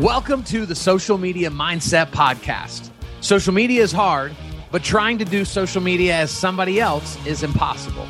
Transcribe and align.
Welcome 0.00 0.44
to 0.44 0.64
the 0.64 0.74
Social 0.74 1.18
Media 1.18 1.50
Mindset 1.50 2.06
Podcast. 2.06 2.90
Social 3.20 3.52
media 3.52 3.82
is 3.82 3.92
hard, 3.92 4.34
but 4.70 4.82
trying 4.82 5.18
to 5.18 5.26
do 5.26 5.44
social 5.44 5.82
media 5.82 6.16
as 6.16 6.30
somebody 6.30 6.80
else 6.80 7.18
is 7.26 7.42
impossible. 7.42 8.08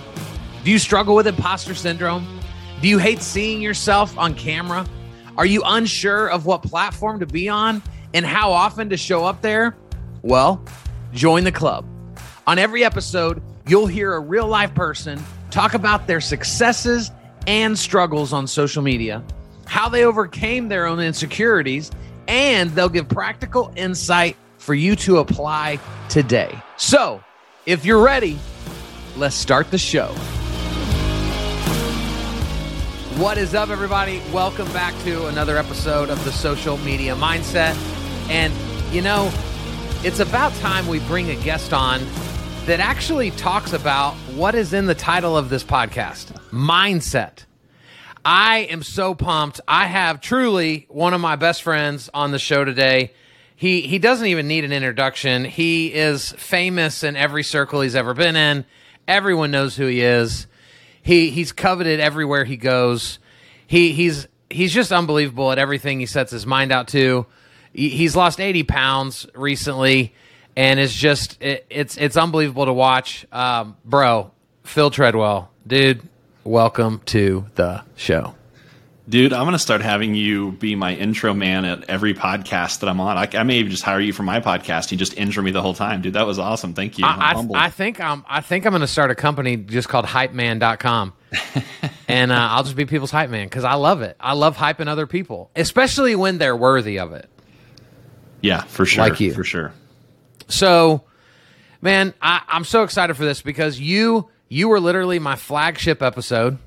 Do 0.62 0.70
you 0.70 0.78
struggle 0.78 1.16
with 1.16 1.26
imposter 1.26 1.74
syndrome? 1.74 2.38
Do 2.80 2.86
you 2.86 2.98
hate 2.98 3.20
seeing 3.20 3.60
yourself 3.60 4.16
on 4.16 4.36
camera? 4.36 4.86
Are 5.36 5.44
you 5.44 5.62
unsure 5.64 6.30
of 6.30 6.46
what 6.46 6.62
platform 6.62 7.18
to 7.18 7.26
be 7.26 7.48
on 7.48 7.82
and 8.14 8.24
how 8.24 8.52
often 8.52 8.88
to 8.90 8.96
show 8.96 9.24
up 9.24 9.42
there? 9.42 9.76
Well, 10.22 10.64
join 11.12 11.42
the 11.42 11.50
club. 11.50 11.84
On 12.46 12.56
every 12.56 12.84
episode, 12.84 13.42
you'll 13.66 13.88
hear 13.88 14.14
a 14.14 14.20
real 14.20 14.46
life 14.46 14.72
person 14.76 15.20
talk 15.50 15.74
about 15.74 16.06
their 16.06 16.20
successes 16.20 17.10
and 17.48 17.76
struggles 17.76 18.32
on 18.32 18.46
social 18.46 18.80
media 18.80 19.24
how 19.70 19.88
they 19.88 20.04
overcame 20.04 20.68
their 20.68 20.84
own 20.84 20.98
insecurities, 20.98 21.92
and 22.26 22.70
they'll 22.70 22.88
give 22.88 23.08
practical 23.08 23.72
insight 23.76 24.36
for 24.58 24.74
you 24.74 24.96
to 24.96 25.18
apply 25.18 25.78
today. 26.08 26.60
So, 26.76 27.22
if 27.66 27.84
you're 27.84 28.02
ready, 28.02 28.36
let's 29.16 29.36
start 29.36 29.70
the 29.70 29.78
show. 29.78 30.08
What 33.16 33.38
is 33.38 33.54
up, 33.54 33.68
everybody? 33.68 34.20
Welcome 34.32 34.66
back 34.72 34.92
to 35.04 35.28
another 35.28 35.56
episode 35.56 36.10
of 36.10 36.24
the 36.24 36.32
Social 36.32 36.76
Media 36.78 37.14
Mindset. 37.14 37.76
And, 38.28 38.52
you 38.92 39.02
know, 39.02 39.30
it's 40.02 40.18
about 40.18 40.52
time 40.54 40.88
we 40.88 40.98
bring 40.98 41.30
a 41.30 41.36
guest 41.44 41.72
on 41.72 42.00
that 42.66 42.80
actually 42.80 43.30
talks 43.30 43.72
about 43.72 44.14
what 44.34 44.56
is 44.56 44.72
in 44.72 44.86
the 44.86 44.96
title 44.96 45.36
of 45.36 45.48
this 45.48 45.62
podcast 45.62 46.32
mindset. 46.50 47.44
I 48.24 48.60
am 48.70 48.82
so 48.82 49.14
pumped. 49.14 49.60
I 49.66 49.86
have 49.86 50.20
truly 50.20 50.86
one 50.88 51.14
of 51.14 51.20
my 51.20 51.36
best 51.36 51.62
friends 51.62 52.10
on 52.12 52.32
the 52.32 52.38
show 52.38 52.64
today. 52.64 53.12
He 53.56 53.82
he 53.82 53.98
doesn't 53.98 54.26
even 54.26 54.48
need 54.48 54.64
an 54.64 54.72
introduction. 54.72 55.44
He 55.44 55.92
is 55.92 56.32
famous 56.32 57.02
in 57.02 57.16
every 57.16 57.42
circle 57.42 57.80
he's 57.80 57.94
ever 57.94 58.14
been 58.14 58.36
in. 58.36 58.64
Everyone 59.06 59.50
knows 59.50 59.76
who 59.76 59.86
he 59.86 60.00
is. 60.00 60.46
He 61.02 61.30
he's 61.30 61.52
coveted 61.52 62.00
everywhere 62.00 62.44
he 62.44 62.56
goes. 62.56 63.18
He 63.66 63.92
he's 63.92 64.26
he's 64.48 64.72
just 64.72 64.92
unbelievable 64.92 65.52
at 65.52 65.58
everything 65.58 66.00
he 66.00 66.06
sets 66.06 66.30
his 66.30 66.46
mind 66.46 66.72
out 66.72 66.88
to. 66.88 67.26
He's 67.72 68.16
lost 68.16 68.40
80 68.40 68.64
pounds 68.64 69.26
recently 69.34 70.12
and 70.56 70.80
it's 70.80 70.94
just 70.94 71.40
it, 71.42 71.66
it's 71.70 71.96
it's 71.96 72.16
unbelievable 72.16 72.66
to 72.66 72.72
watch. 72.72 73.26
Um, 73.32 73.76
bro, 73.84 74.30
Phil 74.64 74.90
Treadwell, 74.90 75.50
dude, 75.66 76.02
welcome 76.44 77.00
to 77.06 77.46
the 77.54 77.82
show. 77.96 78.34
Dude, 79.08 79.32
I'm 79.32 79.42
going 79.42 79.52
to 79.52 79.58
start 79.58 79.80
having 79.80 80.14
you 80.14 80.52
be 80.52 80.76
my 80.76 80.94
intro 80.94 81.34
man 81.34 81.64
at 81.64 81.90
every 81.90 82.14
podcast 82.14 82.80
that 82.80 82.88
I'm 82.88 83.00
on. 83.00 83.16
I, 83.16 83.28
I, 83.32 83.42
may 83.42 83.56
even 83.56 83.72
just 83.72 83.82
hire 83.82 84.00
you 84.00 84.12
for 84.12 84.22
my 84.22 84.38
podcast. 84.38 84.92
You 84.92 84.98
just 84.98 85.16
intro 85.16 85.42
me 85.42 85.50
the 85.50 85.62
whole 85.62 85.74
time, 85.74 86.00
dude. 86.00 86.12
That 86.12 86.26
was 86.26 86.38
awesome. 86.38 86.74
Thank 86.74 86.96
you. 86.96 87.04
I, 87.04 87.32
I, 87.34 87.66
I 87.66 87.70
think 87.70 88.00
I'm. 88.00 88.24
I 88.28 88.40
think 88.40 88.66
I'm 88.66 88.70
going 88.70 88.82
to 88.82 88.86
start 88.86 89.10
a 89.10 89.16
company 89.16 89.56
just 89.56 89.88
called 89.88 90.04
HypeMan.com, 90.04 91.12
and 92.08 92.30
uh, 92.30 92.34
I'll 92.34 92.62
just 92.62 92.76
be 92.76 92.86
people's 92.86 93.10
hype 93.10 93.30
man 93.30 93.46
because 93.46 93.64
I 93.64 93.74
love 93.74 94.02
it. 94.02 94.16
I 94.20 94.34
love 94.34 94.56
hyping 94.56 94.86
other 94.86 95.08
people, 95.08 95.50
especially 95.56 96.14
when 96.14 96.38
they're 96.38 96.56
worthy 96.56 97.00
of 97.00 97.12
it. 97.12 97.28
Yeah, 98.42 98.62
for 98.62 98.86
sure. 98.86 99.08
Like 99.08 99.18
you, 99.18 99.32
for 99.34 99.44
sure. 99.44 99.72
So, 100.46 101.02
man, 101.80 102.14
I, 102.22 102.42
I'm 102.46 102.64
so 102.64 102.84
excited 102.84 103.14
for 103.14 103.24
this 103.24 103.42
because 103.42 103.80
you 103.80 104.28
you 104.50 104.68
were 104.68 104.80
literally 104.80 105.18
my 105.20 105.36
flagship 105.36 106.02
episode. 106.02 106.58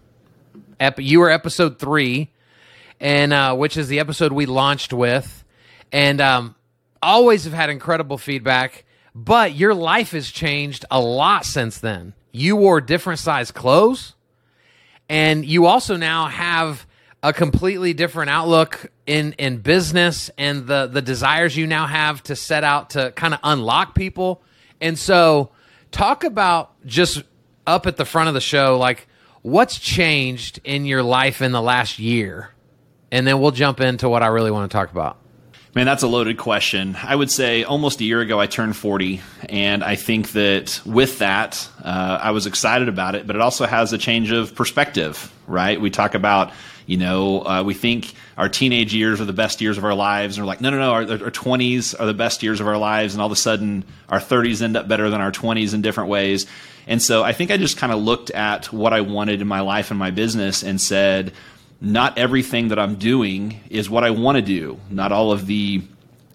Ep- 0.79 1.01
you 1.01 1.19
were 1.19 1.29
episode 1.29 1.77
three, 1.77 2.31
and 2.99 3.33
uh, 3.33 3.55
which 3.55 3.77
is 3.77 3.89
the 3.89 3.99
episode 3.99 4.31
we 4.31 4.45
launched 4.47 4.93
with, 4.93 5.43
and 5.91 6.19
um, 6.21 6.55
always 7.03 7.43
have 7.43 7.53
had 7.53 7.69
incredible 7.69 8.17
feedback. 8.17 8.85
But 9.13 9.53
your 9.53 9.75
life 9.75 10.11
has 10.11 10.31
changed 10.31 10.85
a 10.89 10.99
lot 10.99 11.45
since 11.45 11.77
then. 11.77 12.13
You 12.31 12.55
wore 12.55 12.81
different 12.81 13.19
size 13.19 13.51
clothes, 13.51 14.15
and 15.09 15.45
you 15.45 15.65
also 15.65 15.97
now 15.97 16.27
have 16.27 16.87
a 17.21 17.33
completely 17.33 17.93
different 17.93 18.29
outlook 18.29 18.91
in 19.05 19.33
in 19.33 19.57
business 19.57 20.31
and 20.37 20.67
the 20.67 20.87
the 20.87 21.01
desires 21.01 21.55
you 21.55 21.67
now 21.67 21.85
have 21.85 22.23
to 22.23 22.35
set 22.35 22.63
out 22.63 22.91
to 22.91 23.11
kind 23.11 23.33
of 23.33 23.41
unlock 23.43 23.93
people. 23.93 24.41
And 24.79 24.97
so, 24.97 25.51
talk 25.91 26.23
about 26.23 26.71
just 26.85 27.23
up 27.65 27.87
at 27.87 27.97
the 27.97 28.05
front 28.05 28.27
of 28.27 28.33
the 28.33 28.41
show, 28.41 28.77
like 28.77 29.07
what's 29.41 29.79
changed 29.79 30.59
in 30.63 30.85
your 30.85 31.03
life 31.03 31.41
in 31.41 31.51
the 31.51 31.61
last 31.61 31.99
year? 31.99 32.49
And 33.11 33.27
then 33.27 33.39
we'll 33.39 33.51
jump 33.51 33.79
into 33.79 34.09
what 34.09 34.23
I 34.23 34.27
really 34.27 34.51
want 34.51 34.71
to 34.71 34.75
talk 34.75 34.91
about. 34.91 35.17
Man, 35.75 35.87
that's 35.87 36.03
a 36.03 36.07
loaded 36.07 36.37
question. 36.37 36.95
I 37.01 37.15
would 37.15 37.31
say 37.31 37.63
almost 37.63 37.99
a 37.99 38.03
year 38.03 38.21
ago 38.21 38.39
I 38.39 38.45
turned 38.45 38.77
40, 38.77 39.21
and 39.49 39.83
I 39.83 39.95
think 39.95 40.31
that 40.33 40.79
with 40.85 41.17
that, 41.17 41.67
uh, 41.83 42.19
I 42.21 42.29
was 42.29 42.45
excited 42.45 42.89
about 42.89 43.15
it, 43.15 43.25
but 43.25 43.35
it 43.35 43.41
also 43.41 43.65
has 43.65 43.91
a 43.91 43.97
change 43.97 44.31
of 44.31 44.53
perspective, 44.53 45.33
right? 45.47 45.81
We 45.81 45.89
talk 45.89 46.13
about, 46.13 46.51
you 46.85 46.97
know, 46.97 47.41
uh, 47.41 47.63
we 47.63 47.73
think 47.73 48.13
our 48.37 48.49
teenage 48.49 48.93
years 48.93 49.19
are 49.19 49.25
the 49.25 49.33
best 49.33 49.61
years 49.61 49.79
of 49.79 49.83
our 49.83 49.95
lives, 49.95 50.37
and 50.37 50.45
we're 50.45 50.47
like, 50.47 50.61
no, 50.61 50.69
no, 50.69 50.77
no, 50.77 50.91
our, 50.91 51.01
our 51.01 51.31
20s 51.31 51.99
are 51.99 52.05
the 52.05 52.13
best 52.13 52.43
years 52.43 52.61
of 52.61 52.67
our 52.67 52.77
lives, 52.77 53.15
and 53.15 53.21
all 53.21 53.25
of 53.27 53.31
a 53.31 53.35
sudden 53.35 53.83
our 54.09 54.19
30s 54.19 54.61
end 54.61 54.77
up 54.77 54.87
better 54.87 55.09
than 55.09 55.21
our 55.21 55.31
20s 55.31 55.73
in 55.73 55.81
different 55.81 56.11
ways. 56.11 56.45
And 56.87 57.01
so 57.01 57.23
I 57.23 57.33
think 57.33 57.51
I 57.51 57.57
just 57.57 57.77
kind 57.77 57.93
of 57.93 58.01
looked 58.01 58.29
at 58.31 58.71
what 58.73 58.93
I 58.93 59.01
wanted 59.01 59.41
in 59.41 59.47
my 59.47 59.61
life 59.61 59.89
and 59.91 59.99
my 59.99 60.11
business 60.11 60.63
and 60.63 60.79
said, 60.79 61.33
not 61.79 62.17
everything 62.17 62.69
that 62.69 62.79
I'm 62.79 62.95
doing 62.95 63.59
is 63.69 63.89
what 63.89 64.03
I 64.03 64.11
want 64.11 64.37
to 64.37 64.41
do. 64.41 64.79
Not 64.89 65.11
all 65.11 65.31
of 65.31 65.45
the 65.47 65.81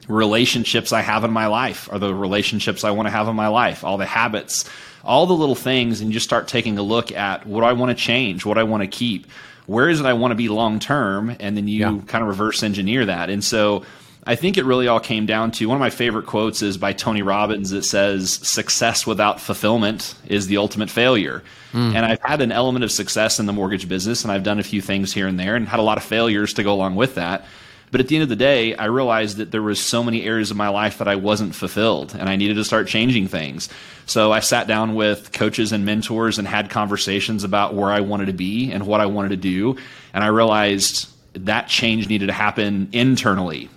relationships 0.06 0.92
I 0.92 1.00
have 1.00 1.24
in 1.24 1.30
my 1.30 1.46
life 1.46 1.88
are 1.92 1.98
the 1.98 2.14
relationships 2.14 2.84
I 2.84 2.90
want 2.90 3.06
to 3.06 3.10
have 3.10 3.28
in 3.28 3.36
my 3.36 3.48
life. 3.48 3.84
All 3.84 3.98
the 3.98 4.06
habits, 4.06 4.68
all 5.04 5.26
the 5.26 5.34
little 5.34 5.54
things, 5.54 6.00
and 6.00 6.10
you 6.10 6.14
just 6.14 6.26
start 6.26 6.48
taking 6.48 6.78
a 6.78 6.82
look 6.82 7.12
at 7.12 7.46
what 7.46 7.64
I 7.64 7.72
want 7.72 7.90
to 7.90 7.94
change, 7.94 8.44
what 8.44 8.58
I 8.58 8.64
want 8.64 8.82
to 8.82 8.86
keep, 8.86 9.26
where 9.66 9.88
is 9.88 10.00
it 10.00 10.06
I 10.06 10.14
want 10.14 10.32
to 10.32 10.34
be 10.34 10.48
long 10.48 10.80
term, 10.80 11.34
and 11.40 11.56
then 11.56 11.68
you 11.68 11.80
yeah. 11.80 12.00
kind 12.06 12.22
of 12.22 12.28
reverse 12.28 12.62
engineer 12.62 13.06
that. 13.06 13.30
And 13.30 13.44
so 13.44 13.84
I 14.28 14.34
think 14.34 14.58
it 14.58 14.66
really 14.66 14.88
all 14.88 15.00
came 15.00 15.24
down 15.24 15.52
to 15.52 15.66
one 15.66 15.76
of 15.76 15.80
my 15.80 15.88
favorite 15.88 16.26
quotes 16.26 16.60
is 16.60 16.76
by 16.76 16.92
Tony 16.92 17.22
Robbins 17.22 17.70
that 17.70 17.82
says, 17.82 18.30
Success 18.30 19.06
without 19.06 19.40
fulfillment 19.40 20.14
is 20.26 20.48
the 20.48 20.58
ultimate 20.58 20.90
failure. 20.90 21.42
Mm. 21.72 21.94
And 21.94 22.04
I've 22.04 22.20
had 22.20 22.42
an 22.42 22.52
element 22.52 22.84
of 22.84 22.92
success 22.92 23.40
in 23.40 23.46
the 23.46 23.54
mortgage 23.54 23.88
business, 23.88 24.24
and 24.24 24.30
I've 24.30 24.42
done 24.42 24.58
a 24.58 24.62
few 24.62 24.82
things 24.82 25.14
here 25.14 25.26
and 25.26 25.40
there 25.40 25.56
and 25.56 25.66
had 25.66 25.80
a 25.80 25.82
lot 25.82 25.96
of 25.96 26.04
failures 26.04 26.52
to 26.54 26.62
go 26.62 26.74
along 26.74 26.94
with 26.94 27.14
that. 27.14 27.46
But 27.90 28.02
at 28.02 28.08
the 28.08 28.16
end 28.16 28.22
of 28.22 28.28
the 28.28 28.36
day, 28.36 28.74
I 28.74 28.84
realized 28.84 29.38
that 29.38 29.50
there 29.50 29.62
was 29.62 29.80
so 29.80 30.04
many 30.04 30.22
areas 30.24 30.50
of 30.50 30.58
my 30.58 30.68
life 30.68 30.98
that 30.98 31.08
I 31.08 31.16
wasn't 31.16 31.54
fulfilled 31.54 32.14
and 32.14 32.28
I 32.28 32.36
needed 32.36 32.56
to 32.56 32.64
start 32.64 32.86
changing 32.86 33.28
things. 33.28 33.70
So 34.04 34.30
I 34.30 34.40
sat 34.40 34.66
down 34.66 34.94
with 34.94 35.32
coaches 35.32 35.72
and 35.72 35.86
mentors 35.86 36.38
and 36.38 36.46
had 36.46 36.68
conversations 36.68 37.44
about 37.44 37.72
where 37.72 37.90
I 37.90 38.00
wanted 38.00 38.26
to 38.26 38.34
be 38.34 38.72
and 38.72 38.86
what 38.86 39.00
I 39.00 39.06
wanted 39.06 39.30
to 39.30 39.38
do. 39.38 39.78
And 40.12 40.22
I 40.22 40.26
realized 40.26 41.08
that 41.32 41.68
change 41.68 42.10
needed 42.10 42.26
to 42.26 42.34
happen 42.34 42.90
internally 42.92 43.70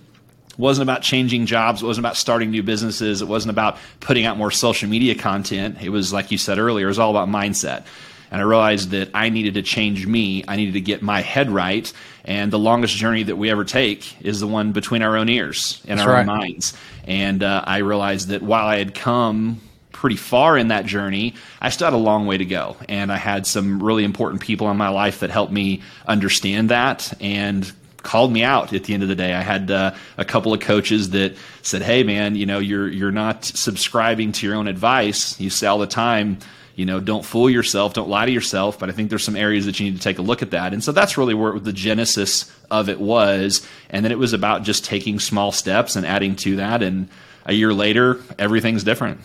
it 0.52 0.58
wasn't 0.58 0.88
about 0.88 1.02
changing 1.02 1.46
jobs. 1.46 1.82
It 1.82 1.86
wasn't 1.86 2.06
about 2.06 2.16
starting 2.16 2.50
new 2.50 2.62
businesses. 2.62 3.22
It 3.22 3.28
wasn't 3.28 3.50
about 3.50 3.78
putting 4.00 4.26
out 4.26 4.36
more 4.36 4.50
social 4.50 4.88
media 4.88 5.14
content. 5.14 5.78
It 5.82 5.88
was, 5.88 6.12
like 6.12 6.30
you 6.30 6.38
said 6.38 6.58
earlier, 6.58 6.86
it 6.86 6.88
was 6.88 6.98
all 6.98 7.10
about 7.10 7.28
mindset. 7.28 7.84
And 8.30 8.40
I 8.40 8.44
realized 8.44 8.90
that 8.90 9.10
I 9.12 9.28
needed 9.28 9.54
to 9.54 9.62
change 9.62 10.06
me. 10.06 10.42
I 10.48 10.56
needed 10.56 10.72
to 10.74 10.80
get 10.80 11.02
my 11.02 11.20
head 11.20 11.50
right. 11.50 11.92
And 12.24 12.50
the 12.50 12.58
longest 12.58 12.96
journey 12.96 13.24
that 13.24 13.36
we 13.36 13.50
ever 13.50 13.64
take 13.64 14.20
is 14.22 14.40
the 14.40 14.46
one 14.46 14.72
between 14.72 15.02
our 15.02 15.16
own 15.18 15.28
ears 15.28 15.82
and 15.86 15.98
That's 15.98 16.06
our 16.06 16.14
right. 16.14 16.20
own 16.20 16.26
minds. 16.26 16.74
And 17.04 17.42
uh, 17.42 17.62
I 17.66 17.78
realized 17.78 18.28
that 18.28 18.42
while 18.42 18.66
I 18.66 18.78
had 18.78 18.94
come 18.94 19.60
pretty 19.92 20.16
far 20.16 20.56
in 20.56 20.68
that 20.68 20.86
journey, 20.86 21.34
I 21.60 21.68
still 21.68 21.86
had 21.86 21.94
a 21.94 21.98
long 21.98 22.26
way 22.26 22.38
to 22.38 22.44
go. 22.44 22.76
And 22.88 23.12
I 23.12 23.18
had 23.18 23.46
some 23.46 23.82
really 23.82 24.02
important 24.02 24.40
people 24.40 24.70
in 24.70 24.76
my 24.76 24.88
life 24.88 25.20
that 25.20 25.30
helped 25.30 25.52
me 25.52 25.82
understand 26.06 26.70
that 26.70 27.12
and 27.20 27.70
called 28.02 28.32
me 28.32 28.42
out 28.42 28.72
at 28.72 28.84
the 28.84 28.94
end 28.94 29.02
of 29.02 29.08
the 29.08 29.14
day. 29.14 29.32
I 29.32 29.42
had 29.42 29.70
uh, 29.70 29.94
a 30.16 30.24
couple 30.24 30.52
of 30.52 30.60
coaches 30.60 31.10
that 31.10 31.36
said, 31.62 31.82
"Hey, 31.82 32.02
man, 32.02 32.36
you 32.36 32.46
know, 32.46 32.58
you're 32.58 32.88
you're 32.88 33.12
not 33.12 33.44
subscribing 33.44 34.32
to 34.32 34.46
your 34.46 34.56
own 34.56 34.68
advice. 34.68 35.38
You 35.40 35.50
say 35.50 35.66
all 35.66 35.78
the 35.78 35.86
time." 35.86 36.38
You 36.74 36.86
know, 36.86 37.00
don't 37.00 37.22
fool 37.22 37.50
yourself, 37.50 37.92
don't 37.92 38.08
lie 38.08 38.24
to 38.24 38.32
yourself. 38.32 38.78
But 38.78 38.88
I 38.88 38.92
think 38.92 39.10
there's 39.10 39.22
some 39.22 39.36
areas 39.36 39.66
that 39.66 39.78
you 39.78 39.90
need 39.90 39.98
to 39.98 40.02
take 40.02 40.18
a 40.18 40.22
look 40.22 40.40
at 40.40 40.52
that. 40.52 40.72
And 40.72 40.82
so 40.82 40.90
that's 40.90 41.18
really 41.18 41.34
where 41.34 41.58
the 41.58 41.72
genesis 41.72 42.50
of 42.70 42.88
it 42.88 42.98
was. 42.98 43.66
And 43.90 44.02
then 44.02 44.10
it 44.10 44.18
was 44.18 44.32
about 44.32 44.62
just 44.62 44.82
taking 44.82 45.18
small 45.18 45.52
steps 45.52 45.96
and 45.96 46.06
adding 46.06 46.34
to 46.36 46.56
that. 46.56 46.82
And 46.82 47.10
a 47.44 47.52
year 47.52 47.74
later, 47.74 48.20
everything's 48.38 48.84
different. 48.84 49.20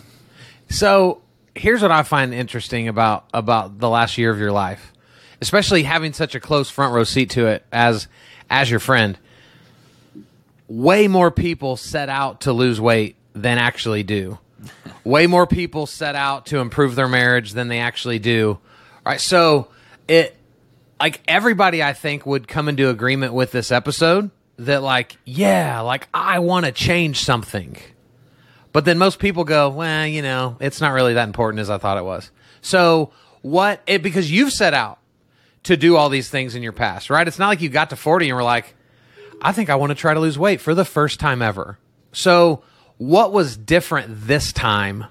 So 0.68 1.22
here's 1.54 1.82
what 1.82 1.90
I 1.90 2.02
find 2.02 2.32
interesting 2.32 2.88
about 2.88 3.28
about 3.34 3.78
the 3.78 3.88
last 3.88 4.18
year 4.18 4.30
of 4.30 4.38
your 4.38 4.52
life, 4.52 4.92
especially 5.40 5.82
having 5.82 6.12
such 6.12 6.34
a 6.34 6.40
close 6.40 6.70
front 6.70 6.94
row 6.94 7.04
seat 7.04 7.30
to 7.30 7.46
it 7.46 7.64
as 7.72 8.08
as 8.50 8.70
your 8.70 8.80
friend, 8.80 9.18
way 10.68 11.08
more 11.08 11.30
people 11.30 11.76
set 11.76 12.08
out 12.08 12.42
to 12.42 12.52
lose 12.52 12.80
weight 12.80 13.16
than 13.34 13.58
actually 13.58 14.02
do. 14.02 14.38
way 15.04 15.26
more 15.26 15.46
people 15.46 15.86
set 15.86 16.14
out 16.14 16.46
to 16.46 16.58
improve 16.58 16.94
their 16.94 17.08
marriage 17.08 17.52
than 17.52 17.68
they 17.68 17.78
actually 17.78 18.18
do. 18.18 18.50
All 18.50 19.12
right, 19.12 19.20
so 19.20 19.68
it 20.06 20.36
like 21.00 21.20
everybody 21.28 21.82
I 21.82 21.92
think 21.92 22.26
would 22.26 22.48
come 22.48 22.68
into 22.68 22.88
agreement 22.88 23.32
with 23.32 23.52
this 23.52 23.70
episode 23.70 24.30
that 24.58 24.82
like, 24.82 25.16
yeah, 25.24 25.80
like 25.80 26.08
I 26.12 26.40
want 26.40 26.66
to 26.66 26.72
change 26.72 27.24
something. 27.24 27.76
But 28.72 28.84
then 28.84 28.98
most 28.98 29.18
people 29.18 29.44
go, 29.44 29.70
well, 29.70 30.06
you 30.06 30.22
know, 30.22 30.56
it's 30.60 30.80
not 30.80 30.90
really 30.92 31.14
that 31.14 31.26
important 31.26 31.60
as 31.60 31.70
I 31.70 31.78
thought 31.78 31.98
it 31.98 32.04
was. 32.04 32.30
So 32.60 33.12
what 33.42 33.80
it 33.86 34.02
because 34.02 34.30
you've 34.30 34.52
set 34.52 34.74
out 34.74 34.97
to 35.68 35.76
do 35.76 35.96
all 35.96 36.08
these 36.08 36.30
things 36.30 36.54
in 36.54 36.62
your 36.62 36.72
past, 36.72 37.10
right? 37.10 37.28
It's 37.28 37.38
not 37.38 37.48
like 37.48 37.60
you 37.60 37.68
got 37.68 37.90
to 37.90 37.96
40 37.96 38.30
and 38.30 38.36
were 38.36 38.42
like, 38.42 38.74
I 39.42 39.52
think 39.52 39.68
I 39.68 39.74
want 39.74 39.90
to 39.90 39.94
try 39.94 40.14
to 40.14 40.20
lose 40.20 40.38
weight 40.38 40.62
for 40.62 40.74
the 40.74 40.84
first 40.84 41.20
time 41.20 41.42
ever. 41.42 41.78
So 42.10 42.62
what 42.96 43.34
was 43.34 43.54
different 43.54 44.26
this 44.26 44.50
time 44.50 45.04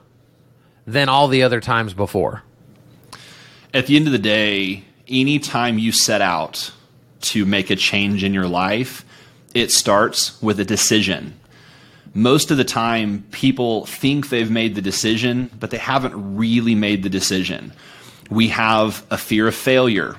than 0.88 1.09
all 1.09 1.27
the 1.27 1.44
other 1.44 1.62
times 1.62 1.94
before? 1.94 2.42
At 3.71 3.86
the 3.86 3.95
end 3.98 4.07
of 4.07 4.13
the 4.13 4.18
day, 4.18 4.83
anytime 5.07 5.77
you 5.77 5.92
set 5.92 6.24
out 6.24 6.71
to 7.21 7.45
make 7.45 7.69
a 7.69 7.75
change 7.75 8.24
in 8.24 8.33
your 8.33 8.48
life, 8.48 9.06
it 9.54 9.71
starts 9.71 10.42
with 10.42 10.59
a 10.59 10.65
decision. 10.65 11.39
Most 12.15 12.50
of 12.50 12.57
the 12.57 12.63
time, 12.63 13.24
people 13.30 13.86
think 13.86 14.30
they've 14.30 14.50
made 14.50 14.74
the 14.74 14.81
decision, 14.81 15.51
but 15.59 15.69
they 15.69 15.77
haven't 15.77 16.36
really 16.36 16.74
made 16.74 17.04
the 17.04 17.09
decision. 17.09 17.74
We 18.31 18.48
have 18.48 19.06
a 19.12 19.19
fear 19.19 19.48
of 19.48 19.54
failure, 19.54 20.15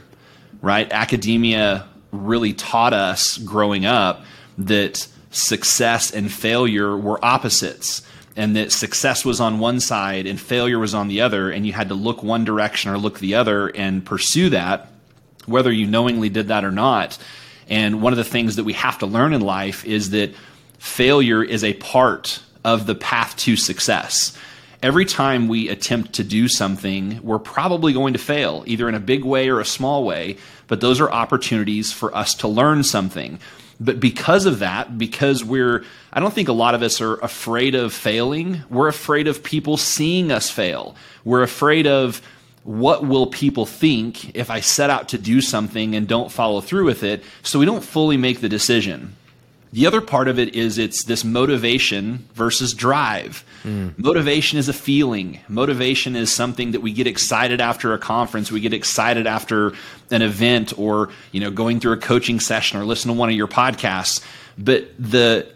right? 0.60 0.90
Academia 0.92 1.86
really 2.12 2.52
taught 2.52 2.92
us 2.92 3.38
growing 3.38 3.86
up 3.86 4.24
that 4.56 5.06
success 5.30 6.12
and 6.12 6.32
failure 6.32 6.96
were 6.96 7.22
opposites 7.24 8.02
and 8.34 8.56
that 8.56 8.72
success 8.72 9.24
was 9.24 9.40
on 9.40 9.58
one 9.58 9.78
side 9.80 10.26
and 10.26 10.40
failure 10.40 10.78
was 10.78 10.94
on 10.94 11.08
the 11.08 11.20
other 11.20 11.50
and 11.50 11.66
you 11.66 11.72
had 11.72 11.88
to 11.88 11.94
look 11.94 12.22
one 12.22 12.44
direction 12.44 12.90
or 12.90 12.96
look 12.96 13.18
the 13.18 13.34
other 13.34 13.68
and 13.68 14.06
pursue 14.06 14.48
that 14.48 14.90
whether 15.44 15.70
you 15.70 15.86
knowingly 15.86 16.30
did 16.30 16.48
that 16.48 16.64
or 16.64 16.70
not 16.70 17.18
and 17.68 18.00
one 18.00 18.12
of 18.12 18.16
the 18.16 18.24
things 18.24 18.56
that 18.56 18.64
we 18.64 18.72
have 18.72 18.98
to 18.98 19.06
learn 19.06 19.32
in 19.32 19.42
life 19.42 19.84
is 19.84 20.10
that 20.10 20.34
failure 20.78 21.42
is 21.42 21.62
a 21.62 21.74
part 21.74 22.40
of 22.64 22.86
the 22.86 22.94
path 22.94 23.36
to 23.36 23.56
success. 23.56 24.36
Every 24.80 25.06
time 25.06 25.48
we 25.48 25.68
attempt 25.68 26.12
to 26.14 26.24
do 26.24 26.46
something, 26.46 27.18
we're 27.24 27.40
probably 27.40 27.92
going 27.92 28.12
to 28.12 28.18
fail, 28.18 28.62
either 28.66 28.88
in 28.88 28.94
a 28.94 29.00
big 29.00 29.24
way 29.24 29.48
or 29.48 29.58
a 29.58 29.64
small 29.64 30.04
way, 30.04 30.36
but 30.68 30.80
those 30.80 31.00
are 31.00 31.10
opportunities 31.10 31.92
for 31.92 32.14
us 32.16 32.34
to 32.36 32.48
learn 32.48 32.84
something. 32.84 33.40
But 33.80 33.98
because 33.98 34.46
of 34.46 34.60
that, 34.60 34.96
because 34.96 35.44
we're, 35.44 35.84
I 36.12 36.20
don't 36.20 36.32
think 36.32 36.48
a 36.48 36.52
lot 36.52 36.76
of 36.76 36.82
us 36.82 37.00
are 37.00 37.16
afraid 37.16 37.74
of 37.74 37.92
failing. 37.92 38.62
We're 38.70 38.86
afraid 38.86 39.26
of 39.26 39.42
people 39.42 39.76
seeing 39.76 40.30
us 40.30 40.48
fail. 40.48 40.94
We're 41.24 41.42
afraid 41.42 41.88
of 41.88 42.22
what 42.62 43.04
will 43.04 43.26
people 43.26 43.66
think 43.66 44.36
if 44.36 44.48
I 44.48 44.60
set 44.60 44.90
out 44.90 45.08
to 45.08 45.18
do 45.18 45.40
something 45.40 45.96
and 45.96 46.06
don't 46.06 46.30
follow 46.30 46.60
through 46.60 46.84
with 46.84 47.02
it? 47.02 47.24
So 47.42 47.58
we 47.58 47.66
don't 47.66 47.82
fully 47.82 48.16
make 48.16 48.40
the 48.40 48.48
decision. 48.48 49.16
The 49.72 49.86
other 49.86 50.00
part 50.00 50.28
of 50.28 50.38
it 50.38 50.54
is 50.54 50.78
it's 50.78 51.04
this 51.04 51.24
motivation 51.24 52.26
versus 52.34 52.72
drive. 52.72 53.44
Mm. 53.64 53.98
Motivation 53.98 54.58
is 54.58 54.68
a 54.68 54.72
feeling. 54.72 55.40
Motivation 55.48 56.16
is 56.16 56.34
something 56.34 56.72
that 56.72 56.80
we 56.80 56.92
get 56.92 57.06
excited 57.06 57.60
after 57.60 57.92
a 57.92 57.98
conference, 57.98 58.50
we 58.50 58.60
get 58.60 58.72
excited 58.72 59.26
after 59.26 59.72
an 60.10 60.22
event 60.22 60.78
or, 60.78 61.10
you 61.32 61.40
know, 61.40 61.50
going 61.50 61.80
through 61.80 61.92
a 61.92 61.98
coaching 61.98 62.40
session 62.40 62.78
or 62.78 62.84
listen 62.84 63.12
to 63.12 63.16
one 63.18 63.28
of 63.28 63.34
your 63.34 63.48
podcasts. 63.48 64.24
But 64.56 64.88
the 64.98 65.46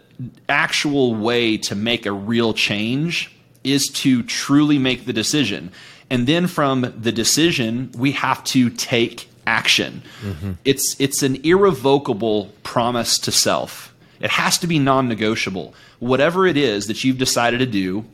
actual 0.47 1.15
way 1.15 1.57
to 1.57 1.75
make 1.75 2.05
a 2.05 2.11
real 2.11 2.53
change 2.53 3.35
is 3.63 3.87
to 3.87 4.23
truly 4.23 4.77
make 4.77 5.05
the 5.05 5.13
decision. 5.13 5.71
And 6.09 6.27
then 6.27 6.47
from 6.47 6.93
the 6.95 7.11
decision, 7.11 7.91
we 7.97 8.11
have 8.11 8.43
to 8.45 8.69
take 8.69 9.29
action. 9.47 10.03
Mm-hmm. 10.21 10.51
It's 10.65 10.95
it's 10.99 11.23
an 11.23 11.37
irrevocable 11.45 12.51
promise 12.63 13.17
to 13.19 13.31
self 13.31 13.92
it 14.23 14.31
has 14.31 14.57
to 14.59 14.67
be 14.67 14.79
non 14.79 15.09
negotiable. 15.09 15.75
Whatever 15.99 16.47
it 16.47 16.57
is 16.57 16.87
that 16.87 17.03
you've 17.03 17.17
decided 17.17 17.59
to 17.59 17.65
do, 17.65 18.05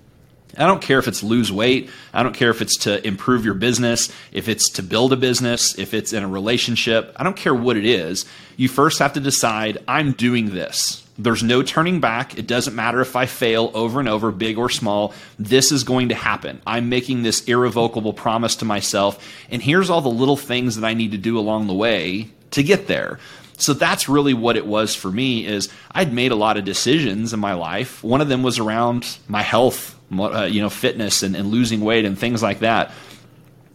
I 0.57 0.65
don't 0.65 0.81
care 0.81 0.97
if 0.97 1.07
it's 1.07 1.21
lose 1.21 1.51
weight. 1.51 1.91
I 2.11 2.23
don't 2.23 2.35
care 2.35 2.50
if 2.50 2.63
it's 2.63 2.77
to 2.77 3.06
improve 3.06 3.45
your 3.45 3.53
business, 3.53 4.11
if 4.31 4.50
it's 4.50 4.69
to 4.71 4.83
build 4.83 5.13
a 5.13 5.15
business, 5.15 5.77
if 5.77 5.94
it's 5.94 6.11
in 6.11 6.23
a 6.23 6.27
relationship. 6.27 7.13
I 7.15 7.23
don't 7.23 7.38
care 7.38 7.53
what 7.53 7.77
it 7.77 7.85
is. 7.85 8.25
You 8.57 8.67
first 8.67 8.97
have 8.97 9.13
to 9.13 9.19
decide 9.19 9.77
I'm 9.88 10.13
doing 10.13 10.50
this. 10.50 11.06
There's 11.19 11.44
no 11.44 11.61
turning 11.61 12.00
back. 12.00 12.39
It 12.39 12.47
doesn't 12.47 12.75
matter 12.75 13.01
if 13.01 13.15
I 13.15 13.27
fail 13.27 13.69
over 13.75 14.00
and 14.00 14.09
over, 14.09 14.31
big 14.31 14.57
or 14.57 14.69
small. 14.69 15.13
This 15.38 15.71
is 15.71 15.83
going 15.83 16.09
to 16.09 16.15
happen. 16.15 16.59
I'm 16.65 16.89
making 16.89 17.21
this 17.21 17.44
irrevocable 17.44 18.13
promise 18.13 18.56
to 18.57 18.65
myself. 18.65 19.23
And 19.51 19.61
here's 19.61 19.91
all 19.91 20.01
the 20.01 20.09
little 20.09 20.38
things 20.38 20.77
that 20.77 20.88
I 20.88 20.95
need 20.95 21.11
to 21.11 21.17
do 21.17 21.38
along 21.38 21.67
the 21.67 21.73
way 21.73 22.29
to 22.51 22.63
get 22.63 22.88
there. 22.88 23.19
So 23.59 23.73
that's 23.73 24.07
really 24.07 24.33
what 24.33 24.56
it 24.56 24.65
was 24.65 24.95
for 24.95 25.11
me 25.11 25.45
is 25.45 25.69
I'd 25.91 26.13
made 26.13 26.31
a 26.31 26.35
lot 26.35 26.57
of 26.57 26.63
decisions 26.63 27.33
in 27.33 27.39
my 27.39 27.53
life. 27.53 28.03
One 28.03 28.21
of 28.21 28.29
them 28.29 28.41
was 28.41 28.57
around 28.57 29.17
my 29.27 29.41
health, 29.41 30.00
uh, 30.17 30.47
you 30.50 30.61
know, 30.61 30.69
fitness 30.69 31.23
and, 31.23 31.35
and 31.35 31.50
losing 31.50 31.81
weight 31.81 32.06
and 32.06 32.17
things 32.17 32.41
like 32.41 32.59
that. 32.59 32.91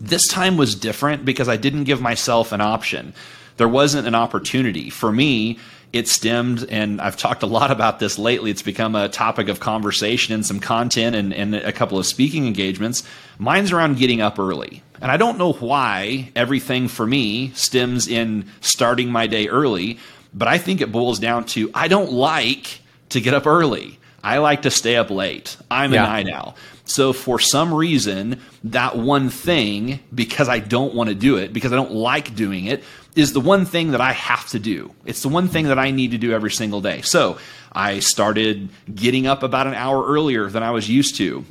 This 0.00 0.26
time 0.26 0.56
was 0.56 0.74
different 0.74 1.24
because 1.24 1.48
I 1.48 1.56
didn't 1.56 1.84
give 1.84 2.00
myself 2.00 2.50
an 2.52 2.62
option. 2.62 3.14
There 3.58 3.68
wasn't 3.68 4.08
an 4.08 4.14
opportunity. 4.14 4.90
For 4.90 5.12
me, 5.12 5.58
it 5.94 6.08
stemmed, 6.08 6.66
and 6.68 7.00
I've 7.00 7.16
talked 7.16 7.44
a 7.44 7.46
lot 7.46 7.70
about 7.70 8.00
this 8.00 8.18
lately. 8.18 8.50
It's 8.50 8.62
become 8.62 8.96
a 8.96 9.08
topic 9.08 9.48
of 9.48 9.60
conversation 9.60 10.34
and 10.34 10.44
some 10.44 10.58
content 10.58 11.14
and, 11.14 11.32
and 11.32 11.54
a 11.54 11.72
couple 11.72 11.98
of 11.98 12.06
speaking 12.06 12.46
engagements. 12.46 13.04
Mine's 13.38 13.70
around 13.70 13.96
getting 13.96 14.20
up 14.20 14.38
early. 14.38 14.82
And 15.00 15.12
I 15.12 15.16
don't 15.16 15.38
know 15.38 15.52
why 15.52 16.32
everything 16.34 16.88
for 16.88 17.06
me 17.06 17.50
stems 17.54 18.08
in 18.08 18.46
starting 18.60 19.10
my 19.10 19.28
day 19.28 19.48
early, 19.48 19.98
but 20.32 20.48
I 20.48 20.58
think 20.58 20.80
it 20.80 20.90
boils 20.90 21.20
down 21.20 21.44
to 21.46 21.70
I 21.74 21.86
don't 21.86 22.10
like 22.10 22.80
to 23.10 23.20
get 23.20 23.32
up 23.32 23.46
early. 23.46 23.98
I 24.22 24.38
like 24.38 24.62
to 24.62 24.70
stay 24.70 24.96
up 24.96 25.10
late. 25.10 25.56
I'm 25.70 25.92
yeah. 25.92 26.04
a 26.04 26.06
night 26.06 26.28
owl. 26.28 26.56
So 26.86 27.12
for 27.12 27.38
some 27.38 27.72
reason, 27.72 28.40
that 28.64 28.96
one 28.96 29.30
thing, 29.30 30.00
because 30.14 30.48
I 30.48 30.58
don't 30.58 30.94
want 30.94 31.08
to 31.08 31.14
do 31.14 31.36
it, 31.38 31.52
because 31.52 31.72
I 31.72 31.76
don't 31.76 31.92
like 31.92 32.34
doing 32.34 32.66
it, 32.66 32.84
is 33.16 33.32
the 33.32 33.40
one 33.40 33.64
thing 33.64 33.92
that 33.92 34.00
I 34.00 34.12
have 34.12 34.48
to 34.50 34.58
do. 34.58 34.92
It's 35.04 35.22
the 35.22 35.28
one 35.28 35.48
thing 35.48 35.68
that 35.68 35.78
I 35.78 35.90
need 35.90 36.10
to 36.10 36.18
do 36.18 36.32
every 36.32 36.50
single 36.50 36.80
day. 36.80 37.00
So 37.02 37.38
I 37.72 38.00
started 38.00 38.68
getting 38.94 39.26
up 39.26 39.42
about 39.42 39.66
an 39.66 39.74
hour 39.74 40.04
earlier 40.04 40.48
than 40.48 40.62
I 40.62 40.72
was 40.72 40.88
used 40.88 41.16
to. 41.16 41.44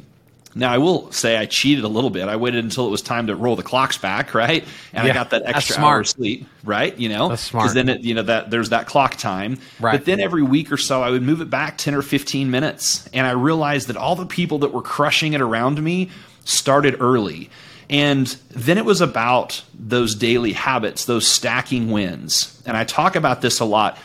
Now 0.55 0.71
I 0.71 0.77
will 0.77 1.11
say 1.11 1.37
I 1.37 1.45
cheated 1.45 1.83
a 1.83 1.87
little 1.87 2.09
bit. 2.09 2.27
I 2.27 2.35
waited 2.35 2.63
until 2.63 2.85
it 2.85 2.91
was 2.91 3.01
time 3.01 3.27
to 3.27 3.35
roll 3.35 3.55
the 3.55 3.63
clocks 3.63 3.97
back, 3.97 4.33
right? 4.33 4.63
And 4.93 5.05
yeah, 5.05 5.11
I 5.11 5.13
got 5.13 5.31
that 5.31 5.43
extra 5.45 5.83
hour 5.83 6.01
of 6.01 6.07
sleep, 6.07 6.47
right? 6.63 6.97
You 6.97 7.09
know. 7.09 7.29
Because 7.29 7.73
then 7.73 7.89
it, 7.89 8.01
you 8.01 8.13
know 8.13 8.23
that 8.23 8.51
there's 8.51 8.69
that 8.69 8.87
clock 8.87 9.15
time. 9.15 9.59
Right. 9.79 9.93
But 9.93 10.05
then 10.05 10.19
every 10.19 10.43
week 10.43 10.71
or 10.71 10.77
so, 10.77 11.01
I 11.01 11.09
would 11.09 11.23
move 11.23 11.41
it 11.41 11.49
back 11.49 11.77
ten 11.77 11.95
or 11.95 12.01
fifteen 12.01 12.51
minutes, 12.51 13.09
and 13.13 13.25
I 13.25 13.31
realized 13.31 13.87
that 13.87 13.97
all 13.97 14.15
the 14.15 14.25
people 14.25 14.59
that 14.59 14.73
were 14.73 14.81
crushing 14.81 15.33
it 15.33 15.41
around 15.41 15.81
me 15.81 16.09
started 16.45 16.97
early. 16.99 17.49
And 17.89 18.27
then 18.49 18.77
it 18.77 18.85
was 18.85 19.01
about 19.01 19.61
those 19.77 20.15
daily 20.15 20.53
habits, 20.53 21.05
those 21.05 21.27
stacking 21.27 21.91
wins. 21.91 22.61
And 22.65 22.77
I 22.77 22.85
talk 22.85 23.15
about 23.15 23.41
this 23.41 23.59
a 23.59 23.65
lot. 23.65 23.97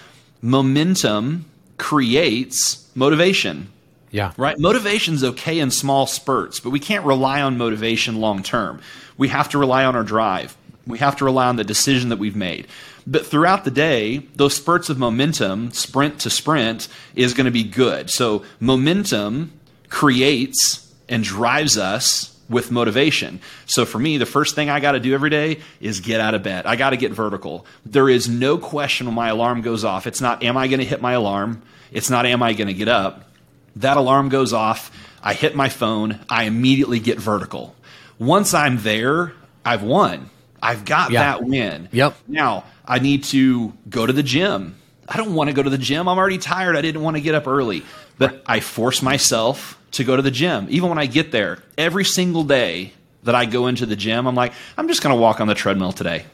Momentum 0.43 1.47
creates 1.79 2.91
motivation 2.95 3.71
yeah. 4.11 4.33
Right? 4.37 4.59
Motivation's 4.59 5.23
okay 5.23 5.59
in 5.59 5.71
small 5.71 6.07
spurts, 6.07 6.61
but 6.61 6.71
we 6.71 6.81
can't 6.81 7.05
rely 7.05 7.43
on 7.43 7.59
motivation 7.59 8.21
long 8.21 8.43
term. 8.43 8.81
We 9.17 9.29
have 9.29 9.49
to 9.51 9.59
rely 9.59 9.85
on 9.85 9.97
our 9.97 10.05
drive. 10.05 10.57
We 10.87 10.99
have 10.99 11.17
to 11.17 11.25
rely 11.25 11.47
on 11.47 11.57
the 11.57 11.65
decision 11.65 12.09
that 12.09 12.19
we've 12.19 12.37
made. 12.37 12.67
But 13.07 13.27
throughout 13.27 13.65
the 13.65 13.71
day, 13.71 14.19
those 14.37 14.55
spurts 14.55 14.91
of 14.91 14.99
momentum, 14.99 15.73
sprint 15.73 16.21
to 16.21 16.31
sprint, 16.31 16.89
is 17.15 17.35
going 17.35 17.47
to 17.47 17.51
be 17.51 17.65
good. 17.65 18.11
So 18.11 18.45
momentum 18.61 19.53
creates 19.89 20.93
and 21.09 21.25
drives 21.25 21.79
us 21.79 22.35
with 22.49 22.71
motivation. 22.71 23.41
So 23.67 23.85
for 23.85 23.99
me, 23.99 24.17
the 24.17 24.27
first 24.27 24.55
thing 24.55 24.71
I 24.71 24.81
got 24.81 24.93
to 24.93 25.01
do 25.01 25.15
every 25.15 25.31
day 25.31 25.61
is 25.81 26.01
get 26.01 26.21
out 26.21 26.35
of 26.35 26.43
bed. 26.43 26.67
I 26.67 26.77
got 26.77 26.91
to 26.91 26.97
get 26.97 27.13
vertical. 27.13 27.67
There 27.85 28.09
is 28.09 28.29
no 28.29 28.57
question 28.57 29.07
when 29.07 29.15
my 29.15 29.29
alarm 29.29 29.61
goes 29.61 29.85
off. 29.85 30.07
It's 30.07 30.21
not, 30.21 30.43
am 30.43 30.57
I 30.57 30.69
going 30.69 30.81
to 30.81 30.87
hit 30.87 31.03
my 31.03 31.13
alarm? 31.13 31.63
It's 31.93 32.11
not, 32.11 32.27
am 32.27 32.43
I 32.43 32.55
going 32.55 32.69
to 32.69 32.75
get 32.75 32.89
up? 32.89 33.28
That 33.79 33.97
alarm 33.97 34.29
goes 34.29 34.53
off. 34.53 34.91
I 35.23 35.35
hit 35.35 35.55
my 35.55 35.69
phone. 35.69 36.21
I 36.29 36.45
immediately 36.45 37.01
get 37.01 37.19
vertical. 37.19 37.75
Once 38.19 38.55
I'm 38.55 38.79
there, 38.79 39.33
I've 39.65 39.83
won. 39.83 40.31
I've 40.61 40.85
got 40.85 41.11
yeah. 41.13 41.23
that 41.23 41.45
win. 41.45 41.89
Yep. 41.93 42.17
Now 42.27 42.65
I 42.85 42.99
need 42.99 43.25
to 43.25 43.73
go 43.89 44.07
to 44.07 44.13
the 44.13 44.23
gym. 44.23 44.77
I 45.09 45.17
don't 45.17 45.35
want 45.35 45.49
to 45.49 45.55
go 45.55 45.63
to 45.63 45.71
the 45.71 45.79
gym. 45.79 46.09
I'm 46.09 46.19
already 46.19 46.39
tired. 46.39 46.77
I 46.77 46.83
didn't 46.83 47.03
want 47.03 47.17
to 47.17 47.21
get 47.21 47.35
up 47.35 47.47
early. 47.47 47.85
But 48.19 48.43
I 48.47 48.61
force 48.61 49.01
myself 49.01 49.79
to 49.93 50.05
go 50.05 50.17
to 50.17 50.23
the 50.23 50.31
gym. 50.31 50.67
Even 50.71 50.89
when 50.89 50.99
I 50.99 51.07
get 51.07 51.31
there, 51.31 51.63
every 51.79 52.05
single 52.05 52.45
day 52.45 52.93
that 53.23 53.35
I 53.35 53.47
go 53.47 53.69
into 53.69 53.87
the 53.87 53.97
gym, 53.97 54.27
I'm 54.27 54.35
like, 54.35 54.53
I'm 54.77 54.89
just 54.89 55.03
going 55.03 55.15
to 55.15 55.21
walk 55.21 55.41
on 55.41 55.47
the 55.47 55.55
treadmill 55.55 55.93
today. 55.93 56.25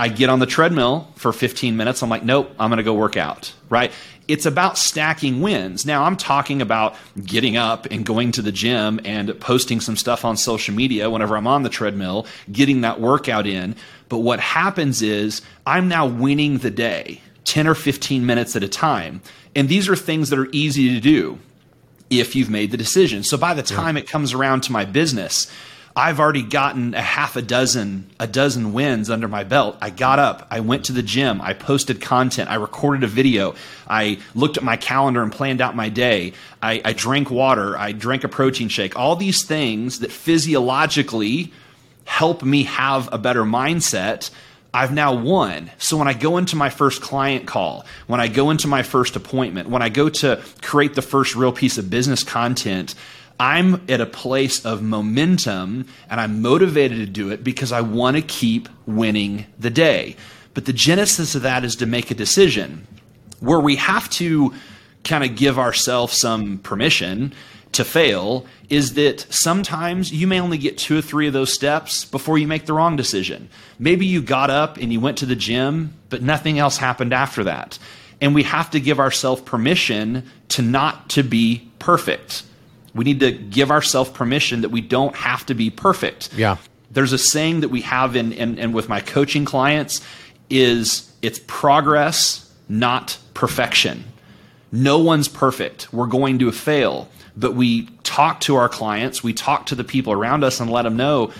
I 0.00 0.08
get 0.08 0.30
on 0.30 0.38
the 0.38 0.46
treadmill 0.46 1.06
for 1.16 1.30
15 1.30 1.76
minutes. 1.76 2.02
I'm 2.02 2.08
like, 2.08 2.24
nope, 2.24 2.50
I'm 2.58 2.70
going 2.70 2.78
to 2.78 2.82
go 2.82 2.94
work 2.94 3.18
out, 3.18 3.52
right? 3.68 3.92
It's 4.28 4.46
about 4.46 4.78
stacking 4.78 5.42
wins. 5.42 5.84
Now, 5.84 6.04
I'm 6.04 6.16
talking 6.16 6.62
about 6.62 6.96
getting 7.22 7.58
up 7.58 7.84
and 7.90 8.06
going 8.06 8.32
to 8.32 8.40
the 8.40 8.50
gym 8.50 8.98
and 9.04 9.38
posting 9.40 9.78
some 9.78 9.96
stuff 9.96 10.24
on 10.24 10.38
social 10.38 10.74
media 10.74 11.10
whenever 11.10 11.36
I'm 11.36 11.46
on 11.46 11.64
the 11.64 11.68
treadmill, 11.68 12.26
getting 12.50 12.80
that 12.80 12.98
workout 12.98 13.46
in. 13.46 13.76
But 14.08 14.20
what 14.20 14.40
happens 14.40 15.02
is 15.02 15.42
I'm 15.66 15.88
now 15.88 16.06
winning 16.06 16.58
the 16.58 16.70
day 16.70 17.20
10 17.44 17.66
or 17.66 17.74
15 17.74 18.24
minutes 18.24 18.56
at 18.56 18.62
a 18.62 18.68
time. 18.68 19.20
And 19.54 19.68
these 19.68 19.86
are 19.86 19.96
things 19.96 20.30
that 20.30 20.38
are 20.38 20.48
easy 20.50 20.94
to 20.94 21.00
do 21.00 21.38
if 22.08 22.34
you've 22.34 22.48
made 22.48 22.70
the 22.70 22.78
decision. 22.78 23.22
So 23.22 23.36
by 23.36 23.52
the 23.52 23.62
time 23.62 23.98
yeah. 23.98 24.04
it 24.04 24.08
comes 24.08 24.32
around 24.32 24.62
to 24.62 24.72
my 24.72 24.86
business, 24.86 25.46
I've 26.00 26.18
already 26.18 26.42
gotten 26.42 26.94
a 26.94 27.02
half 27.02 27.36
a 27.36 27.42
dozen 27.42 28.08
a 28.18 28.26
dozen 28.26 28.72
wins 28.72 29.10
under 29.10 29.28
my 29.28 29.44
belt. 29.44 29.76
I 29.82 29.90
got 29.90 30.18
up, 30.18 30.46
I 30.50 30.60
went 30.60 30.86
to 30.86 30.92
the 30.92 31.02
gym, 31.02 31.42
I 31.42 31.52
posted 31.52 32.00
content, 32.00 32.48
I 32.50 32.54
recorded 32.54 33.04
a 33.04 33.06
video, 33.06 33.54
I 33.86 34.18
looked 34.34 34.56
at 34.56 34.62
my 34.62 34.78
calendar 34.78 35.22
and 35.22 35.30
planned 35.30 35.60
out 35.60 35.76
my 35.76 35.90
day. 35.90 36.32
I, 36.62 36.80
I 36.82 36.94
drank 36.94 37.30
water, 37.30 37.76
I 37.76 37.92
drank 37.92 38.24
a 38.24 38.28
protein 38.28 38.70
shake. 38.70 38.98
All 38.98 39.14
these 39.14 39.44
things 39.44 39.98
that 39.98 40.10
physiologically 40.10 41.52
help 42.06 42.42
me 42.42 42.62
have 42.62 43.10
a 43.12 43.18
better 43.18 43.42
mindset. 43.42 44.30
I've 44.72 44.94
now 44.94 45.12
won. 45.12 45.70
So 45.76 45.98
when 45.98 46.08
I 46.08 46.14
go 46.14 46.38
into 46.38 46.56
my 46.56 46.70
first 46.70 47.02
client 47.02 47.46
call, 47.46 47.84
when 48.06 48.20
I 48.20 48.28
go 48.28 48.48
into 48.48 48.68
my 48.68 48.84
first 48.84 49.16
appointment, 49.16 49.68
when 49.68 49.82
I 49.82 49.90
go 49.90 50.08
to 50.08 50.40
create 50.62 50.94
the 50.94 51.02
first 51.02 51.36
real 51.36 51.52
piece 51.52 51.76
of 51.76 51.90
business 51.90 52.22
content, 52.22 52.94
I'm 53.40 53.82
at 53.88 54.02
a 54.02 54.06
place 54.06 54.66
of 54.66 54.82
momentum 54.82 55.86
and 56.10 56.20
I'm 56.20 56.42
motivated 56.42 56.98
to 56.98 57.06
do 57.06 57.30
it 57.30 57.42
because 57.42 57.72
I 57.72 57.80
want 57.80 58.16
to 58.16 58.22
keep 58.22 58.68
winning 58.84 59.46
the 59.58 59.70
day. 59.70 60.16
But 60.52 60.66
the 60.66 60.74
genesis 60.74 61.34
of 61.34 61.42
that 61.42 61.64
is 61.64 61.76
to 61.76 61.86
make 61.86 62.10
a 62.10 62.14
decision 62.14 62.86
where 63.40 63.58
we 63.58 63.76
have 63.76 64.10
to 64.10 64.52
kind 65.04 65.24
of 65.24 65.36
give 65.36 65.58
ourselves 65.58 66.20
some 66.20 66.58
permission 66.58 67.32
to 67.72 67.82
fail 67.82 68.44
is 68.68 68.92
that 68.94 69.20
sometimes 69.32 70.12
you 70.12 70.26
may 70.26 70.38
only 70.38 70.58
get 70.58 70.76
two 70.76 70.98
or 70.98 71.02
three 71.02 71.26
of 71.26 71.32
those 71.32 71.54
steps 71.54 72.04
before 72.04 72.36
you 72.36 72.46
make 72.46 72.66
the 72.66 72.74
wrong 72.74 72.94
decision. 72.94 73.48
Maybe 73.78 74.04
you 74.04 74.20
got 74.20 74.50
up 74.50 74.76
and 74.76 74.92
you 74.92 75.00
went 75.00 75.16
to 75.18 75.26
the 75.26 75.34
gym, 75.34 75.94
but 76.10 76.20
nothing 76.20 76.58
else 76.58 76.76
happened 76.76 77.14
after 77.14 77.44
that. 77.44 77.78
And 78.20 78.34
we 78.34 78.42
have 78.42 78.70
to 78.72 78.80
give 78.80 79.00
ourselves 79.00 79.40
permission 79.40 80.28
to 80.48 80.60
not 80.60 81.08
to 81.10 81.22
be 81.22 81.70
perfect. 81.78 82.42
We 82.94 83.04
need 83.04 83.20
to 83.20 83.30
give 83.30 83.70
ourselves 83.70 84.10
permission 84.10 84.62
that 84.62 84.70
we 84.70 84.80
don't 84.80 85.14
have 85.14 85.46
to 85.46 85.54
be 85.54 85.70
perfect. 85.70 86.30
Yeah. 86.36 86.56
There's 86.90 87.12
a 87.12 87.18
saying 87.18 87.60
that 87.60 87.68
we 87.68 87.82
have 87.82 88.16
in, 88.16 88.32
in, 88.32 88.58
in 88.58 88.72
with 88.72 88.88
my 88.88 89.00
coaching 89.00 89.44
clients 89.44 90.00
is 90.48 91.12
it's 91.22 91.40
progress, 91.46 92.52
not 92.68 93.18
perfection. 93.34 94.04
No 94.72 94.98
one's 94.98 95.28
perfect. 95.28 95.92
We're 95.92 96.06
going 96.06 96.38
to 96.40 96.50
fail. 96.52 97.08
But 97.36 97.54
we 97.54 97.86
talk 98.02 98.40
to 98.40 98.56
our 98.56 98.68
clients, 98.68 99.22
we 99.22 99.32
talk 99.32 99.66
to 99.66 99.74
the 99.74 99.84
people 99.84 100.12
around 100.12 100.42
us 100.42 100.60
and 100.60 100.70
let 100.70 100.82
them 100.82 100.96
know 100.96 101.32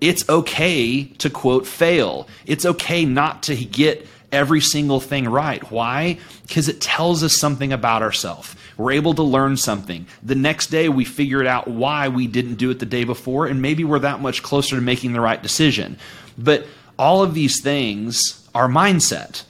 it's 0.00 0.28
okay 0.28 1.04
to 1.04 1.30
quote 1.30 1.66
fail. 1.66 2.28
It's 2.46 2.66
okay 2.66 3.04
not 3.04 3.44
to 3.44 3.56
get 3.56 4.06
every 4.32 4.60
single 4.60 5.00
thing 5.00 5.28
right. 5.28 5.70
Why? 5.70 6.18
Because 6.46 6.68
it 6.68 6.80
tells 6.80 7.22
us 7.22 7.36
something 7.36 7.72
about 7.72 8.02
ourselves. 8.02 8.54
We're 8.76 8.92
able 8.92 9.14
to 9.14 9.22
learn 9.22 9.56
something. 9.56 10.06
The 10.22 10.34
next 10.34 10.68
day, 10.68 10.88
we 10.88 11.04
figured 11.04 11.46
out 11.46 11.68
why 11.68 12.08
we 12.08 12.26
didn't 12.26 12.56
do 12.56 12.70
it 12.70 12.78
the 12.78 12.86
day 12.86 13.04
before, 13.04 13.46
and 13.46 13.62
maybe 13.62 13.84
we're 13.84 14.00
that 14.00 14.20
much 14.20 14.42
closer 14.42 14.76
to 14.76 14.82
making 14.82 15.12
the 15.12 15.20
right 15.20 15.42
decision. 15.42 15.98
But 16.36 16.66
all 16.98 17.22
of 17.22 17.34
these 17.34 17.60
things 17.60 18.48
are 18.54 18.68
mindset. 18.68 19.44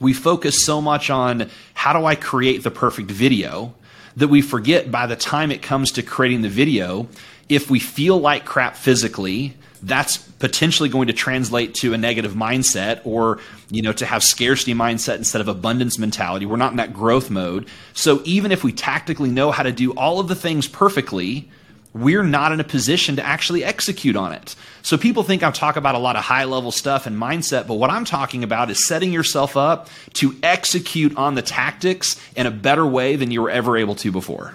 We 0.00 0.12
focus 0.12 0.64
so 0.64 0.80
much 0.80 1.10
on 1.10 1.50
how 1.74 1.98
do 1.98 2.04
I 2.04 2.14
create 2.14 2.62
the 2.62 2.70
perfect 2.70 3.10
video 3.10 3.74
that 4.16 4.28
we 4.28 4.42
forget 4.42 4.90
by 4.90 5.06
the 5.06 5.16
time 5.16 5.50
it 5.50 5.62
comes 5.62 5.92
to 5.92 6.02
creating 6.02 6.42
the 6.42 6.48
video, 6.48 7.08
if 7.48 7.70
we 7.70 7.78
feel 7.78 8.18
like 8.18 8.44
crap 8.44 8.76
physically, 8.76 9.54
that's 9.82 10.16
potentially 10.16 10.88
going 10.88 11.08
to 11.08 11.12
translate 11.12 11.74
to 11.76 11.94
a 11.94 11.98
negative 11.98 12.32
mindset 12.32 13.00
or 13.04 13.40
you 13.70 13.82
know 13.82 13.92
to 13.92 14.06
have 14.06 14.22
scarcity 14.22 14.74
mindset 14.74 15.16
instead 15.16 15.40
of 15.40 15.48
abundance 15.48 15.98
mentality. 15.98 16.46
We're 16.46 16.56
not 16.56 16.72
in 16.72 16.76
that 16.78 16.92
growth 16.92 17.30
mode. 17.30 17.68
So 17.94 18.22
even 18.24 18.52
if 18.52 18.64
we 18.64 18.72
tactically 18.72 19.30
know 19.30 19.50
how 19.50 19.62
to 19.62 19.72
do 19.72 19.92
all 19.92 20.20
of 20.20 20.28
the 20.28 20.34
things 20.34 20.66
perfectly 20.66 21.48
we're 21.94 22.22
not 22.22 22.52
in 22.52 22.60
a 22.60 22.64
position 22.64 23.16
to 23.16 23.24
actually 23.24 23.64
execute 23.64 24.14
on 24.14 24.32
it. 24.32 24.54
So 24.82 24.96
people 24.96 25.22
think 25.22 25.42
i'm 25.42 25.52
talking 25.52 25.78
about 25.78 25.94
a 25.94 25.98
lot 25.98 26.16
of 26.16 26.22
high 26.22 26.44
level 26.44 26.70
stuff 26.70 27.06
and 27.06 27.16
mindset 27.16 27.66
but 27.66 27.74
what 27.74 27.90
i'm 27.90 28.04
talking 28.04 28.44
about 28.44 28.70
is 28.70 28.86
setting 28.86 29.12
yourself 29.12 29.56
up 29.56 29.88
to 30.14 30.36
execute 30.42 31.16
on 31.16 31.34
the 31.34 31.42
tactics 31.42 32.20
in 32.36 32.46
a 32.46 32.50
better 32.50 32.86
way 32.86 33.16
than 33.16 33.30
you 33.30 33.42
were 33.42 33.50
ever 33.50 33.76
able 33.76 33.94
to 33.96 34.12
before. 34.12 34.54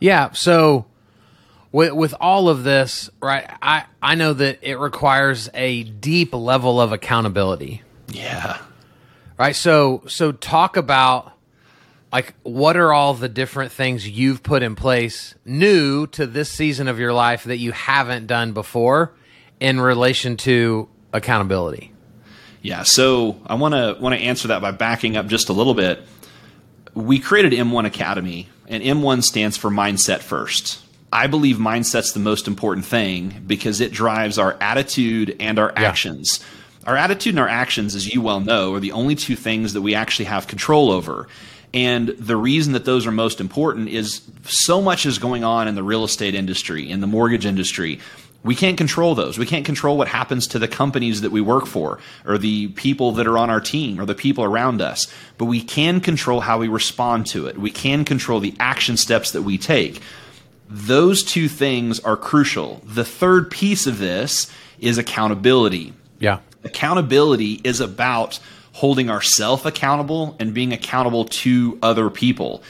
Yeah 0.00 0.32
so 0.32 0.86
with 1.74 1.92
with 1.92 2.14
all 2.20 2.48
of 2.48 2.62
this, 2.62 3.10
right? 3.20 3.50
I 3.60 3.84
I 4.00 4.14
know 4.14 4.32
that 4.32 4.60
it 4.62 4.78
requires 4.78 5.50
a 5.54 5.82
deep 5.82 6.32
level 6.32 6.80
of 6.80 6.92
accountability. 6.92 7.82
Yeah. 8.06 8.58
Right. 9.36 9.56
So 9.56 10.04
so 10.06 10.30
talk 10.30 10.76
about 10.76 11.32
like 12.12 12.34
what 12.44 12.76
are 12.76 12.92
all 12.92 13.14
the 13.14 13.28
different 13.28 13.72
things 13.72 14.08
you've 14.08 14.44
put 14.44 14.62
in 14.62 14.76
place 14.76 15.34
new 15.44 16.06
to 16.08 16.28
this 16.28 16.48
season 16.48 16.86
of 16.86 17.00
your 17.00 17.12
life 17.12 17.42
that 17.42 17.56
you 17.56 17.72
haven't 17.72 18.28
done 18.28 18.52
before 18.52 19.12
in 19.58 19.80
relation 19.80 20.36
to 20.36 20.88
accountability. 21.12 21.92
Yeah, 22.62 22.84
so 22.84 23.36
I 23.46 23.56
want 23.56 23.74
to 23.74 23.96
want 24.00 24.14
to 24.14 24.20
answer 24.20 24.48
that 24.48 24.62
by 24.62 24.70
backing 24.70 25.16
up 25.16 25.26
just 25.26 25.48
a 25.48 25.52
little 25.52 25.74
bit. 25.74 26.06
We 26.94 27.18
created 27.18 27.52
M1 27.52 27.84
Academy, 27.84 28.48
and 28.68 28.80
M1 28.80 29.24
stands 29.24 29.56
for 29.56 29.70
Mindset 29.70 30.20
First. 30.20 30.83
I 31.14 31.28
believe 31.28 31.58
mindset's 31.58 32.12
the 32.12 32.18
most 32.18 32.48
important 32.48 32.84
thing 32.84 33.44
because 33.46 33.80
it 33.80 33.92
drives 33.92 34.36
our 34.36 34.56
attitude 34.60 35.36
and 35.38 35.60
our 35.60 35.72
yeah. 35.76 35.84
actions. 35.84 36.44
Our 36.88 36.96
attitude 36.96 37.34
and 37.34 37.38
our 37.38 37.48
actions, 37.48 37.94
as 37.94 38.12
you 38.12 38.20
well 38.20 38.40
know, 38.40 38.74
are 38.74 38.80
the 38.80 38.90
only 38.90 39.14
two 39.14 39.36
things 39.36 39.74
that 39.74 39.80
we 39.80 39.94
actually 39.94 40.24
have 40.24 40.48
control 40.48 40.90
over. 40.90 41.28
And 41.72 42.08
the 42.08 42.36
reason 42.36 42.72
that 42.72 42.84
those 42.84 43.06
are 43.06 43.12
most 43.12 43.40
important 43.40 43.90
is 43.90 44.22
so 44.42 44.82
much 44.82 45.06
is 45.06 45.18
going 45.18 45.44
on 45.44 45.68
in 45.68 45.76
the 45.76 45.84
real 45.84 46.02
estate 46.02 46.34
industry, 46.34 46.90
in 46.90 47.00
the 47.00 47.06
mortgage 47.06 47.46
industry. 47.46 48.00
We 48.42 48.56
can't 48.56 48.76
control 48.76 49.14
those. 49.14 49.38
We 49.38 49.46
can't 49.46 49.64
control 49.64 49.96
what 49.96 50.08
happens 50.08 50.48
to 50.48 50.58
the 50.58 50.68
companies 50.68 51.20
that 51.20 51.30
we 51.30 51.40
work 51.40 51.66
for, 51.66 52.00
or 52.26 52.38
the 52.38 52.68
people 52.68 53.12
that 53.12 53.28
are 53.28 53.38
on 53.38 53.50
our 53.50 53.60
team, 53.60 54.00
or 54.00 54.04
the 54.04 54.16
people 54.16 54.42
around 54.42 54.82
us. 54.82 55.06
But 55.38 55.44
we 55.44 55.62
can 55.62 56.00
control 56.00 56.40
how 56.40 56.58
we 56.58 56.66
respond 56.66 57.26
to 57.28 57.46
it. 57.46 57.56
We 57.56 57.70
can 57.70 58.04
control 58.04 58.40
the 58.40 58.54
action 58.58 58.96
steps 58.96 59.30
that 59.30 59.42
we 59.42 59.58
take. 59.58 60.02
Those 60.74 61.22
two 61.22 61.46
things 61.46 62.00
are 62.00 62.16
crucial. 62.16 62.80
The 62.82 63.04
third 63.04 63.48
piece 63.48 63.86
of 63.86 63.98
this 63.98 64.50
is 64.80 64.98
accountability. 64.98 65.92
Yeah. 66.18 66.40
Accountability 66.64 67.60
is 67.62 67.78
about 67.78 68.40
holding 68.72 69.08
ourselves 69.08 69.64
accountable 69.64 70.34
and 70.40 70.52
being 70.52 70.72
accountable 70.72 71.26
to 71.26 71.78
other 71.80 72.10
people. 72.10 72.64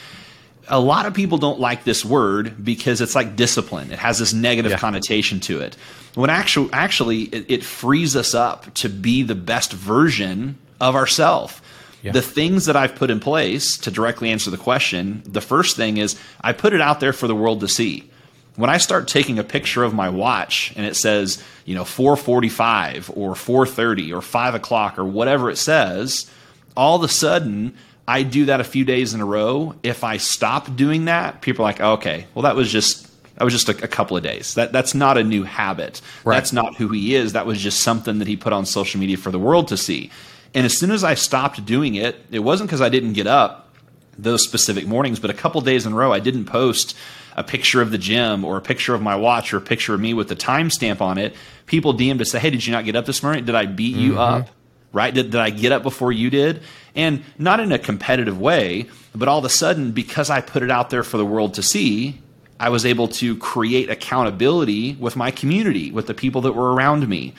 A 0.69 0.79
lot 0.79 1.07
of 1.07 1.15
people 1.15 1.39
don't 1.39 1.59
like 1.61 1.85
this 1.85 2.05
word 2.05 2.63
because 2.63 3.01
it's 3.01 3.15
like 3.15 3.37
discipline. 3.37 3.91
It 3.91 3.99
has 3.99 4.19
this 4.19 4.35
negative 4.35 4.73
yeah. 4.73 4.79
connotation 4.79 5.41
to 5.41 5.61
it. 5.61 5.75
When 6.15 6.29
actually, 6.29 6.69
actually, 6.75 7.23
it, 7.23 7.47
it 7.49 7.65
frees 7.65 8.17
us 8.17 8.35
up 8.35 8.75
to 8.75 8.91
be 8.91 9.23
the 9.23 9.35
best 9.35 9.73
version 9.73 10.59
of 10.79 10.95
ourselves. 10.95 11.59
Yeah. 12.05 12.13
The 12.13 12.21
things 12.21 12.67
that 12.67 12.77
I've 12.77 12.95
put 12.95 13.11
in 13.11 13.19
place 13.19 13.79
to 13.79 13.91
directly 13.91 14.31
answer 14.31 14.51
the 14.51 14.59
question, 14.59 15.23
the 15.25 15.41
first 15.41 15.75
thing 15.75 15.97
is 15.97 16.21
I 16.43 16.53
put 16.53 16.75
it 16.75 16.83
out 16.83 17.01
there 17.01 17.15
for 17.15 17.27
the 17.27 17.35
world 17.35 17.61
to 17.61 17.69
see. 17.69 18.11
When 18.57 18.69
I 18.69 18.77
start 18.77 19.09
taking 19.09 19.39
a 19.39 19.43
picture 19.43 19.83
of 19.83 19.95
my 19.95 20.11
watch 20.11 20.75
and 20.77 20.85
it 20.85 20.97
says, 20.97 21.43
you 21.65 21.75
know, 21.75 21.85
445 21.85 23.11
or 23.15 23.35
430 23.35 24.13
or 24.13 24.21
5 24.21 24.55
o'clock 24.55 24.99
or 24.99 25.05
whatever 25.05 25.51
it 25.51 25.57
says, 25.57 26.31
all 26.77 26.97
of 26.97 27.03
a 27.03 27.09
sudden 27.09 27.75
I 28.07 28.23
do 28.23 28.45
that 28.45 28.61
a 28.61 28.65
few 28.65 28.85
days 28.85 29.15
in 29.15 29.23
a 29.23 29.25
row. 29.25 29.75
If 29.83 30.05
I 30.05 30.19
stop 30.19 30.77
doing 30.77 31.07
that, 31.07 31.41
people 31.41 31.65
are 31.65 31.69
like, 31.69 31.81
oh, 31.81 31.93
okay, 31.95 32.27
well, 32.35 32.43
that 32.43 32.55
was 32.55 32.71
just 32.71 33.11
that 33.37 33.45
was 33.45 33.55
just 33.55 33.69
a, 33.69 33.85
a, 33.85 33.89
couple 33.89 34.17
of 34.17 34.23
days. 34.23 34.55
That 34.55 34.73
that's 34.73 34.95
not 34.95 35.19
a 35.19 35.25
new 35.25 35.43
habit. 35.43 36.01
Right. 36.23 36.37
That's 36.37 36.53
not 36.53 36.77
who 36.77 36.89
he 36.89 37.15
is. 37.15 37.33
That 37.33 37.47
was 37.47 37.61
just 37.61 37.81
something 37.81 38.19
that 38.19 38.29
he 38.29 38.37
put 38.37 38.53
on 38.53 38.67
social 38.67 39.01
media 39.01 39.17
for 39.17 39.31
the 39.31 39.39
world 39.39 39.69
to 39.69 39.77
see. 39.77 40.11
And 40.55 40.65
as 40.65 40.79
soon 40.79 40.93
as 40.93 41.03
I 41.03 41.15
stopped 41.15 41.65
doing 41.67 41.97
it, 41.97 42.17
it 42.31 42.39
wasn't 42.39 42.71
because 42.71 42.81
I 42.81 42.89
didn't 42.89 43.15
get 43.15 43.27
up 43.27 43.75
those 44.17 44.45
specific 44.45 44.87
mornings, 44.87 45.19
but 45.19 45.31
a 45.31 45.35
couple 45.35 45.61
days 45.61 45.87
in 45.87 45.93
a 45.93 45.97
row, 45.97 46.13
I 46.13 46.21
didn't 46.21 46.45
post 46.45 46.97
a 47.37 47.43
picture 47.43 47.83
of 47.83 47.91
the 47.91 47.99
gym 47.99 48.45
or 48.45 48.57
a 48.57 48.61
picture 48.61 48.95
of 48.95 49.03
my 49.03 49.17
watch 49.17 49.53
or 49.53 49.57
a 49.57 49.61
picture 49.61 49.95
of 49.95 50.01
me 50.01 50.15
with 50.15 50.29
the 50.29 50.37
timestamp 50.37 51.01
on 51.01 51.19
it. 51.19 51.35
People 51.67 51.95
DM'd 51.95 52.21
to 52.21 52.25
say, 52.25 52.39
Hey, 52.39 52.51
did 52.51 52.65
you 52.65 52.73
not 52.73 52.85
get 52.85 52.95
up 52.95 53.07
this 53.07 53.23
morning? 53.23 53.45
Did 53.45 53.57
I 53.57 53.67
beat 53.67 53.97
you 53.97 54.13
mm-hmm. 54.13 54.21
up? 54.21 54.49
Right? 54.93 55.13
Did, 55.13 55.33
did 55.33 55.41
I 55.41 55.51
get 55.51 55.73
up 55.73 55.83
before 55.83 56.13
you 56.13 56.31
did? 56.31 56.63
And 56.95 57.25
not 57.37 57.59
in 57.59 57.73
a 57.73 57.79
competitive 57.81 58.41
way, 58.41 58.87
but 59.13 59.27
all 59.27 59.41
of 59.41 59.45
a 59.45 59.49
sudden, 59.49 59.91
because 59.91 60.31
I 60.31 60.41
put 60.41 60.63
it 60.63 60.71
out 60.71 60.91
there 60.91 61.03
for 61.03 61.17
the 61.17 61.27
world 61.27 61.55
to 61.55 61.63
see, 61.65 62.21
I 62.61 62.69
was 62.69 62.87
able 62.87 63.09
to 63.09 63.37
create 63.39 63.91
accountability 63.91 64.95
with 64.95 65.17
my 65.17 65.33
community, 65.33 65.91
with 65.91 66.07
the 66.07 66.15
people 66.15 66.43
that 66.43 66.53
were 66.53 66.73
around 66.73 67.09
me. 67.09 67.35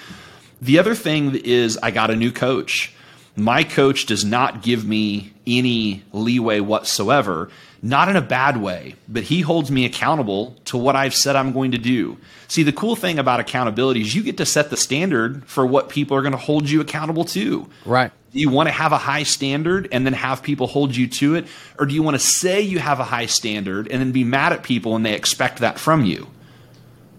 The 0.62 0.80
other 0.80 0.96
thing 0.96 1.36
is, 1.36 1.78
I 1.82 1.92
got 1.92 2.12
a 2.12 2.16
new 2.18 2.34
coach 2.34 2.94
my 3.36 3.64
coach 3.64 4.06
does 4.06 4.24
not 4.24 4.62
give 4.62 4.86
me 4.86 5.34
any 5.46 6.04
leeway 6.14 6.60
whatsoever. 6.60 7.50
not 7.86 8.10
in 8.10 8.16
a 8.16 8.22
bad 8.22 8.58
way, 8.58 8.96
but 9.08 9.22
he 9.22 9.42
holds 9.42 9.70
me 9.70 9.86
accountable 9.86 10.56
to 10.66 10.76
what 10.76 10.96
I've 10.96 11.14
said 11.14 11.36
I'm 11.36 11.54
going 11.54 11.72
to 11.72 11.78
do. 11.78 12.18
See, 12.48 12.64
the 12.64 12.72
cool 12.72 12.96
thing 12.96 13.20
about 13.20 13.40
accountability 13.40 14.02
is 14.02 14.16
you 14.16 14.24
get 14.24 14.38
to 14.38 14.46
set 14.46 14.72
the 14.72 14.78
standard 14.78 15.46
for 15.46 15.68
what 15.68 15.90
people 15.90 16.18
are 16.18 16.22
going 16.22 16.32
to 16.32 16.38
hold 16.38 16.68
you 16.68 16.82
accountable 16.82 17.26
to. 17.26 17.68
Right. 17.86 18.12
Do 18.34 18.40
you 18.40 18.50
want 18.50 18.70
to 18.70 18.74
have 18.74 18.92
a 18.92 18.98
high 18.98 19.22
standard 19.22 19.88
and 19.92 20.04
then 20.04 20.14
have 20.14 20.42
people 20.42 20.66
hold 20.66 20.96
you 20.96 21.08
to 21.08 21.36
it? 21.36 21.46
Or 21.78 21.86
do 21.86 21.94
you 21.94 22.02
want 22.02 22.16
to 22.16 22.20
say 22.20 22.60
you 22.62 22.80
have 22.80 23.00
a 23.00 23.04
high 23.04 23.28
standard 23.28 23.88
and 23.88 24.02
then 24.02 24.12
be 24.12 24.24
mad 24.24 24.52
at 24.52 24.64
people 24.64 24.94
when 24.94 25.04
they 25.04 25.14
expect 25.14 25.60
that 25.60 25.78
from 25.78 26.06
you? 26.06 26.28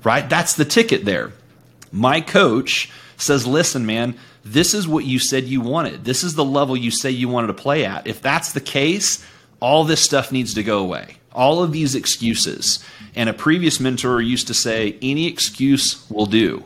Right? 0.03 0.29
That's 0.29 0.55
the 0.55 0.65
ticket 0.65 1.05
there. 1.05 1.33
My 1.93 2.21
coach 2.21 2.91
says, 3.17 3.47
listen, 3.47 3.87
man, 3.87 4.17
this 4.47 4.75
is 4.75 4.87
what 4.87 5.05
you 5.05 5.19
said 5.19 5.45
you 5.45 5.61
wanted. 5.61 6.05
This 6.05 6.23
is 6.23 6.35
the 6.35 6.45
level 6.45 6.77
you 6.77 6.91
say 6.91 7.11
you 7.11 7.29
wanted 7.29 7.49
to 7.49 7.55
play 7.55 7.85
at. 7.85 8.07
If 8.07 8.23
that's 8.23 8.53
the 8.53 8.61
case, 8.61 9.25
all 9.61 9.85
this 9.85 10.01
stuff 10.01 10.31
needs 10.31 10.55
to 10.55 10.63
go 10.63 10.79
away. 10.79 11.17
All 11.33 11.63
of 11.63 11.73
these 11.73 11.95
excuses. 11.95 12.83
And 13.17 13.29
a 13.29 13.35
previous 13.35 13.81
mentor 13.81 14.21
used 14.21 14.47
to 14.47 14.55
say, 14.55 14.99
any 15.03 15.27
excuse 15.27 16.09
will 16.09 16.27
do. 16.27 16.65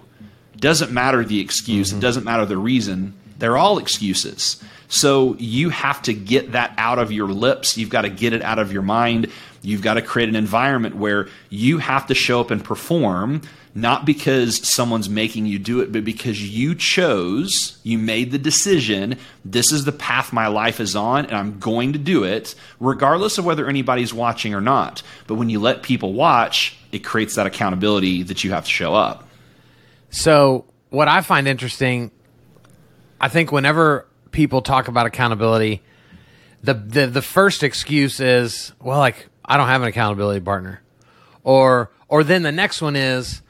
Doesn't 0.57 0.93
matter 0.93 1.25
the 1.25 1.41
excuse, 1.41 1.89
mm-hmm. 1.89 1.99
it 1.99 2.03
doesn't 2.03 2.25
matter 2.25 2.45
the 2.45 2.59
reason. 2.59 3.15
They're 3.39 3.57
all 3.57 3.79
excuses. 3.79 4.63
So 4.89 5.37
you 5.39 5.71
have 5.71 6.03
to 6.03 6.13
get 6.13 6.53
that 6.53 6.75
out 6.77 6.99
of 6.99 7.13
your 7.13 7.29
lips. 7.29 7.79
You've 7.79 7.89
got 7.89 8.03
to 8.03 8.11
get 8.11 8.35
it 8.35 8.43
out 8.43 8.59
of 8.59 8.73
your 8.73 8.83
mind. 8.83 9.31
You've 9.63 9.83
got 9.83 9.95
to 9.95 10.03
create 10.03 10.29
an 10.29 10.37
environment 10.37 10.97
where 10.97 11.29
you 11.51 11.79
have 11.79 12.07
to 12.07 12.15
show 12.15 12.41
up 12.41 12.51
and 12.51 12.65
perform 12.65 13.43
not 13.75 14.05
because 14.05 14.67
someone's 14.67 15.09
making 15.09 15.47
you 15.47 15.59
do 15.59 15.81
it, 15.81 15.93
but 15.93 16.05
because 16.05 16.43
you 16.43 16.75
chose, 16.75 17.79
you 17.85 17.99
made 17.99 18.33
the 18.33 18.39
decision, 18.39 19.17
this 19.45 19.71
is 19.71 19.85
the 19.85 19.93
path 19.93 20.33
my 20.33 20.49
life 20.49 20.81
is 20.81 20.97
on, 20.97 21.27
and 21.27 21.37
I'm 21.37 21.59
going 21.61 21.93
to 21.93 21.99
do 21.99 22.25
it, 22.25 22.55
regardless 22.81 23.39
of 23.39 23.45
whether 23.45 23.69
anybody's 23.69 24.13
watching 24.13 24.55
or 24.55 24.61
not. 24.61 25.03
But 25.27 25.37
when 25.37 25.51
you 25.51 25.61
let 25.61 25.83
people 25.83 26.13
watch, 26.13 26.77
it 26.91 27.01
creates 27.01 27.37
that 27.37 27.47
accountability 27.47 28.25
that 28.25 28.43
you 28.43 28.51
have 28.51 28.65
to 28.65 28.71
show 28.71 28.95
up. 28.95 29.29
So, 30.11 30.65
what 30.89 31.07
I 31.07 31.21
find 31.21 31.47
interesting, 31.47 32.11
I 33.21 33.29
think 33.29 33.53
whenever 33.53 34.07
people 34.33 34.63
talk 34.63 34.89
about 34.89 35.07
accountability, 35.07 35.83
the, 36.65 36.75
the 36.75 37.07
the 37.07 37.23
first 37.23 37.63
excuse 37.63 38.19
is, 38.19 38.73
well, 38.81 38.99
like 38.99 39.30
I 39.51 39.57
don't 39.57 39.69
have 39.69 39.83
an 39.83 39.89
accountability 39.89 40.41
partner, 40.41 40.81
or 41.45 41.91
or 42.09 42.25
then 42.25 42.43
the 42.43 42.53
next 42.53 42.81
one 42.81 42.97
is, 42.97 43.43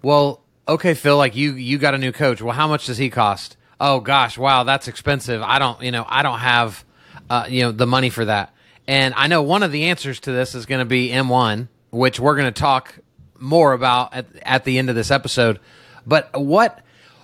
well, 0.00 0.42
okay, 0.66 0.94
Phil, 0.94 1.16
like 1.16 1.36
you 1.36 1.54
you 1.54 1.78
got 1.78 1.94
a 1.94 1.98
new 1.98 2.12
coach. 2.12 2.40
Well, 2.40 2.54
how 2.54 2.68
much 2.68 2.86
does 2.86 2.96
he 2.96 3.10
cost? 3.10 3.56
Oh 3.80 4.00
gosh, 4.00 4.38
wow, 4.38 4.64
that's 4.64 4.88
expensive. 4.88 5.42
I 5.42 5.58
don't, 5.58 5.82
you 5.82 5.90
know, 5.90 6.06
I 6.08 6.22
don't 6.22 6.38
have 6.38 6.84
uh, 7.28 7.46
you 7.48 7.62
know, 7.62 7.72
the 7.72 7.86
money 7.86 8.10
for 8.10 8.24
that. 8.24 8.54
And 8.86 9.14
I 9.16 9.26
know 9.26 9.42
one 9.42 9.62
of 9.62 9.72
the 9.72 9.84
answers 9.84 10.20
to 10.20 10.32
this 10.32 10.54
is 10.54 10.66
going 10.66 10.80
to 10.80 10.84
be 10.84 11.08
M1, 11.08 11.68
which 11.90 12.20
we're 12.20 12.36
going 12.36 12.52
to 12.52 12.60
talk 12.60 12.98
more 13.38 13.72
about 13.72 14.14
at, 14.14 14.26
at 14.42 14.64
the 14.64 14.78
end 14.78 14.90
of 14.90 14.96
this 14.96 15.10
episode. 15.10 15.58
But 16.06 16.40
what 16.40 16.80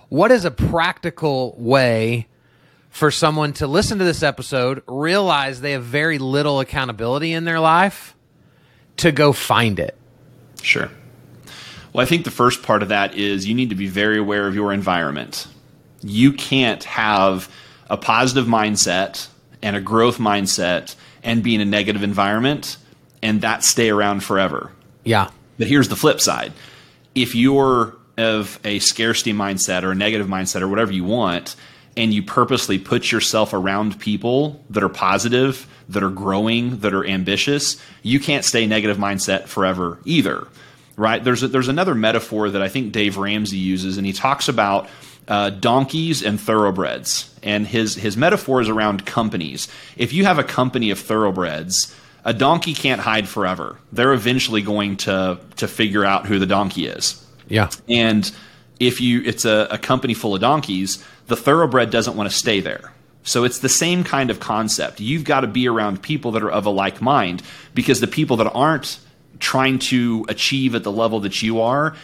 what 0.09 0.31
is 0.31 0.45
a 0.45 0.51
practical 0.51 1.55
way 1.57 2.27
for 2.89 3.11
someone 3.11 3.53
to 3.53 3.67
listen 3.67 3.99
to 3.99 4.03
this 4.03 4.23
episode, 4.23 4.81
realize 4.87 5.61
they 5.61 5.73
have 5.73 5.83
very 5.83 6.17
little 6.17 6.59
accountability 6.59 7.33
in 7.33 7.45
their 7.45 7.59
life, 7.59 8.15
to 8.97 9.11
go 9.11 9.31
find 9.31 9.79
it? 9.79 9.95
Sure. 10.61 10.89
Well, 11.93 12.03
I 12.03 12.05
think 12.05 12.25
the 12.25 12.31
first 12.31 12.63
part 12.63 12.83
of 12.83 12.89
that 12.89 13.15
is 13.15 13.47
you 13.47 13.55
need 13.55 13.69
to 13.69 13.75
be 13.75 13.87
very 13.87 14.17
aware 14.17 14.47
of 14.47 14.55
your 14.55 14.73
environment. 14.73 15.47
You 16.01 16.33
can't 16.33 16.83
have 16.83 17.51
a 17.89 17.97
positive 17.97 18.45
mindset 18.45 19.27
and 19.61 19.75
a 19.75 19.81
growth 19.81 20.17
mindset 20.17 20.95
and 21.23 21.43
be 21.43 21.55
in 21.55 21.61
a 21.61 21.65
negative 21.65 22.03
environment 22.03 22.77
and 23.21 23.41
that 23.41 23.63
stay 23.63 23.89
around 23.89 24.23
forever. 24.23 24.71
Yeah. 25.03 25.29
But 25.57 25.67
here's 25.67 25.89
the 25.89 25.95
flip 25.95 26.21
side. 26.21 26.53
If 27.15 27.35
you're 27.35 27.95
of 28.17 28.59
a 28.63 28.79
scarcity 28.79 29.33
mindset 29.33 29.83
or 29.83 29.91
a 29.91 29.95
negative 29.95 30.27
mindset 30.27 30.61
or 30.61 30.67
whatever 30.67 30.91
you 30.91 31.03
want, 31.03 31.55
and 31.99 32.13
you 32.13 32.23
purposely 32.23 32.79
put 32.79 33.11
yourself 33.11 33.53
around 33.53 33.99
people 33.99 34.63
that 34.71 34.83
are 34.83 34.89
positive, 34.89 35.67
that 35.89 36.01
are 36.01 36.09
growing, 36.09 36.79
that 36.79 36.93
are 36.93 37.05
ambitious, 37.05 37.79
you 38.01 38.19
can't 38.19 38.43
stay 38.43 38.65
negative 38.65 38.97
mindset 38.97 39.47
forever 39.47 39.99
either 40.05 40.47
right? 40.99 41.23
There's 41.23 41.41
a, 41.41 41.47
there's 41.47 41.69
another 41.69 41.95
metaphor 41.95 42.49
that 42.49 42.61
I 42.61 42.67
think 42.67 42.91
Dave 42.91 43.17
Ramsey 43.17 43.57
uses, 43.57 43.97
and 43.97 44.05
he 44.05 44.13
talks 44.13 44.49
about 44.49 44.89
uh, 45.27 45.49
donkeys 45.49 46.21
and 46.21 46.39
thoroughbreds, 46.39 47.33
and 47.41 47.65
his 47.65 47.95
his 47.95 48.17
metaphor 48.17 48.61
is 48.61 48.67
around 48.67 49.05
companies. 49.05 49.69
If 49.95 50.11
you 50.11 50.25
have 50.25 50.39
a 50.39 50.43
company 50.43 50.91
of 50.91 50.99
thoroughbreds, 50.99 51.95
a 52.25 52.33
donkey 52.33 52.73
can't 52.73 52.99
hide 52.99 53.29
forever. 53.29 53.79
They're 53.93 54.13
eventually 54.13 54.61
going 54.61 54.97
to 54.97 55.39
to 55.55 55.67
figure 55.67 56.03
out 56.03 56.25
who 56.25 56.37
the 56.37 56.45
donkey 56.45 56.87
is. 56.87 57.25
Yeah, 57.47 57.69
and 57.87 58.29
if 58.79 58.99
you 58.99 59.21
it's 59.23 59.45
a, 59.45 59.67
a 59.71 59.77
company 59.77 60.13
full 60.13 60.35
of 60.35 60.41
donkeys, 60.41 61.03
the 61.29 61.37
thoroughbred 61.37 61.89
doesn't 61.91 62.17
want 62.17 62.29
to 62.29 62.35
stay 62.35 62.59
there. 62.59 62.91
So 63.23 63.43
it's 63.43 63.59
the 63.59 63.69
same 63.69 64.03
kind 64.03 64.29
of 64.29 64.39
concept. 64.39 64.99
You've 64.99 65.23
got 65.23 65.41
to 65.41 65.47
be 65.47 65.67
around 65.67 66.01
people 66.01 66.31
that 66.31 66.43
are 66.43 66.51
of 66.51 66.65
a 66.65 66.69
like 66.69 67.01
mind 67.01 67.43
because 67.73 67.99
the 67.99 68.07
people 68.07 68.37
that 68.37 68.51
aren't 68.53 68.99
trying 69.39 69.79
to 69.79 70.25
achieve 70.27 70.75
at 70.75 70.83
the 70.83 70.91
level 70.91 71.21
that 71.21 71.41
you 71.41 71.61
are, 71.61 71.95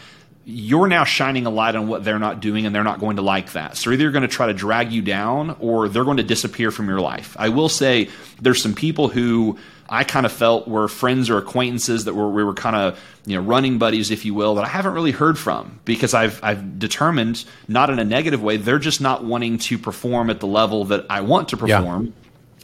you're 0.45 0.87
now 0.87 1.03
shining 1.03 1.47
a 1.47 1.49
light 1.49 1.75
on 1.75 1.87
what 1.87 2.03
they're 2.03 2.19
not 2.19 2.39
doing 2.39 2.67
and 2.67 2.75
they're 2.75 2.83
not 2.83 2.99
going 2.99 3.15
to 3.15 3.23
like 3.23 3.53
that. 3.53 3.75
So 3.77 3.91
either 3.91 4.03
you're 4.03 4.11
going 4.11 4.21
to 4.21 4.27
try 4.27 4.45
to 4.45 4.53
drag 4.53 4.91
you 4.91 5.01
down 5.01 5.57
or 5.59 5.89
they're 5.89 6.03
going 6.03 6.17
to 6.17 6.23
disappear 6.23 6.69
from 6.69 6.87
your 6.87 7.01
life. 7.01 7.35
I 7.39 7.49
will 7.49 7.67
say 7.67 8.09
there's 8.39 8.61
some 8.61 8.75
people 8.75 9.07
who 9.07 9.57
I 9.89 10.03
kind 10.03 10.25
of 10.25 10.31
felt 10.31 10.67
were 10.67 10.87
friends 10.87 11.31
or 11.31 11.39
acquaintances 11.39 12.05
that 12.05 12.13
were 12.13 12.29
we 12.29 12.43
were 12.43 12.53
kind 12.53 12.75
of 12.75 12.99
you 13.25 13.35
know 13.35 13.41
running 13.41 13.79
buddies, 13.79 14.11
if 14.11 14.23
you 14.23 14.33
will, 14.33 14.55
that 14.55 14.65
I 14.65 14.67
haven't 14.67 14.93
really 14.93 15.11
heard 15.11 15.37
from 15.37 15.79
because 15.83 16.13
I've 16.13 16.39
I've 16.43 16.77
determined 16.77 17.43
not 17.67 17.89
in 17.89 17.97
a 17.97 18.05
negative 18.05 18.41
way 18.41 18.57
they're 18.57 18.79
just 18.79 19.01
not 19.01 19.23
wanting 19.23 19.57
to 19.59 19.77
perform 19.77 20.29
at 20.29 20.39
the 20.39 20.47
level 20.47 20.85
that 20.85 21.05
I 21.09 21.21
want 21.21 21.49
to 21.49 21.57
perform. 21.57 22.05
Yeah. 22.05 22.11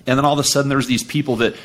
And 0.07 0.17
then 0.17 0.25
all 0.25 0.33
of 0.33 0.39
a 0.39 0.43
sudden 0.43 0.69
there's 0.69 0.87
these 0.87 1.03
people 1.03 1.37
that 1.37 1.55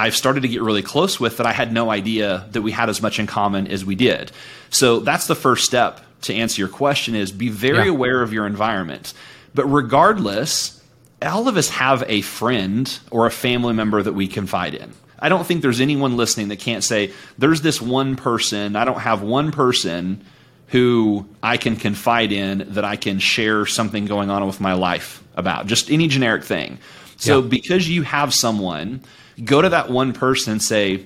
I've 0.00 0.16
started 0.16 0.40
to 0.42 0.48
get 0.48 0.62
really 0.62 0.82
close 0.82 1.20
with 1.20 1.36
that 1.36 1.46
I 1.46 1.52
had 1.52 1.72
no 1.72 1.90
idea 1.90 2.46
that 2.52 2.62
we 2.62 2.72
had 2.72 2.88
as 2.88 3.02
much 3.02 3.18
in 3.18 3.26
common 3.26 3.66
as 3.66 3.84
we 3.84 3.94
did. 3.94 4.32
So 4.70 5.00
that's 5.00 5.26
the 5.26 5.34
first 5.34 5.64
step 5.64 6.00
to 6.22 6.34
answer 6.34 6.60
your 6.60 6.68
question 6.68 7.14
is 7.14 7.30
be 7.32 7.50
very 7.50 7.84
yeah. 7.84 7.92
aware 7.92 8.22
of 8.22 8.32
your 8.32 8.46
environment. 8.46 9.12
But 9.54 9.66
regardless, 9.66 10.82
all 11.20 11.48
of 11.48 11.56
us 11.58 11.68
have 11.68 12.02
a 12.06 12.22
friend 12.22 12.98
or 13.10 13.26
a 13.26 13.30
family 13.30 13.74
member 13.74 14.02
that 14.02 14.14
we 14.14 14.26
confide 14.26 14.74
in. 14.74 14.92
I 15.18 15.28
don't 15.28 15.46
think 15.46 15.60
there's 15.60 15.82
anyone 15.82 16.16
listening 16.16 16.48
that 16.48 16.60
can't 16.60 16.82
say, 16.82 17.12
there's 17.36 17.60
this 17.60 17.80
one 17.80 18.16
person, 18.16 18.76
I 18.76 18.86
don't 18.86 19.00
have 19.00 19.20
one 19.20 19.52
person 19.52 20.24
who 20.68 21.28
I 21.42 21.58
can 21.58 21.76
confide 21.76 22.32
in 22.32 22.64
that 22.70 22.86
I 22.86 22.96
can 22.96 23.18
share 23.18 23.66
something 23.66 24.06
going 24.06 24.30
on 24.30 24.46
with 24.46 24.60
my 24.60 24.72
life 24.72 25.22
about, 25.36 25.66
just 25.66 25.90
any 25.90 26.08
generic 26.08 26.44
thing. 26.44 26.78
So 27.16 27.42
yeah. 27.42 27.48
because 27.48 27.86
you 27.86 28.02
have 28.02 28.32
someone 28.32 29.02
go 29.44 29.62
to 29.62 29.68
that 29.70 29.90
one 29.90 30.12
person 30.12 30.52
and 30.52 30.62
say, 30.62 31.04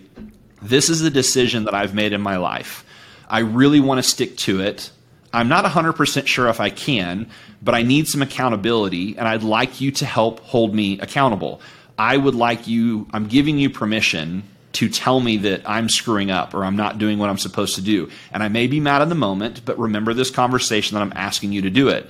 This 0.62 0.88
is 0.90 1.00
the 1.00 1.10
decision 1.10 1.64
that 1.64 1.74
I've 1.74 1.94
made 1.94 2.12
in 2.12 2.20
my 2.20 2.36
life. 2.36 2.84
I 3.28 3.40
really 3.40 3.80
want 3.80 3.98
to 3.98 4.02
stick 4.02 4.36
to 4.38 4.60
it. 4.60 4.90
I'm 5.32 5.48
not 5.48 5.64
100% 5.64 6.26
sure 6.26 6.48
if 6.48 6.60
I 6.60 6.70
can, 6.70 7.28
but 7.60 7.74
I 7.74 7.82
need 7.82 8.06
some 8.06 8.22
accountability, 8.22 9.18
and 9.18 9.26
I'd 9.26 9.42
like 9.42 9.80
you 9.80 9.90
to 9.92 10.06
help 10.06 10.40
hold 10.40 10.74
me 10.74 11.00
accountable. 11.00 11.60
I 11.98 12.16
would 12.16 12.34
like 12.34 12.68
you, 12.68 13.08
I'm 13.12 13.26
giving 13.26 13.58
you 13.58 13.70
permission 13.70 14.44
to 14.74 14.88
tell 14.88 15.20
me 15.20 15.36
that 15.38 15.68
I'm 15.68 15.88
screwing 15.88 16.30
up 16.30 16.54
or 16.54 16.64
I'm 16.64 16.76
not 16.76 16.98
doing 16.98 17.18
what 17.18 17.30
I'm 17.30 17.38
supposed 17.38 17.76
to 17.76 17.80
do. 17.80 18.10
And 18.32 18.42
I 18.42 18.48
may 18.48 18.66
be 18.66 18.80
mad 18.80 19.02
in 19.02 19.08
the 19.08 19.14
moment, 19.14 19.64
but 19.64 19.78
remember 19.78 20.14
this 20.14 20.30
conversation 20.30 20.94
that 20.94 21.02
I'm 21.02 21.12
asking 21.14 21.52
you 21.52 21.62
to 21.62 21.70
do 21.70 21.88
it. 21.88 22.08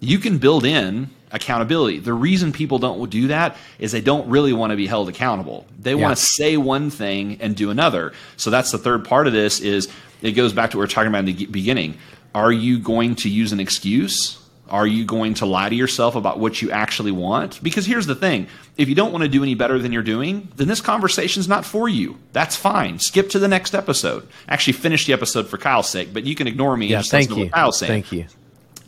You 0.00 0.18
can 0.18 0.38
build 0.38 0.64
in 0.64 1.10
accountability. 1.34 1.98
The 1.98 2.14
reason 2.14 2.52
people 2.52 2.78
don't 2.78 3.10
do 3.10 3.26
that 3.28 3.56
is 3.78 3.92
they 3.92 4.00
don't 4.00 4.28
really 4.28 4.52
want 4.52 4.70
to 4.70 4.76
be 4.76 4.86
held 4.86 5.08
accountable. 5.08 5.66
They 5.78 5.94
yeah. 5.94 6.02
want 6.02 6.16
to 6.16 6.22
say 6.22 6.56
one 6.56 6.90
thing 6.90 7.38
and 7.40 7.54
do 7.54 7.70
another. 7.70 8.12
So 8.36 8.50
that's 8.50 8.70
the 8.70 8.78
third 8.78 9.04
part 9.04 9.26
of 9.26 9.32
this 9.32 9.60
is 9.60 9.88
it 10.22 10.32
goes 10.32 10.52
back 10.52 10.70
to 10.70 10.78
what 10.78 10.82
we 10.82 10.84
are 10.84 10.88
talking 10.88 11.08
about 11.08 11.28
in 11.28 11.36
the 11.36 11.46
beginning. 11.46 11.98
Are 12.34 12.52
you 12.52 12.78
going 12.78 13.16
to 13.16 13.28
use 13.28 13.52
an 13.52 13.60
excuse? 13.60 14.40
Are 14.70 14.86
you 14.86 15.04
going 15.04 15.34
to 15.34 15.46
lie 15.46 15.68
to 15.68 15.74
yourself 15.74 16.14
about 16.14 16.38
what 16.38 16.62
you 16.62 16.70
actually 16.70 17.12
want? 17.12 17.62
Because 17.62 17.84
here's 17.84 18.06
the 18.06 18.14
thing 18.14 18.46
if 18.76 18.88
you 18.88 18.94
don't 18.94 19.12
want 19.12 19.22
to 19.22 19.28
do 19.28 19.42
any 19.42 19.54
better 19.54 19.78
than 19.78 19.92
you're 19.92 20.02
doing, 20.02 20.48
then 20.56 20.68
this 20.68 20.80
conversation 20.80 21.40
is 21.40 21.48
not 21.48 21.64
for 21.64 21.88
you. 21.88 22.16
That's 22.32 22.56
fine. 22.56 22.98
Skip 22.98 23.28
to 23.30 23.38
the 23.38 23.48
next 23.48 23.74
episode. 23.74 24.26
Actually, 24.48 24.72
finish 24.74 25.06
the 25.06 25.12
episode 25.12 25.48
for 25.48 25.58
Kyle's 25.58 25.90
sake, 25.90 26.14
but 26.14 26.24
you 26.24 26.34
can 26.34 26.46
ignore 26.46 26.76
me 26.76 26.86
yeah, 26.86 26.96
and 26.96 27.02
just 27.02 27.10
thank 27.10 27.28
listen 27.28 27.38
you. 27.38 27.44
to 27.44 27.50
what 27.50 27.54
Kyle's 27.54 27.78
saying. 27.78 28.04
Thank 28.04 28.12
you. 28.12 28.26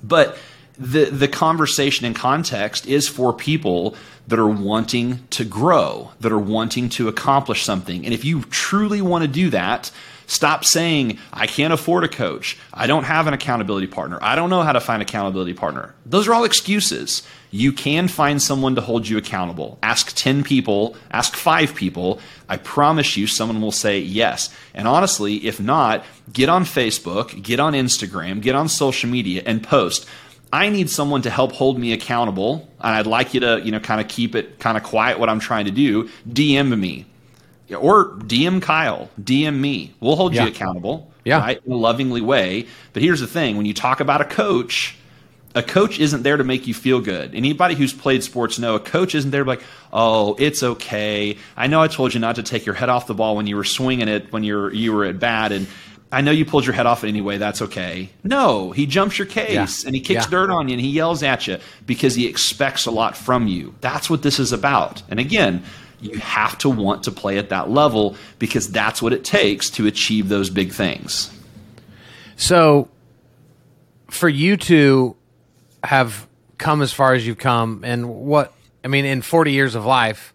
But 0.02 0.38
the 0.78 1.06
the 1.06 1.28
conversation 1.28 2.06
and 2.06 2.14
context 2.14 2.86
is 2.86 3.08
for 3.08 3.32
people 3.32 3.94
that 4.26 4.38
are 4.38 4.48
wanting 4.48 5.26
to 5.30 5.44
grow, 5.44 6.10
that 6.20 6.32
are 6.32 6.38
wanting 6.38 6.88
to 6.90 7.08
accomplish 7.08 7.62
something. 7.62 8.04
And 8.04 8.12
if 8.12 8.24
you 8.24 8.42
truly 8.42 9.00
want 9.00 9.22
to 9.22 9.28
do 9.28 9.50
that, 9.50 9.90
stop 10.26 10.64
saying, 10.64 11.18
I 11.32 11.46
can't 11.46 11.72
afford 11.72 12.02
a 12.02 12.08
coach. 12.08 12.58
I 12.74 12.88
don't 12.88 13.04
have 13.04 13.28
an 13.28 13.34
accountability 13.34 13.86
partner. 13.86 14.18
I 14.20 14.34
don't 14.34 14.50
know 14.50 14.62
how 14.62 14.72
to 14.72 14.80
find 14.80 15.00
an 15.00 15.08
accountability 15.08 15.54
partner. 15.54 15.94
Those 16.04 16.26
are 16.26 16.34
all 16.34 16.44
excuses. 16.44 17.22
You 17.52 17.72
can 17.72 18.08
find 18.08 18.42
someone 18.42 18.74
to 18.74 18.80
hold 18.80 19.06
you 19.06 19.16
accountable. 19.16 19.78
Ask 19.82 20.12
10 20.16 20.42
people, 20.42 20.96
ask 21.12 21.36
five 21.36 21.74
people. 21.74 22.20
I 22.48 22.56
promise 22.56 23.16
you, 23.16 23.28
someone 23.28 23.60
will 23.60 23.72
say 23.72 24.00
yes. 24.00 24.54
And 24.74 24.88
honestly, 24.88 25.46
if 25.46 25.60
not, 25.60 26.04
get 26.32 26.48
on 26.48 26.64
Facebook, 26.64 27.40
get 27.42 27.60
on 27.60 27.72
Instagram, 27.72 28.42
get 28.42 28.56
on 28.56 28.68
social 28.68 29.08
media, 29.08 29.42
and 29.46 29.62
post. 29.62 30.06
I 30.56 30.70
need 30.70 30.88
someone 30.90 31.22
to 31.22 31.30
help 31.30 31.52
hold 31.52 31.78
me 31.78 31.92
accountable, 31.92 32.66
and 32.80 32.94
I'd 32.94 33.06
like 33.06 33.34
you 33.34 33.40
to, 33.40 33.60
you 33.64 33.70
know, 33.72 33.80
kind 33.80 34.00
of 34.00 34.08
keep 34.08 34.34
it 34.34 34.58
kind 34.58 34.76
of 34.76 34.82
quiet 34.82 35.18
what 35.18 35.28
I'm 35.28 35.40
trying 35.40 35.66
to 35.66 35.70
do. 35.70 36.08
DM 36.28 36.78
me 36.78 37.04
or 37.76 38.10
DM 38.20 38.62
Kyle, 38.62 39.10
DM 39.20 39.58
me. 39.60 39.92
We'll 40.00 40.16
hold 40.16 40.34
Yeah. 40.34 40.44
you 40.44 40.48
accountable, 40.48 41.10
Yeah. 41.24 41.38
right, 41.38 41.60
in 41.66 41.72
a 41.72 41.76
lovingly 41.76 42.20
way. 42.20 42.66
But 42.92 43.02
here's 43.02 43.20
the 43.20 43.26
thing: 43.26 43.56
when 43.56 43.66
you 43.66 43.74
talk 43.74 44.00
about 44.00 44.20
a 44.20 44.24
coach, 44.24 44.94
a 45.54 45.62
coach 45.62 45.98
isn't 45.98 46.22
there 46.22 46.36
to 46.36 46.44
make 46.44 46.66
you 46.66 46.74
feel 46.74 47.00
good. 47.00 47.34
Anybody 47.34 47.74
who's 47.74 47.92
played 47.92 48.22
sports 48.22 48.58
know 48.58 48.74
a 48.76 48.80
coach 48.80 49.14
isn't 49.14 49.30
there 49.30 49.40
to 49.40 49.44
be 49.44 49.48
like, 49.56 49.62
oh, 49.92 50.36
it's 50.38 50.62
okay. 50.62 51.36
I 51.56 51.66
know 51.66 51.80
I 51.82 51.88
told 51.88 52.12
you 52.14 52.20
not 52.20 52.36
to 52.36 52.42
take 52.42 52.66
your 52.66 52.74
head 52.74 52.88
off 52.90 53.06
the 53.06 53.14
ball 53.14 53.36
when 53.36 53.46
you 53.46 53.56
were 53.56 53.64
swinging 53.64 54.08
it 54.08 54.32
when 54.32 54.44
you're 54.44 54.72
you 54.72 54.92
were 54.92 55.04
at 55.04 55.18
bat, 55.18 55.52
and 55.52 55.66
I 56.16 56.22
know 56.22 56.30
you 56.30 56.46
pulled 56.46 56.64
your 56.64 56.72
head 56.72 56.86
off 56.86 57.04
anyway. 57.04 57.36
That's 57.36 57.60
okay. 57.60 58.08
No, 58.24 58.70
he 58.70 58.86
jumps 58.86 59.18
your 59.18 59.26
case 59.26 59.52
Yeah. 59.82 59.86
and 59.86 59.94
he 59.94 60.00
kicks 60.00 60.24
Yeah. 60.24 60.30
dirt 60.30 60.48
on 60.48 60.66
you 60.68 60.72
and 60.72 60.80
he 60.80 60.88
yells 60.88 61.22
at 61.22 61.46
you 61.46 61.58
because 61.84 62.14
he 62.14 62.26
expects 62.26 62.86
a 62.86 62.90
lot 62.90 63.18
from 63.18 63.46
you. 63.46 63.74
That's 63.82 64.08
what 64.08 64.22
this 64.22 64.38
is 64.38 64.50
about. 64.50 65.02
And 65.10 65.20
again, 65.20 65.62
you 66.00 66.16
have 66.18 66.56
to 66.58 66.70
want 66.70 67.02
to 67.02 67.10
play 67.10 67.36
at 67.36 67.50
that 67.50 67.68
level 67.70 68.16
because 68.38 68.70
that's 68.70 69.02
what 69.02 69.12
it 69.12 69.24
takes 69.24 69.68
to 69.70 69.86
achieve 69.86 70.30
those 70.30 70.48
big 70.48 70.72
things. 70.72 71.30
So, 72.36 72.88
for 74.08 74.30
you 74.30 74.56
to 74.56 75.16
have 75.84 76.26
come 76.56 76.80
as 76.80 76.94
far 76.94 77.12
as 77.12 77.26
you've 77.26 77.36
come, 77.38 77.82
and 77.84 78.08
what 78.08 78.54
I 78.82 78.88
mean, 78.88 79.04
in 79.04 79.20
40 79.20 79.52
years 79.52 79.74
of 79.74 79.84
life, 79.84 80.32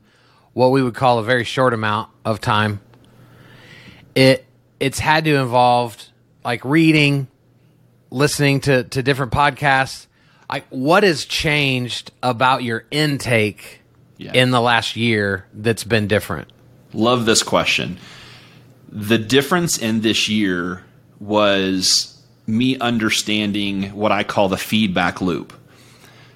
what 0.53 0.69
we 0.69 0.83
would 0.83 0.93
call 0.93 1.17
a 1.17 1.23
very 1.23 1.43
short 1.43 1.73
amount 1.73 2.09
of 2.23 2.39
time, 2.39 2.81
it 4.13 4.45
it's 4.81 4.99
had 4.99 5.23
to 5.25 5.35
involve 5.35 5.95
like 6.43 6.65
reading, 6.65 7.27
listening 8.09 8.59
to 8.61 8.83
to 8.85 9.01
different 9.03 9.31
podcasts. 9.31 10.07
Like, 10.49 10.65
what 10.69 11.03
has 11.03 11.23
changed 11.23 12.11
about 12.21 12.63
your 12.63 12.83
intake 12.91 13.79
Yeah. 14.17 14.33
in 14.33 14.51
the 14.51 14.59
last 14.59 14.97
year 14.97 15.45
that's 15.53 15.85
been 15.85 16.07
different? 16.07 16.49
Love 16.93 17.25
this 17.25 17.41
question. 17.41 17.97
The 18.91 19.17
difference 19.17 19.77
in 19.77 20.01
this 20.01 20.27
year 20.27 20.83
was 21.21 22.21
me 22.45 22.77
understanding 22.79 23.83
what 23.93 24.11
I 24.11 24.23
call 24.23 24.49
the 24.49 24.57
feedback 24.57 25.21
loop. 25.21 25.53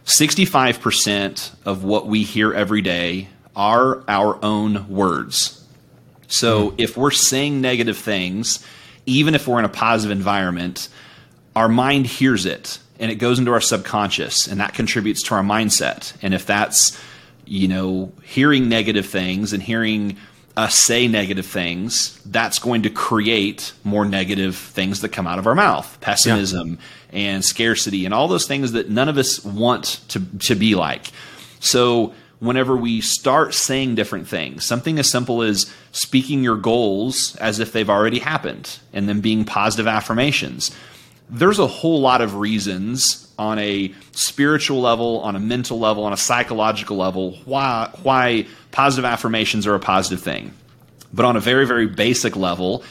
65% 0.05 1.51
of 1.65 1.83
what 1.83 2.07
we 2.07 2.23
hear 2.23 2.53
every 2.53 2.81
day 2.81 3.27
are 3.55 4.03
our 4.07 4.39
own 4.45 4.87
words. 4.87 5.64
So 6.35 6.71
hmm. 6.71 6.75
if 6.77 6.97
we're 6.97 7.11
saying 7.11 7.61
negative 7.61 7.97
things, 7.97 8.65
even 9.05 9.35
if 9.35 9.47
we're 9.47 9.59
in 9.59 9.65
a 9.65 9.69
positive 9.69 10.15
environment, 10.15 10.89
our 11.55 11.69
mind 11.69 12.07
hears 12.07 12.45
it 12.45 12.79
and 12.99 13.11
it 13.11 13.15
goes 13.15 13.39
into 13.39 13.51
our 13.51 13.61
subconscious 13.61 14.47
and 14.47 14.59
that 14.59 14.73
contributes 14.73 15.23
to 15.23 15.35
our 15.35 15.43
mindset. 15.43 16.13
And 16.21 16.33
if 16.33 16.45
that's, 16.45 16.99
you 17.45 17.67
know, 17.67 18.11
hearing 18.23 18.67
negative 18.67 19.05
things 19.05 19.53
and 19.53 19.61
hearing 19.61 20.17
us 20.57 20.75
say 20.75 21.07
negative 21.07 21.45
things, 21.45 22.19
that's 22.25 22.59
going 22.59 22.83
to 22.83 22.89
create 22.89 23.73
more 23.83 24.05
negative 24.05 24.55
things 24.55 25.01
that 25.01 25.09
come 25.09 25.27
out 25.27 25.39
of 25.39 25.47
our 25.47 25.55
mouth. 25.55 25.97
Pessimism 26.01 26.79
and 27.11 27.43
scarcity 27.43 28.05
and 28.05 28.13
all 28.13 28.27
those 28.27 28.47
things 28.47 28.73
that 28.73 28.89
none 28.89 29.09
of 29.09 29.17
us 29.17 29.43
want 29.43 30.01
to, 30.09 30.21
to 30.39 30.55
be 30.55 30.75
like. 30.75 31.11
So 31.59 32.13
whenever 32.39 32.75
we 32.75 33.01
start 33.01 33.53
saying 33.53 33.95
different 33.95 34.27
things, 34.27 34.65
something 34.65 34.99
as 34.99 35.09
simple 35.09 35.41
as 35.41 35.71
speaking 35.91 36.43
your 36.43 36.57
goals 36.57 37.35
as 37.37 37.59
if 37.59 37.71
they've 37.71 37.89
already 37.89 38.19
happened 38.19 38.79
and 38.93 39.07
then 39.07 39.21
being 39.21 39.45
positive 39.45 39.87
affirmations. 39.87 40.75
There's 41.29 41.59
a 41.59 41.67
whole 41.67 42.01
lot 42.01 42.21
of 42.21 42.35
reasons 42.35 43.33
on 43.37 43.57
a 43.59 43.93
spiritual 44.11 44.79
level, 44.81 45.19
on 45.21 45.35
a 45.35 45.39
mental 45.39 45.79
level, 45.79 46.03
on 46.03 46.13
a 46.13 46.17
psychological 46.17 46.97
level 46.97 47.37
why 47.45 47.89
why 48.03 48.45
positive 48.71 49.05
affirmations 49.05 49.65
are 49.65 49.75
a 49.75 49.79
positive 49.79 50.21
thing. 50.21 50.53
But 51.13 51.25
on 51.25 51.35
a 51.35 51.39
very 51.39 51.65
very 51.65 51.87
basic 51.87 52.35
level, 52.35 52.83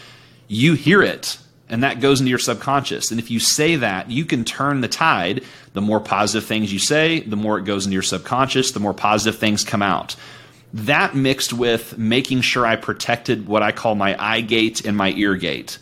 you 0.48 0.74
hear 0.74 1.02
it 1.02 1.38
and 1.68 1.82
that 1.82 2.00
goes 2.00 2.20
into 2.20 2.30
your 2.30 2.38
subconscious. 2.38 3.10
And 3.10 3.18
if 3.18 3.30
you 3.30 3.40
say 3.40 3.76
that, 3.76 4.10
you 4.10 4.24
can 4.24 4.44
turn 4.44 4.80
the 4.80 4.88
tide. 4.88 5.44
The 5.72 5.80
more 5.80 6.00
positive 6.00 6.46
things 6.46 6.72
you 6.72 6.78
say, 6.78 7.20
the 7.20 7.36
more 7.36 7.58
it 7.58 7.64
goes 7.64 7.86
into 7.86 7.94
your 7.94 8.02
subconscious, 8.02 8.72
the 8.72 8.80
more 8.80 8.94
positive 8.94 9.40
things 9.40 9.64
come 9.64 9.82
out. 9.82 10.14
That 10.74 11.14
mixed 11.14 11.52
with 11.52 11.96
making 11.96 12.42
sure 12.42 12.66
I 12.66 12.76
protected 12.76 13.46
what 13.46 13.62
I 13.62 13.72
call 13.72 13.94
my 13.94 14.16
eye 14.22 14.40
gate 14.40 14.84
and 14.84 14.96
my 14.96 15.10
ear 15.12 15.36
gate. 15.36 15.78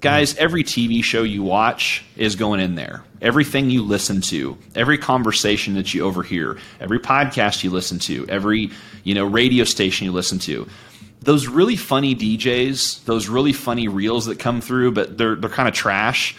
Guys, 0.00 0.34
mm-hmm. 0.34 0.44
every 0.44 0.64
TV 0.64 1.02
show 1.02 1.22
you 1.22 1.42
watch 1.42 2.04
is 2.16 2.36
going 2.36 2.60
in 2.60 2.74
there. 2.74 3.02
Everything 3.20 3.70
you 3.70 3.82
listen 3.82 4.20
to, 4.22 4.56
every 4.74 4.98
conversation 4.98 5.74
that 5.74 5.92
you 5.94 6.04
overhear, 6.04 6.58
every 6.80 6.98
podcast 6.98 7.64
you 7.64 7.70
listen 7.70 7.98
to, 8.00 8.26
every, 8.28 8.70
you 9.04 9.14
know, 9.14 9.24
radio 9.24 9.64
station 9.64 10.04
you 10.04 10.12
listen 10.12 10.38
to. 10.40 10.68
Those 11.26 11.46
really 11.46 11.76
funny 11.76 12.14
DJs, 12.14 13.04
those 13.04 13.28
really 13.28 13.52
funny 13.52 13.88
reels 13.88 14.26
that 14.26 14.38
come 14.38 14.60
through 14.60 14.92
but 14.92 15.18
they're 15.18 15.34
they're 15.34 15.50
kind 15.50 15.68
of 15.68 15.74
trash, 15.74 16.36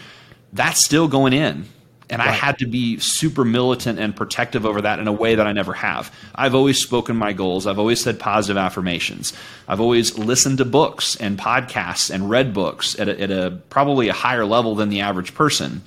that's 0.52 0.84
still 0.84 1.08
going 1.08 1.32
in. 1.32 1.66
And 2.10 2.22
I 2.22 2.30
had 2.30 2.58
to 2.60 2.66
be 2.66 2.98
super 3.00 3.44
militant 3.44 3.98
and 3.98 4.16
protective 4.16 4.64
over 4.64 4.80
that 4.80 4.98
in 4.98 5.06
a 5.08 5.12
way 5.12 5.34
that 5.34 5.46
I 5.46 5.52
never 5.52 5.74
have. 5.74 6.10
I've 6.34 6.54
always 6.54 6.80
spoken 6.80 7.16
my 7.16 7.34
goals. 7.34 7.66
I've 7.66 7.78
always 7.78 8.00
said 8.00 8.18
positive 8.18 8.56
affirmations. 8.56 9.34
I've 9.68 9.80
always 9.80 10.16
listened 10.16 10.56
to 10.58 10.64
books 10.64 11.16
and 11.16 11.38
podcasts 11.38 12.10
and 12.10 12.30
read 12.30 12.54
books 12.54 12.98
at 12.98 13.10
a, 13.10 13.20
at 13.20 13.30
a 13.30 13.58
probably 13.68 14.08
a 14.08 14.14
higher 14.14 14.46
level 14.46 14.74
than 14.74 14.88
the 14.88 15.02
average 15.02 15.34
person. 15.34 15.82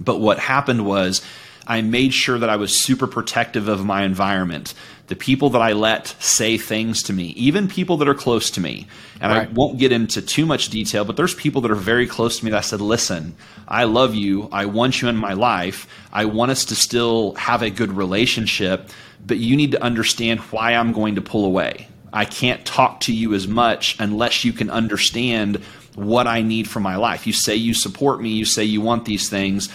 But 0.00 0.20
what 0.20 0.38
happened 0.38 0.86
was 0.86 1.20
I 1.68 1.82
made 1.82 2.14
sure 2.14 2.38
that 2.38 2.48
I 2.48 2.56
was 2.56 2.74
super 2.74 3.06
protective 3.06 3.68
of 3.68 3.84
my 3.84 4.02
environment. 4.02 4.72
The 5.08 5.16
people 5.16 5.50
that 5.50 5.60
I 5.60 5.72
let 5.72 6.06
say 6.18 6.56
things 6.56 7.02
to 7.04 7.12
me, 7.12 7.26
even 7.28 7.68
people 7.68 7.98
that 7.98 8.08
are 8.08 8.14
close 8.14 8.50
to 8.52 8.60
me. 8.60 8.86
And 9.20 9.32
I 9.32 9.46
won't 9.46 9.78
get 9.78 9.92
into 9.92 10.22
too 10.22 10.46
much 10.46 10.70
detail, 10.70 11.04
but 11.04 11.16
there's 11.16 11.34
people 11.34 11.60
that 11.62 11.70
are 11.70 11.76
very 11.76 12.06
close 12.06 12.38
to 12.38 12.44
me 12.44 12.50
that 12.50 12.58
I 12.58 12.62
said, 12.62 12.80
listen, 12.80 13.34
I 13.66 13.84
love 13.84 14.14
you. 14.14 14.48
I 14.50 14.64
want 14.66 15.02
you 15.02 15.08
in 15.08 15.16
my 15.16 15.34
life. 15.34 15.86
I 16.12 16.24
want 16.24 16.50
us 16.50 16.64
to 16.66 16.74
still 16.74 17.34
have 17.34 17.62
a 17.62 17.70
good 17.70 17.92
relationship, 17.92 18.88
but 19.26 19.36
you 19.36 19.54
need 19.56 19.72
to 19.72 19.82
understand 19.82 20.40
why 20.40 20.74
I'm 20.74 20.92
going 20.92 21.16
to 21.16 21.22
pull 21.22 21.44
away. 21.44 21.88
I 22.12 22.24
can't 22.24 22.64
talk 22.64 23.00
to 23.00 23.14
you 23.14 23.34
as 23.34 23.46
much 23.46 23.96
unless 23.98 24.44
you 24.44 24.52
can 24.54 24.70
understand 24.70 25.56
what 25.94 26.26
I 26.26 26.42
need 26.42 26.68
for 26.68 26.80
my 26.80 26.96
life. 26.96 27.26
You 27.26 27.32
say 27.32 27.56
you 27.56 27.74
support 27.74 28.22
me, 28.22 28.30
you 28.30 28.44
say 28.44 28.64
you 28.64 28.80
want 28.80 29.04
these 29.04 29.28
things. 29.28 29.68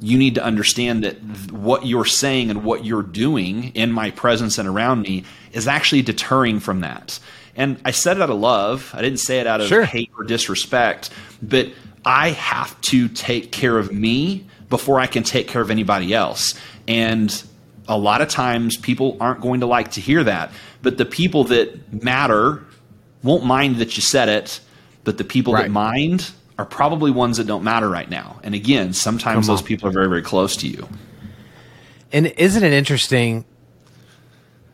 You 0.00 0.16
need 0.18 0.34
to 0.36 0.44
understand 0.44 1.04
that 1.04 1.20
th- 1.20 1.52
what 1.52 1.84
you're 1.86 2.04
saying 2.06 2.50
and 2.50 2.64
what 2.64 2.84
you're 2.84 3.02
doing 3.02 3.72
in 3.74 3.92
my 3.92 4.10
presence 4.10 4.56
and 4.58 4.66
around 4.68 5.02
me 5.02 5.24
is 5.52 5.68
actually 5.68 6.02
deterring 6.02 6.58
from 6.60 6.80
that. 6.80 7.18
And 7.56 7.78
I 7.84 7.90
said 7.90 8.16
it 8.16 8.22
out 8.22 8.30
of 8.30 8.38
love. 8.38 8.90
I 8.94 9.02
didn't 9.02 9.18
say 9.20 9.40
it 9.40 9.46
out 9.46 9.60
of 9.60 9.66
Sure. 9.68 9.84
hate 9.84 10.10
or 10.16 10.24
disrespect, 10.24 11.10
but 11.42 11.68
I 12.04 12.30
have 12.30 12.80
to 12.82 13.08
take 13.08 13.52
care 13.52 13.76
of 13.76 13.92
me 13.92 14.46
before 14.70 14.98
I 15.00 15.06
can 15.06 15.22
take 15.22 15.48
care 15.48 15.60
of 15.60 15.70
anybody 15.70 16.14
else. 16.14 16.54
And 16.88 17.42
a 17.88 17.98
lot 17.98 18.22
of 18.22 18.28
times 18.28 18.76
people 18.76 19.16
aren't 19.20 19.40
going 19.42 19.60
to 19.60 19.66
like 19.66 19.90
to 19.92 20.00
hear 20.00 20.24
that, 20.24 20.50
but 20.80 20.96
the 20.96 21.04
people 21.04 21.44
that 21.44 22.02
matter 22.02 22.64
won't 23.22 23.44
mind 23.44 23.76
that 23.76 23.96
you 23.96 24.00
said 24.02 24.28
it, 24.30 24.60
but 25.04 25.18
the 25.18 25.24
people 25.24 25.52
Right. 25.52 25.64
that 25.64 25.70
mind 25.70 26.30
are 26.60 26.66
probably 26.66 27.10
ones 27.10 27.38
that 27.38 27.46
don't 27.46 27.64
matter 27.64 27.88
right 27.88 28.08
now. 28.08 28.38
And 28.42 28.54
again, 28.54 28.92
sometimes 28.92 29.46
those 29.46 29.62
people 29.62 29.88
are 29.88 29.92
very, 29.92 30.08
very 30.08 30.20
close 30.20 30.58
to 30.58 30.68
you. 30.68 30.86
And 32.12 32.26
isn't 32.26 32.62
it 32.62 32.74
interesting? 32.74 33.46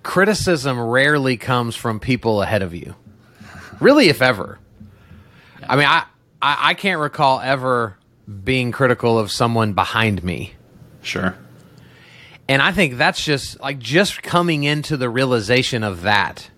Criticism 0.03 0.81
rarely 0.81 1.37
comes 1.37 1.77
from 1.77 2.01
people 2.01 2.43
ahead 2.43 2.63
of 2.63 2.75
you. 2.75 2.97
Really, 3.79 4.09
if 4.09 4.21
ever. 4.21 4.59
I 5.63 5.77
mean, 5.77 5.87
I, 5.87 6.07
I, 6.43 6.71
I 6.71 6.75
can't 6.75 7.01
recall 7.01 7.39
ever 7.41 7.97
being 8.43 8.73
critical 8.73 9.17
of 9.17 9.31
someone 9.31 9.73
behind 9.75 10.25
me. 10.25 10.55
Sure. 11.03 11.37
And 12.49 12.61
I 12.61 12.73
think 12.73 12.97
that's 12.97 13.25
just 13.25 13.61
like 13.61 13.79
just 13.79 14.25
coming 14.25 14.65
into 14.65 14.97
the 14.97 15.09
realization 15.09 15.85
of 15.85 16.03
that 16.03 16.51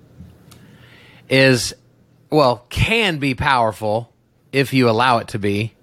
is, 1.29 1.75
well, 2.31 2.64
can 2.71 3.19
be 3.19 3.35
powerful 3.35 4.11
if 4.52 4.72
you 4.72 4.88
allow 4.88 5.18
it 5.18 5.28
to 5.28 5.38
be. 5.38 5.74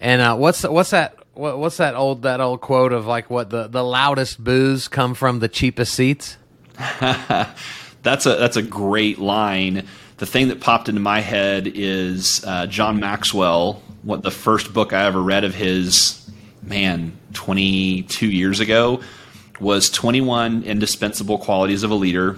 And 0.00 0.20
uh, 0.20 0.36
what's 0.36 0.64
what's 0.64 0.90
that 0.90 1.16
what, 1.34 1.58
what's 1.58 1.76
that 1.76 1.94
old 1.94 2.22
that 2.22 2.40
old 2.40 2.60
quote 2.60 2.92
of 2.92 3.06
like 3.06 3.30
what 3.30 3.50
the 3.50 3.68
the 3.68 3.84
loudest 3.84 4.42
boos 4.42 4.88
come 4.88 5.14
from 5.14 5.38
the 5.38 5.48
cheapest 5.48 5.94
seats? 5.94 6.36
that's 7.00 8.26
a 8.26 8.36
that's 8.36 8.56
a 8.56 8.62
great 8.62 9.18
line. 9.18 9.86
The 10.18 10.26
thing 10.26 10.48
that 10.48 10.60
popped 10.60 10.88
into 10.88 11.00
my 11.00 11.20
head 11.20 11.66
is 11.66 12.44
uh, 12.44 12.66
John 12.66 13.00
Maxwell. 13.00 13.82
What 14.02 14.22
the 14.22 14.30
first 14.30 14.72
book 14.72 14.92
I 14.92 15.04
ever 15.04 15.22
read 15.22 15.44
of 15.44 15.54
his, 15.54 16.28
man, 16.62 17.16
22 17.34 18.26
years 18.26 18.58
ago, 18.58 19.00
was 19.60 19.90
21 19.90 20.64
Indispensable 20.64 21.38
Qualities 21.38 21.84
of 21.84 21.92
a 21.92 21.94
Leader. 21.94 22.36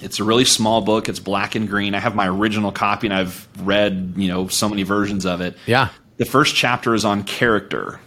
It's 0.00 0.20
a 0.20 0.24
really 0.24 0.44
small 0.44 0.80
book. 0.80 1.08
It's 1.08 1.20
black 1.20 1.54
and 1.54 1.68
green. 1.68 1.94
I 1.94 2.00
have 2.00 2.14
my 2.14 2.28
original 2.28 2.72
copy, 2.72 3.06
and 3.06 3.14
I've 3.14 3.48
read 3.60 4.14
you 4.16 4.28
know 4.28 4.48
so 4.48 4.68
many 4.68 4.82
versions 4.82 5.26
of 5.26 5.40
it. 5.40 5.56
Yeah. 5.66 5.88
The 6.16 6.24
first 6.24 6.54
chapter 6.54 6.94
is 6.94 7.04
on 7.04 7.24
character, 7.24 8.00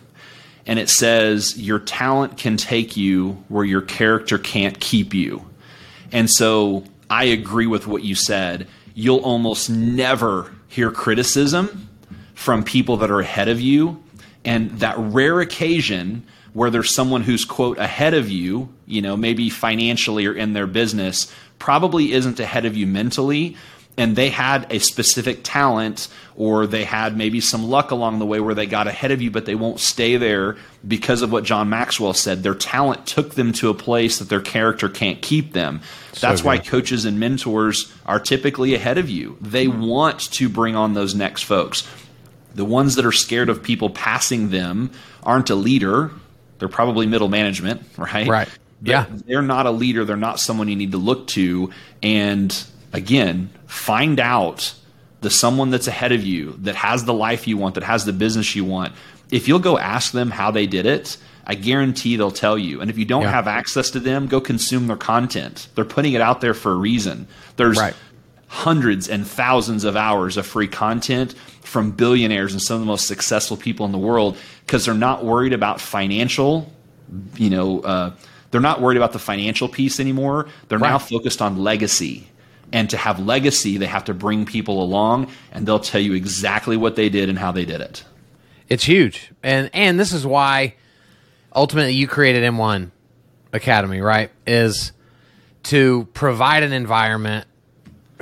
and 0.65 0.79
it 0.79 0.89
says 0.89 1.59
your 1.59 1.79
talent 1.79 2.37
can 2.37 2.57
take 2.57 2.95
you 2.95 3.43
where 3.47 3.65
your 3.65 3.81
character 3.81 4.37
can't 4.37 4.79
keep 4.79 5.13
you. 5.13 5.45
And 6.11 6.29
so 6.29 6.83
I 7.09 7.25
agree 7.25 7.67
with 7.67 7.87
what 7.87 8.03
you 8.03 8.15
said. 8.15 8.67
You'll 8.93 9.19
almost 9.19 9.69
never 9.69 10.53
hear 10.67 10.91
criticism 10.91 11.89
from 12.33 12.63
people 12.63 12.97
that 12.97 13.11
are 13.11 13.19
ahead 13.19 13.47
of 13.47 13.59
you. 13.61 14.03
And 14.45 14.71
that 14.79 14.95
rare 14.97 15.39
occasion 15.39 16.25
where 16.53 16.69
there's 16.69 16.93
someone 16.93 17.21
who's, 17.21 17.45
quote, 17.45 17.77
ahead 17.77 18.13
of 18.13 18.29
you, 18.29 18.69
you 18.85 19.01
know, 19.01 19.17
maybe 19.17 19.49
financially 19.49 20.25
or 20.25 20.33
in 20.33 20.53
their 20.53 20.67
business, 20.67 21.33
probably 21.63 22.11
isn't 22.11 22.41
ahead 22.41 22.65
of 22.65 22.75
you 22.75 22.85
mentally, 22.85 23.55
and 23.97 24.17
they 24.17 24.29
had 24.29 24.69
a 24.69 24.79
specific 24.79 25.39
talent 25.43 26.09
or 26.35 26.67
they 26.67 26.83
had 26.83 27.15
maybe 27.15 27.39
some 27.39 27.69
luck 27.69 27.91
along 27.91 28.19
the 28.19 28.25
way 28.25 28.41
where 28.41 28.53
they 28.53 28.65
got 28.65 28.85
ahead 28.85 29.11
of 29.11 29.21
you, 29.21 29.31
but 29.31 29.45
they 29.45 29.55
won't 29.55 29.79
stay 29.79 30.17
there 30.17 30.57
because 30.85 31.21
of 31.21 31.31
what 31.31 31.45
John 31.45 31.69
Maxwell 31.69 32.13
said. 32.13 32.43
Their 32.43 32.53
talent 32.53 33.07
took 33.07 33.35
them 33.35 33.53
to 33.53 33.69
a 33.69 33.73
place 33.73 34.19
that 34.19 34.27
their 34.27 34.41
character 34.41 34.89
can't 34.89 35.21
keep 35.21 35.53
them. 35.53 35.79
So 36.11 36.27
That's 36.27 36.41
good. 36.41 36.47
why 36.47 36.57
coaches 36.57 37.05
and 37.05 37.17
mentors 37.17 37.93
are 38.05 38.19
typically 38.19 38.75
ahead 38.75 38.97
of 38.97 39.09
you. 39.09 39.37
They 39.39 39.67
mm-hmm. 39.67 39.85
want 39.85 40.19
to 40.33 40.49
bring 40.49 40.75
on 40.75 40.95
those 40.95 41.15
next 41.15 41.43
folks. 41.43 41.87
The 42.55 42.65
ones 42.65 42.95
that 42.95 43.05
are 43.05 43.13
scared 43.13 43.47
of 43.47 43.63
people 43.63 43.89
passing 43.89 44.49
them 44.49 44.91
aren't 45.23 45.49
a 45.49 45.55
leader. 45.55 46.11
They're 46.59 46.67
probably 46.67 47.05
middle 47.05 47.29
management, 47.29 47.83
right? 47.97 48.27
Right. 48.27 48.49
Yeah. 48.83 49.05
They're 49.09 49.41
not 49.41 49.65
a 49.65 49.71
leader. 49.71 50.05
They're 50.05 50.17
not 50.17 50.39
someone 50.39 50.67
you 50.67 50.75
need 50.75 50.91
to 50.91 50.97
look 50.97 51.27
to. 51.27 51.71
And 52.01 52.63
again, 52.91 53.49
find 53.65 54.19
out 54.19 54.73
the 55.21 55.29
someone 55.29 55.69
that's 55.69 55.87
ahead 55.87 56.11
of 56.11 56.23
you 56.23 56.53
that 56.59 56.75
has 56.75 57.05
the 57.05 57.13
life 57.13 57.47
you 57.47 57.57
want, 57.57 57.75
that 57.75 57.83
has 57.83 58.05
the 58.05 58.13
business 58.13 58.55
you 58.55 58.65
want. 58.65 58.93
If 59.31 59.47
you'll 59.47 59.59
go 59.59 59.77
ask 59.77 60.11
them 60.11 60.29
how 60.29 60.51
they 60.51 60.67
did 60.67 60.85
it, 60.85 61.17
I 61.45 61.55
guarantee 61.55 62.17
they'll 62.17 62.31
tell 62.31 62.57
you. 62.57 62.81
And 62.81 62.89
if 62.89 62.97
you 62.97 63.05
don't 63.05 63.23
yeah. 63.23 63.31
have 63.31 63.47
access 63.47 63.89
to 63.91 63.99
them, 63.99 64.27
go 64.27 64.39
consume 64.39 64.87
their 64.87 64.97
content. 64.97 65.69
They're 65.75 65.85
putting 65.85 66.13
it 66.13 66.21
out 66.21 66.41
there 66.41 66.53
for 66.53 66.71
a 66.71 66.75
reason. 66.75 67.27
There's 67.55 67.77
right. 67.77 67.95
hundreds 68.47 69.09
and 69.09 69.25
thousands 69.25 69.85
of 69.85 69.95
hours 69.95 70.37
of 70.37 70.45
free 70.45 70.67
content 70.67 71.33
from 71.61 71.91
billionaires 71.91 72.53
and 72.53 72.61
some 72.61 72.75
of 72.75 72.81
the 72.81 72.85
most 72.85 73.07
successful 73.07 73.57
people 73.57 73.85
in 73.85 73.91
the 73.91 73.97
world 73.97 74.37
because 74.65 74.85
they're 74.85 74.93
not 74.93 75.25
worried 75.25 75.53
about 75.53 75.81
financial, 75.81 76.71
you 77.35 77.49
know, 77.49 77.81
uh, 77.81 78.11
they're 78.53 78.61
not 78.61 78.81
worried 78.81 78.97
about 78.97 79.13
the 79.13 79.19
financial 79.19 79.67
piece 79.67 79.99
anymore. 79.99 80.47
They're 80.67 80.77
right. 80.77 80.91
now 80.91 80.99
focused 80.99 81.41
on 81.41 81.57
legacy 81.57 82.27
and 82.71 82.87
to 82.91 82.97
have 82.97 83.19
legacy, 83.19 83.77
they 83.77 83.87
have 83.87 84.05
to 84.05 84.13
bring 84.13 84.45
people 84.45 84.83
along 84.83 85.31
and 85.51 85.67
they'll 85.67 85.79
tell 85.79 85.99
you 85.99 86.13
exactly 86.13 86.77
what 86.77 86.95
they 86.95 87.09
did 87.09 87.29
and 87.29 87.39
how 87.39 87.51
they 87.51 87.65
did 87.65 87.81
it. 87.81 88.03
It's 88.69 88.83
huge. 88.83 89.31
And 89.41 89.71
and 89.73 89.99
this 89.99 90.13
is 90.13 90.23
why 90.23 90.75
ultimately 91.55 91.93
you 91.93 92.07
created 92.07 92.43
M1 92.43 92.91
Academy, 93.53 94.01
right? 94.01 94.29
Is 94.45 94.91
to 95.63 96.07
provide 96.13 96.61
an 96.61 96.73
environment 96.73 97.47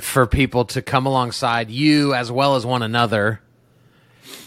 for 0.00 0.26
people 0.26 0.64
to 0.64 0.80
come 0.80 1.04
alongside 1.04 1.70
you 1.70 2.14
as 2.14 2.32
well 2.32 2.56
as 2.56 2.64
one 2.64 2.82
another 2.82 3.42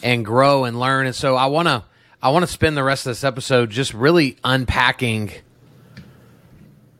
and 0.01 0.25
grow 0.25 0.63
and 0.63 0.79
learn. 0.79 1.05
And 1.05 1.15
so 1.15 1.35
I 1.35 1.45
want 1.45 1.67
to 1.67 1.83
I 2.23 2.29
want 2.29 2.41
to 2.41 2.51
spend 2.51 2.75
the 2.75 2.83
rest 2.83 3.05
of 3.05 3.11
this 3.11 3.23
episode 3.23 3.69
just 3.69 3.93
really 3.93 4.37
unpacking 4.43 5.31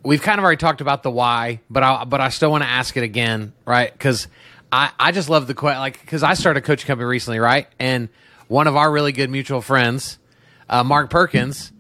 we've 0.06 0.22
kind 0.22 0.40
of 0.40 0.46
already 0.46 0.60
talked 0.60 0.82
about 0.82 1.04
the 1.04 1.12
why, 1.12 1.60
but 1.70 1.84
I 1.84 2.06
but 2.06 2.22
I 2.22 2.30
still 2.30 2.52
want 2.52 2.64
to 2.64 2.70
ask 2.70 2.96
it 2.96 3.04
again, 3.04 3.54
right? 3.66 3.92
Because 3.92 4.28
I 4.72 4.92
I 4.98 5.12
just 5.12 5.30
love 5.30 5.48
the 5.48 5.54
question, 5.54 5.80
like 5.80 6.00
because 6.00 6.24
I 6.24 6.36
started 6.36 6.64
a 6.64 6.66
coaching 6.66 6.88
company 6.88 7.06
recently, 7.06 7.40
right? 7.40 7.68
And 7.80 8.10
one 8.48 8.68
of 8.68 8.76
our 8.78 8.90
really 8.90 9.12
good 9.12 9.30
mutual 9.30 9.62
friends, 9.62 10.20
uh, 10.70 10.84
Mark 10.84 11.10
Perkins, 11.10 11.74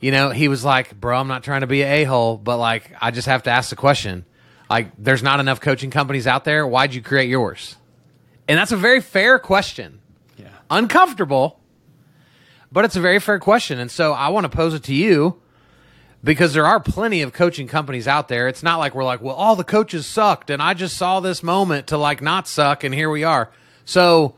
you 0.00 0.12
know, 0.12 0.30
he 0.30 0.48
was 0.48 0.64
like, 0.64 0.98
"Bro, 0.98 1.18
I'm 1.18 1.28
not 1.28 1.42
trying 1.42 1.62
to 1.62 1.66
be 1.66 1.82
an 1.82 1.88
a 1.92 2.04
hole, 2.04 2.38
but 2.38 2.56
like 2.56 2.92
I 3.00 3.10
just 3.10 3.26
have 3.26 3.42
to 3.44 3.50
ask 3.50 3.68
the 3.70 3.76
question. 3.76 4.24
Like, 4.70 4.92
there's 4.96 5.22
not 5.22 5.38
enough 5.38 5.60
coaching 5.60 5.90
companies 5.90 6.26
out 6.26 6.44
there. 6.44 6.66
Why'd 6.66 6.94
you 6.94 7.02
create 7.02 7.28
yours?" 7.28 7.76
And 8.48 8.58
that's 8.58 8.72
a 8.72 8.76
very 8.76 9.00
fair 9.00 9.38
question. 9.38 10.00
Yeah, 10.38 10.48
uncomfortable, 10.70 11.60
but 12.70 12.84
it's 12.84 12.96
a 12.96 13.00
very 13.00 13.18
fair 13.18 13.38
question. 13.38 13.78
And 13.78 13.90
so 13.90 14.12
I 14.12 14.28
want 14.28 14.44
to 14.44 14.48
pose 14.48 14.72
it 14.74 14.84
to 14.84 14.94
you 14.94 15.41
because 16.24 16.52
there 16.52 16.66
are 16.66 16.80
plenty 16.80 17.22
of 17.22 17.32
coaching 17.32 17.66
companies 17.66 18.06
out 18.06 18.28
there. 18.28 18.48
It's 18.48 18.62
not 18.62 18.78
like 18.78 18.94
we're 18.94 19.04
like, 19.04 19.20
well, 19.20 19.34
all 19.34 19.56
the 19.56 19.64
coaches 19.64 20.06
sucked 20.06 20.50
and 20.50 20.62
I 20.62 20.74
just 20.74 20.96
saw 20.96 21.20
this 21.20 21.42
moment 21.42 21.88
to 21.88 21.98
like 21.98 22.22
not 22.22 22.46
suck 22.46 22.84
and 22.84 22.94
here 22.94 23.10
we 23.10 23.24
are. 23.24 23.50
So 23.84 24.34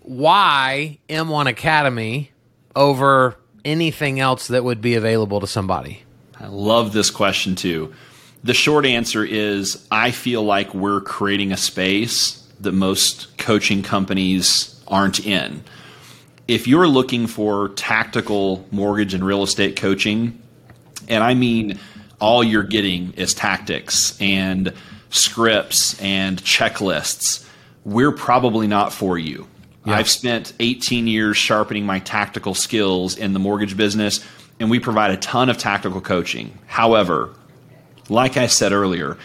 why 0.00 0.98
M1 1.08 1.46
Academy 1.46 2.32
over 2.74 3.36
anything 3.64 4.20
else 4.20 4.48
that 4.48 4.64
would 4.64 4.80
be 4.80 4.94
available 4.94 5.40
to 5.40 5.46
somebody? 5.46 6.04
I 6.38 6.46
love 6.46 6.92
this 6.92 7.10
question 7.10 7.54
too. 7.54 7.92
The 8.42 8.54
short 8.54 8.86
answer 8.86 9.24
is 9.24 9.86
I 9.90 10.10
feel 10.10 10.42
like 10.42 10.72
we're 10.74 11.02
creating 11.02 11.52
a 11.52 11.56
space 11.56 12.36
that 12.60 12.72
most 12.72 13.36
coaching 13.38 13.82
companies 13.82 14.82
aren't 14.88 15.24
in. 15.24 15.62
If 16.48 16.66
you're 16.66 16.88
looking 16.88 17.26
for 17.26 17.68
tactical 17.70 18.66
mortgage 18.70 19.14
and 19.14 19.24
real 19.24 19.42
estate 19.42 19.76
coaching, 19.76 20.40
and 21.10 21.22
I 21.22 21.34
mean 21.34 21.78
all 22.20 22.42
you're 22.44 22.62
getting 22.62 23.12
is 23.14 23.34
tactics 23.34 24.16
and 24.20 24.72
scripts 25.10 26.00
and 26.00 26.42
checklists. 26.42 27.46
We're 27.84 28.12
probably 28.12 28.66
not 28.66 28.92
for 28.92 29.18
you. 29.18 29.46
Yeah. 29.84 29.94
I've 29.94 30.08
spent 30.08 30.52
18 30.60 31.06
years 31.06 31.36
sharpening 31.36 31.86
my 31.86 31.98
tactical 32.00 32.54
skills 32.54 33.16
in 33.16 33.32
the 33.32 33.38
mortgage 33.38 33.76
business, 33.76 34.24
and 34.58 34.70
we 34.70 34.78
provide 34.78 35.10
a 35.10 35.16
ton 35.16 35.48
of 35.48 35.56
tactical 35.56 36.02
coaching. 36.02 36.58
However, 36.66 37.34
like 38.10 38.36
I 38.36 38.46
said 38.46 38.72
earlier, 38.72 39.16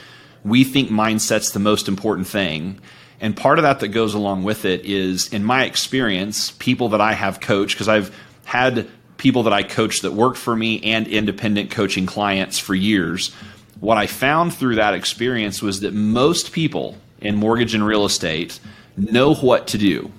we 0.46 0.64
think 0.64 0.90
mindset's 0.90 1.52
the 1.52 1.60
most 1.60 1.88
important 1.88 2.28
thing. 2.28 2.80
And 3.20 3.36
part 3.36 3.60
of 3.60 3.64
that 3.64 3.82
that 3.82 3.90
goes 3.90 4.14
along 4.14 4.44
with 4.44 4.64
it 4.64 4.86
is, 4.86 5.28
in 5.34 5.44
my 5.44 5.66
experience, 5.66 6.52
people 6.52 6.90
that 6.90 7.02
I 7.02 7.14
have 7.14 7.42
coached, 7.42 7.76
because 7.76 7.90
I've 7.90 8.16
had 8.46 8.88
people 9.18 9.44
that 9.44 9.54
I 9.54 9.64
coached 9.64 10.02
that 10.02 10.14
worked 10.14 10.38
for 10.38 10.56
me 10.56 10.82
and 10.84 11.08
independent 11.08 11.72
coaching 11.72 12.06
clients 12.06 12.60
for 12.60 12.76
years. 12.76 13.34
What 13.80 13.98
I 13.98 14.08
found 14.08 14.54
through 14.54 14.76
that 14.76 14.94
experience 14.94 15.62
was 15.62 15.82
that 15.82 15.94
most 15.94 16.52
people 16.52 16.98
in 17.22 17.36
mortgage 17.36 17.74
and 17.74 17.86
real 17.86 18.06
estate 18.06 18.60
know 18.98 19.36
what 19.36 19.68
to 19.68 19.78
do. 19.78 20.12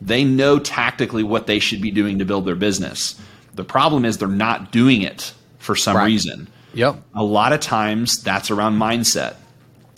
They 0.00 0.24
know 0.24 0.58
tactically 0.58 1.22
what 1.22 1.46
they 1.46 1.58
should 1.58 1.80
be 1.80 1.90
doing 1.90 2.18
to 2.18 2.24
build 2.24 2.44
their 2.44 2.56
business. 2.56 3.20
The 3.54 3.64
problem 3.64 4.04
is 4.04 4.18
they're 4.18 4.28
not 4.28 4.70
doing 4.70 5.02
it 5.02 5.32
for 5.58 5.74
some 5.74 5.96
right. 5.96 6.06
reason. 6.06 6.48
Yep. 6.74 7.02
A 7.14 7.24
lot 7.24 7.52
of 7.52 7.60
times 7.60 8.22
that's 8.22 8.50
around 8.50 8.78
mindset. 8.78 9.36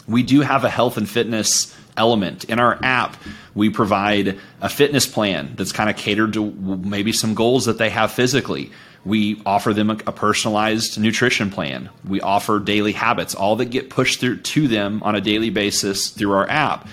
We 0.06 0.22
do 0.22 0.40
have 0.40 0.64
a 0.64 0.70
health 0.70 0.96
and 0.96 1.08
fitness 1.08 1.76
element. 1.98 2.44
In 2.44 2.58
our 2.58 2.78
app, 2.82 3.16
we 3.54 3.70
provide 3.70 4.38
a 4.60 4.68
fitness 4.68 5.06
plan 5.06 5.52
that's 5.56 5.72
kind 5.72 5.90
of 5.90 5.96
catered 5.96 6.32
to 6.34 6.50
maybe 6.50 7.12
some 7.12 7.34
goals 7.34 7.66
that 7.66 7.78
they 7.78 7.90
have 7.90 8.12
physically. 8.12 8.70
We 9.04 9.42
offer 9.44 9.74
them 9.74 9.90
a, 9.90 9.94
a, 10.06 10.12
personalized 10.12 10.98
nutrition 10.98 11.50
plan. 11.50 11.90
We 12.06 12.20
offer 12.20 12.58
daily 12.58 12.92
habits, 12.92 13.34
all 13.34 13.56
that 13.56 13.66
get 13.66 13.90
pushed 13.90 14.20
through 14.20 14.38
to 14.38 14.68
them 14.68 15.02
on 15.02 15.14
a 15.14 15.20
daily 15.20 15.50
basis 15.50 16.10
through 16.10 16.32
our 16.32 16.48
app. 16.48 16.88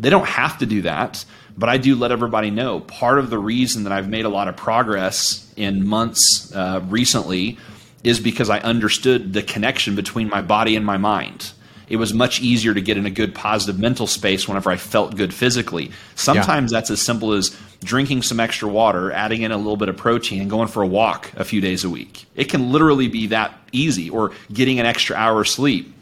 They 0.00 0.10
don't 0.10 0.26
have 0.26 0.58
to 0.58 0.66
do 0.66 0.82
that, 0.82 1.24
but 1.56 1.68
I 1.68 1.76
do 1.76 1.94
let 1.94 2.12
everybody 2.12 2.50
know. 2.50 2.80
Part 2.80 3.18
of 3.18 3.30
the 3.30 3.38
reason 3.38 3.84
that 3.84 3.92
I've 3.92 4.08
made 4.08 4.24
a 4.24 4.30
lot 4.30 4.48
of 4.48 4.56
progress 4.56 5.52
in 5.56 5.86
months 5.86 6.52
uh, 6.54 6.80
recently 6.88 7.58
is 8.02 8.18
because 8.18 8.50
I 8.50 8.58
understood 8.60 9.32
the 9.32 9.42
connection 9.42 9.94
between 9.94 10.28
my 10.28 10.42
body 10.42 10.76
and 10.76 10.84
my 10.84 10.96
mind 10.96 11.52
it 11.92 11.96
was 11.96 12.14
much 12.14 12.40
easier 12.40 12.72
to 12.72 12.80
get 12.80 12.96
in 12.96 13.04
a 13.04 13.10
good 13.10 13.34
positive 13.34 13.78
mental 13.78 14.06
space 14.06 14.48
whenever 14.48 14.70
I 14.70 14.76
felt 14.76 15.14
good 15.14 15.34
physically. 15.34 15.90
Sometimes 16.14 16.72
yeah. 16.72 16.78
that's 16.78 16.90
as 16.90 17.02
simple 17.02 17.34
as 17.34 17.54
drinking 17.84 18.22
some 18.22 18.40
extra 18.40 18.66
water, 18.66 19.12
adding 19.12 19.42
in 19.42 19.52
a 19.52 19.58
little 19.58 19.76
bit 19.76 19.90
of 19.90 19.98
protein, 19.98 20.40
and 20.40 20.48
going 20.48 20.68
for 20.68 20.82
a 20.82 20.86
walk 20.86 21.30
a 21.36 21.44
few 21.44 21.60
days 21.60 21.84
a 21.84 21.90
week. 21.90 22.24
It 22.34 22.44
can 22.44 22.72
literally 22.72 23.08
be 23.08 23.26
that 23.26 23.52
easy, 23.72 24.08
or 24.08 24.32
getting 24.50 24.80
an 24.80 24.86
extra 24.86 25.16
hour 25.16 25.42
of 25.42 25.48
sleep. 25.48 25.94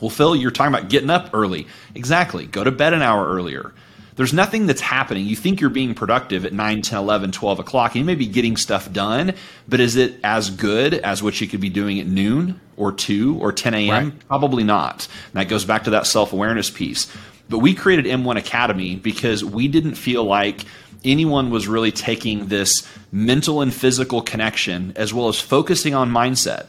Well, 0.00 0.10
Phil, 0.10 0.36
you're 0.36 0.52
talking 0.52 0.72
about 0.72 0.88
getting 0.88 1.10
up 1.10 1.30
early. 1.32 1.66
Exactly. 1.96 2.46
Go 2.46 2.62
to 2.62 2.70
bed 2.70 2.92
an 2.92 3.02
hour 3.02 3.26
earlier. 3.26 3.72
There's 4.16 4.32
nothing 4.32 4.66
that's 4.66 4.80
happening. 4.80 5.26
You 5.26 5.36
think 5.36 5.60
you're 5.60 5.70
being 5.70 5.94
productive 5.94 6.44
at 6.44 6.52
9, 6.52 6.82
10, 6.82 6.98
11, 6.98 7.32
12 7.32 7.58
o'clock, 7.60 7.92
and 7.92 8.00
you 8.00 8.04
may 8.04 8.14
be 8.14 8.26
getting 8.26 8.56
stuff 8.56 8.92
done, 8.92 9.34
but 9.68 9.80
is 9.80 9.96
it 9.96 10.20
as 10.22 10.50
good 10.50 10.94
as 10.94 11.22
what 11.22 11.40
you 11.40 11.46
could 11.46 11.60
be 11.60 11.70
doing 11.70 11.98
at 11.98 12.06
noon 12.06 12.60
or 12.76 12.92
2 12.92 13.38
or 13.40 13.52
10 13.52 13.74
a.m.? 13.74 13.88
Right. 13.90 14.28
Probably 14.28 14.64
not. 14.64 15.08
And 15.32 15.40
that 15.40 15.48
goes 15.48 15.64
back 15.64 15.84
to 15.84 15.90
that 15.90 16.06
self 16.06 16.32
awareness 16.32 16.70
piece. 16.70 17.12
But 17.48 17.58
we 17.58 17.74
created 17.74 18.06
M1 18.06 18.38
Academy 18.38 18.96
because 18.96 19.44
we 19.44 19.68
didn't 19.68 19.94
feel 19.94 20.24
like 20.24 20.64
anyone 21.04 21.50
was 21.50 21.68
really 21.68 21.92
taking 21.92 22.46
this 22.46 22.88
mental 23.10 23.60
and 23.60 23.72
physical 23.74 24.22
connection 24.22 24.92
as 24.96 25.12
well 25.12 25.28
as 25.28 25.38
focusing 25.40 25.94
on 25.94 26.10
mindset. 26.10 26.68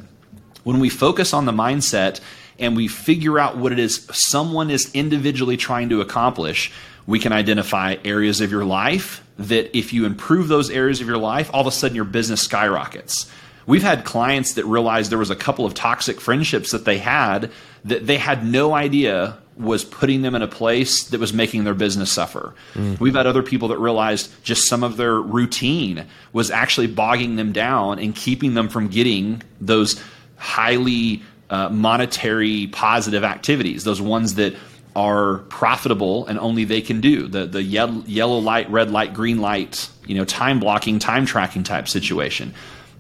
When 0.64 0.80
we 0.80 0.90
focus 0.90 1.34
on 1.34 1.46
the 1.46 1.52
mindset 1.52 2.20
and 2.60 2.76
we 2.76 2.88
figure 2.88 3.40
out 3.40 3.58
what 3.58 3.72
it 3.72 3.80
is 3.80 4.08
someone 4.12 4.70
is 4.70 4.94
individually 4.94 5.58
trying 5.58 5.90
to 5.90 6.02
accomplish, 6.02 6.72
we 7.06 7.20
can 7.20 7.34
identify 7.34 7.96
areas 8.06 8.42
of 8.42 8.52
your 8.52 8.66
life 8.66 9.24
that 9.38 9.76
if 9.78 9.94
you 9.94 10.06
improve 10.06 10.48
those 10.48 10.70
areas 10.70 11.02
of 11.02 11.08
your 11.08 11.18
life, 11.18 11.50
all 11.54 11.62
of 11.62 11.68
a 11.68 11.72
sudden 11.72 11.96
your 11.96 12.06
business 12.06 12.42
skyrockets. 12.42 13.30
We've 13.66 13.84
had 13.84 14.04
clients 14.04 14.54
that 14.54 14.66
realized 14.66 15.10
there 15.10 15.18
was 15.18 15.30
a 15.30 15.36
couple 15.36 15.66
of 15.66 15.74
toxic 15.74 16.20
friendships 16.20 16.72
that 16.72 16.86
they 16.86 16.98
had 16.98 17.52
that 17.86 18.06
they 18.06 18.18
had 18.18 18.46
no 18.46 18.74
idea 18.74 19.38
was 19.58 19.84
putting 19.84 20.22
them 20.24 20.36
in 20.36 20.42
a 20.42 20.48
place 20.48 21.06
that 21.06 21.20
was 21.20 21.32
making 21.32 21.64
their 21.64 21.74
business 21.74 22.12
suffer. 22.12 22.56
Mm. 22.74 23.00
We've 23.00 23.14
had 23.14 23.28
other 23.28 23.44
people 23.44 23.68
that 23.70 23.78
realized 23.78 24.32
just 24.44 24.68
some 24.68 24.84
of 24.84 24.98
their 24.98 25.16
routine 25.16 26.08
was 26.32 26.50
actually 26.50 26.88
bogging 26.88 27.36
them 27.36 27.52
down 27.52 28.00
and 28.00 28.16
keeping 28.16 28.56
them 28.56 28.68
from 28.68 28.88
getting 28.88 29.44
those 29.62 30.02
highly 30.38 31.22
uh, 31.50 31.70
monetary 31.70 32.68
positive 32.72 33.24
activities, 33.24 33.84
those 33.84 34.02
ones 34.02 34.36
that 34.36 34.56
are 34.96 35.40
profitable 35.50 36.28
and 36.28 36.38
only 36.38 36.66
they 36.66 36.82
can 36.82 37.02
do 37.02 37.28
the 37.28 37.46
the 37.46 37.64
yellow, 37.64 38.04
yellow 38.06 38.38
light, 38.38 38.70
red 38.70 38.92
light, 38.92 39.14
green 39.14 39.40
light, 39.40 39.90
you 40.06 40.16
know, 40.16 40.26
time 40.26 40.60
blocking, 40.60 41.00
time 41.00 41.26
tracking 41.26 41.64
type 41.64 41.88
situation. 41.88 42.54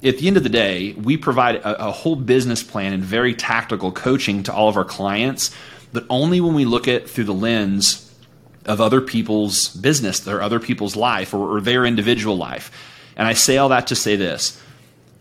At 0.03 0.17
the 0.17 0.27
end 0.27 0.35
of 0.35 0.43
the 0.43 0.49
day, 0.49 0.93
we 0.93 1.15
provide 1.15 1.55
a, 1.57 1.87
a 1.87 1.91
whole 1.91 2.15
business 2.15 2.63
plan 2.63 2.93
and 2.93 3.03
very 3.03 3.33
tactical 3.33 3.91
coaching 3.91 4.43
to 4.43 4.53
all 4.53 4.67
of 4.67 4.75
our 4.75 4.85
clients, 4.85 5.55
but 5.93 6.05
only 6.09 6.41
when 6.41 6.53
we 6.53 6.65
look 6.65 6.87
at 6.87 7.09
through 7.09 7.23
the 7.25 7.33
lens 7.33 8.11
of 8.65 8.81
other 8.81 9.01
people's 9.01 9.69
business 9.69 10.27
or 10.27 10.41
other 10.41 10.59
people's 10.59 10.95
life 10.95 11.33
or, 11.33 11.57
or 11.57 11.61
their 11.61 11.85
individual 11.85 12.37
life. 12.37 12.71
And 13.15 13.27
I 13.27 13.33
say 13.33 13.57
all 13.57 13.69
that 13.69 13.87
to 13.87 13.95
say 13.95 14.15
this. 14.15 14.59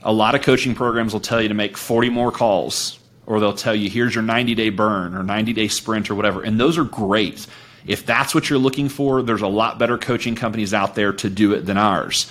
A 0.03 0.13
lot 0.13 0.35
of 0.35 0.43
coaching 0.43 0.75
programs 0.75 1.13
will 1.13 1.21
tell 1.21 1.41
you 1.41 1.49
to 1.49 1.55
make 1.55 1.77
40 1.77 2.09
more 2.09 2.33
calls 2.33 2.99
or 3.33 3.41
they'll 3.41 3.55
tell 3.55 3.75
you 3.75 3.89
here's 3.89 4.15
your 4.15 4.23
90 4.23 4.55
day 4.55 4.69
burn 4.69 5.15
or 5.15 5.23
90 5.23 5.55
day 5.55 5.67
sprint 5.67 6.11
or 6.11 6.15
whatever. 6.15 6.43
And 6.43 6.61
those 6.61 6.77
are 6.77 6.85
great. 6.85 7.47
If 7.87 8.05
that's 8.05 8.35
what 8.35 8.51
you're 8.51 8.59
looking 8.59 8.91
for 8.91 9.23
there's 9.23 9.41
a 9.41 9.49
lot 9.49 9.79
better 9.79 9.97
coaching 9.97 10.35
companies 10.35 10.75
out 10.75 10.95
there 10.95 11.15
to 11.15 11.31
do 11.31 11.55
it 11.55 11.65
than 11.65 11.79
ours. 11.79 12.31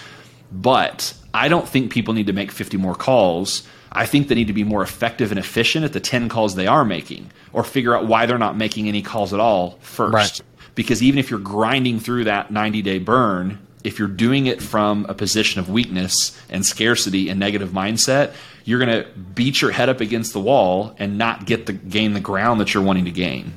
But 0.52 1.14
i 1.34 1.48
don't 1.48 1.68
think 1.68 1.92
people 1.92 2.14
need 2.14 2.28
to 2.28 2.34
make 2.34 2.52
50 2.52 2.78
more 2.78 2.94
calls. 2.94 3.68
I 3.92 4.06
think 4.06 4.28
they 4.28 4.36
need 4.36 4.48
to 4.48 4.54
be 4.54 4.64
more 4.64 4.84
effective 4.84 5.32
and 5.32 5.40
efficient 5.40 5.84
at 5.86 5.92
the 5.92 6.00
10 6.00 6.30
calls 6.30 6.54
they 6.54 6.68
are 6.68 6.86
making 6.86 7.32
or 7.52 7.64
figure 7.64 7.96
out 7.96 8.06
why 8.06 8.28
they're 8.28 8.38
not 8.38 8.56
making 8.56 8.88
any 8.88 9.02
calls 9.02 9.34
at 9.34 9.40
all 9.40 9.80
first. 9.82 10.14
Right. 10.14 10.42
because 10.76 11.02
even 11.02 11.18
if 11.18 11.32
you're 11.32 11.40
grinding 11.40 12.00
through 12.00 12.26
that 12.26 12.52
90 12.52 12.84
day 12.84 13.00
burn 13.00 13.58
if 13.84 14.00
you're 14.00 14.08
doing 14.08 14.46
it 14.46 14.62
from 14.62 15.06
a 15.10 15.14
position 15.14 15.60
of 15.60 15.70
weakness 15.70 16.38
and 16.50 16.66
scarcity 16.66 17.30
and 17.30 17.40
negative 17.40 17.72
mindset, 17.72 18.34
you're 18.66 18.80
going 18.80 19.04
to 19.04 19.10
beat 19.12 19.62
your 19.62 19.72
head 19.72 19.90
up 19.90 20.02
against 20.02 20.34
the 20.34 20.40
wall 20.40 20.96
and 21.00 21.18
not 21.18 21.46
get 21.46 21.66
the 21.66 21.74
gain 21.74 22.14
the 22.14 22.20
ground 22.20 22.60
that 22.62 22.74
you're 22.74 22.84
wanting 22.84 23.06
to 23.06 23.12
gain. 23.12 23.54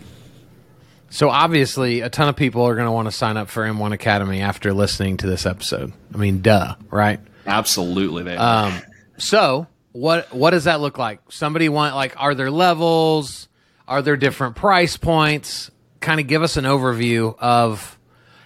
So 1.11 1.31
obviously, 1.31 2.01
a 2.01 2.11
ton 2.11 2.29
of 2.29 2.35
people 2.35 2.63
are 2.63 2.75
going 2.75 2.87
to 2.87 2.93
want 2.93 3.07
to 3.07 3.13
sign 3.13 3.37
up 3.37 3.49
for 3.49 3.63
M1 3.63 3.93
Academy 3.93 4.41
after 4.41 4.73
listening 4.73 5.17
to 5.19 5.29
this 5.29 5.47
episode. 5.47 5.93
I 6.13 6.17
mean, 6.17 6.43
duh, 6.43 6.75
right? 6.91 7.21
Absolutely, 7.47 8.25
they 8.25 8.37
are. 8.37 8.67
Um, 8.67 8.83
so 9.17 9.69
what 9.93 10.35
what 10.35 10.51
does 10.51 10.65
that 10.65 10.81
look 10.81 10.99
like? 10.99 11.21
Somebody 11.31 11.69
want 11.69 11.95
like, 11.95 12.15
are 12.21 12.35
there 12.35 12.51
levels? 12.51 13.49
Are 13.87 14.03
there 14.03 14.17
different 14.17 14.57
price 14.57 14.97
points? 14.97 15.71
Kind 16.01 16.19
of 16.21 16.27
give 16.27 16.43
us 16.43 16.57
an 16.57 16.65
overview 16.65 17.37
of 17.39 17.97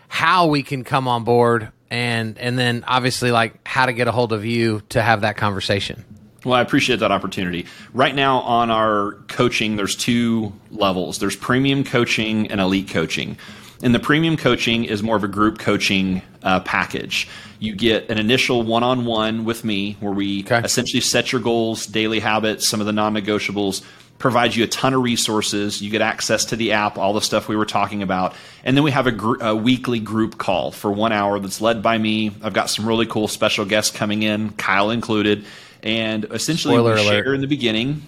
how 0.09 0.47
we 0.49 0.63
can 0.63 0.85
come 0.85 1.09
on 1.09 1.25
board 1.25 1.73
and 1.91 2.39
and 2.39 2.59
then 2.59 2.85
obviously 2.87 3.31
like 3.31 3.67
how 3.67 3.87
to 3.87 3.93
get 3.93 4.09
a 4.09 4.13
hold 4.13 4.33
of 4.33 4.45
you 4.45 4.83
to 4.91 5.01
have 5.01 5.23
that 5.23 5.37
conversation. 5.37 6.05
Well, 6.49 6.57
I 6.57 6.63
appreciate 6.63 7.01
that 7.01 7.13
opportunity. 7.13 7.67
Right 7.93 8.15
now 8.15 8.39
on 8.39 8.71
our 8.71 9.13
coaching, 9.29 9.77
there's 9.77 9.95
two 9.95 10.55
levels. 10.71 11.19
There's 11.19 11.37
premium 11.37 11.85
coaching 11.85 12.51
and 12.51 12.59
elite 12.59 12.89
coaching. 12.89 13.37
And 13.83 13.95
the 13.95 14.01
premium 14.01 14.39
coaching 14.39 14.87
is 14.87 15.03
more 15.03 15.15
of 15.15 15.25
a 15.25 15.29
group 15.29 15.59
coaching 15.59 16.23
uh, 16.43 16.61
package. 16.61 17.29
You 17.59 17.77
get 17.77 18.09
an 18.09 18.17
initial 18.17 18.63
one 18.63 18.83
on 18.83 19.05
one 19.05 19.45
with 19.45 19.63
me 19.63 19.99
where 20.01 20.13
we 20.13 20.43
okay. 20.45 20.61
essentially 20.61 21.03
set 21.03 21.33
your 21.33 21.43
goals, 21.43 21.87
daily 21.87 22.19
habits, 22.19 22.67
some 22.67 22.81
of 22.81 22.87
the 22.87 22.95
non 22.95 23.13
negotiables, 23.13 23.85
provides 24.19 24.57
you 24.57 24.65
a 24.65 24.69
ton 24.69 24.95
of 24.95 25.03
resources. 25.03 25.83
You 25.83 25.91
get 25.91 26.01
access 26.01 26.47
to 26.47 26.57
the 26.57 26.73
app, 26.73 26.97
all 26.97 27.13
the 27.13 27.21
stuff 27.21 27.47
we 27.47 27.57
were 27.57 27.67
talking 27.67 28.03
about. 28.03 28.35
And 28.65 28.75
then 28.75 28.85
we 28.85 28.91
have 28.93 29.07
a, 29.07 29.13
gr- 29.13 29.43
a, 29.43 29.55
weekly 29.55 30.01
group 30.01 30.39
call 30.39 30.71
for 30.71 30.91
one 30.91 31.13
hour 31.13 31.39
that's 31.41 31.61
led 31.61 31.83
by 31.83 31.99
me. 31.99 32.33
I've 32.43 32.55
got 32.55 32.71
some 32.71 32.89
really 32.89 33.07
cool 33.07 33.29
special 33.29 33.67
guests 33.67 33.95
coming 33.95 34.23
in, 34.23 34.51
Kyle 34.53 34.91
included. 34.91 35.45
And 35.83 36.25
essentially, 36.31 36.75
Spoiler 36.75 36.95
we 36.95 37.01
alert. 37.01 37.25
share 37.25 37.35
in 37.35 37.41
the 37.41 37.47
beginning. 37.47 38.03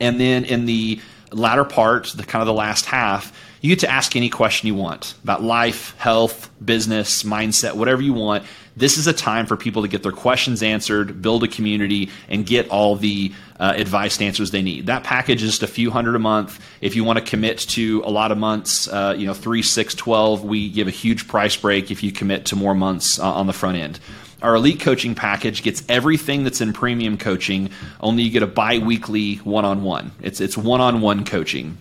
And 0.00 0.20
then 0.20 0.44
in 0.44 0.66
the 0.66 1.00
latter 1.32 1.64
part, 1.64 2.12
the 2.14 2.24
kind 2.24 2.42
of 2.42 2.46
the 2.46 2.52
last 2.52 2.86
half, 2.86 3.32
you 3.60 3.68
get 3.68 3.80
to 3.80 3.90
ask 3.90 4.14
any 4.14 4.28
question 4.30 4.68
you 4.68 4.74
want 4.74 5.14
about 5.24 5.42
life, 5.42 5.96
health, 5.98 6.50
business, 6.64 7.22
mindset, 7.24 7.74
whatever 7.74 8.02
you 8.02 8.12
want. 8.12 8.44
This 8.76 8.96
is 8.96 9.08
a 9.08 9.12
time 9.12 9.46
for 9.46 9.56
people 9.56 9.82
to 9.82 9.88
get 9.88 10.04
their 10.04 10.12
questions 10.12 10.62
answered, 10.62 11.20
build 11.20 11.42
a 11.42 11.48
community, 11.48 12.10
and 12.28 12.46
get 12.46 12.68
all 12.68 12.94
the 12.94 13.32
uh, 13.58 13.72
advice 13.76 14.18
and 14.18 14.26
answers 14.28 14.52
they 14.52 14.62
need. 14.62 14.86
That 14.86 15.02
package 15.02 15.42
is 15.42 15.50
just 15.50 15.62
a 15.64 15.66
few 15.66 15.90
hundred 15.90 16.14
a 16.14 16.20
month. 16.20 16.64
If 16.80 16.94
you 16.94 17.02
want 17.02 17.18
to 17.18 17.24
commit 17.24 17.58
to 17.70 18.02
a 18.04 18.10
lot 18.10 18.30
of 18.30 18.38
months, 18.38 18.86
uh, 18.86 19.16
you 19.18 19.26
know, 19.26 19.34
three, 19.34 19.62
six, 19.62 19.96
12, 19.96 20.44
we 20.44 20.70
give 20.70 20.86
a 20.86 20.92
huge 20.92 21.26
price 21.26 21.56
break 21.56 21.90
if 21.90 22.04
you 22.04 22.12
commit 22.12 22.46
to 22.46 22.56
more 22.56 22.74
months 22.74 23.18
uh, 23.18 23.28
on 23.28 23.48
the 23.48 23.52
front 23.52 23.78
end. 23.78 23.98
Our 24.42 24.54
elite 24.54 24.80
coaching 24.80 25.14
package 25.14 25.62
gets 25.62 25.82
everything 25.88 26.44
that's 26.44 26.60
in 26.60 26.72
premium 26.72 27.18
coaching, 27.18 27.70
only 28.00 28.22
you 28.22 28.30
get 28.30 28.42
a 28.42 28.46
bi 28.46 28.78
weekly 28.78 29.36
one 29.36 29.64
on 29.64 29.82
one. 29.82 30.12
It's 30.22 30.40
it's 30.40 30.56
one 30.56 30.80
on 30.80 31.00
one 31.00 31.24
coaching 31.24 31.78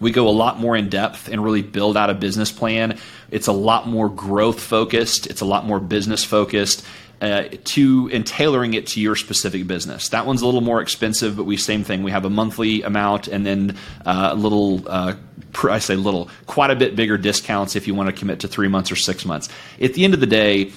we 0.00 0.10
go 0.10 0.28
a 0.28 0.30
lot 0.30 0.58
more 0.58 0.76
in 0.76 0.88
depth 0.88 1.28
and 1.28 1.42
really 1.42 1.62
build 1.62 1.96
out 1.96 2.10
a 2.10 2.14
business 2.14 2.52
plan. 2.52 2.98
It's 3.30 3.46
a 3.46 3.52
lot 3.52 3.88
more 3.88 4.08
growth 4.08 4.60
focused. 4.60 5.26
It's 5.26 5.40
a 5.40 5.44
lot 5.44 5.64
more 5.64 5.80
business 5.80 6.24
focused. 6.24 6.84
Uh, 7.18 7.44
to 7.64 8.10
and 8.12 8.26
tailoring 8.26 8.74
it 8.74 8.88
to 8.88 9.00
your 9.00 9.16
specific 9.16 9.66
business. 9.66 10.10
That 10.10 10.26
one's 10.26 10.42
a 10.42 10.44
little 10.44 10.60
more 10.60 10.82
expensive, 10.82 11.34
but 11.34 11.44
we 11.44 11.56
same 11.56 11.82
thing. 11.82 12.02
We 12.02 12.10
have 12.10 12.26
a 12.26 12.30
monthly 12.30 12.82
amount 12.82 13.26
and 13.26 13.46
then 13.46 13.78
uh, 14.04 14.30
a 14.32 14.34
little. 14.34 14.86
Uh, 14.86 15.14
I 15.64 15.78
say 15.78 15.96
little, 15.96 16.28
quite 16.44 16.70
a 16.70 16.76
bit 16.76 16.94
bigger 16.94 17.16
discounts 17.16 17.74
if 17.74 17.86
you 17.86 17.94
want 17.94 18.10
to 18.10 18.12
commit 18.12 18.40
to 18.40 18.48
three 18.48 18.68
months 18.68 18.92
or 18.92 18.96
six 18.96 19.24
months. 19.24 19.48
At 19.80 19.94
the 19.94 20.04
end 20.04 20.12
of 20.12 20.20
the 20.20 20.26
day, 20.26 20.72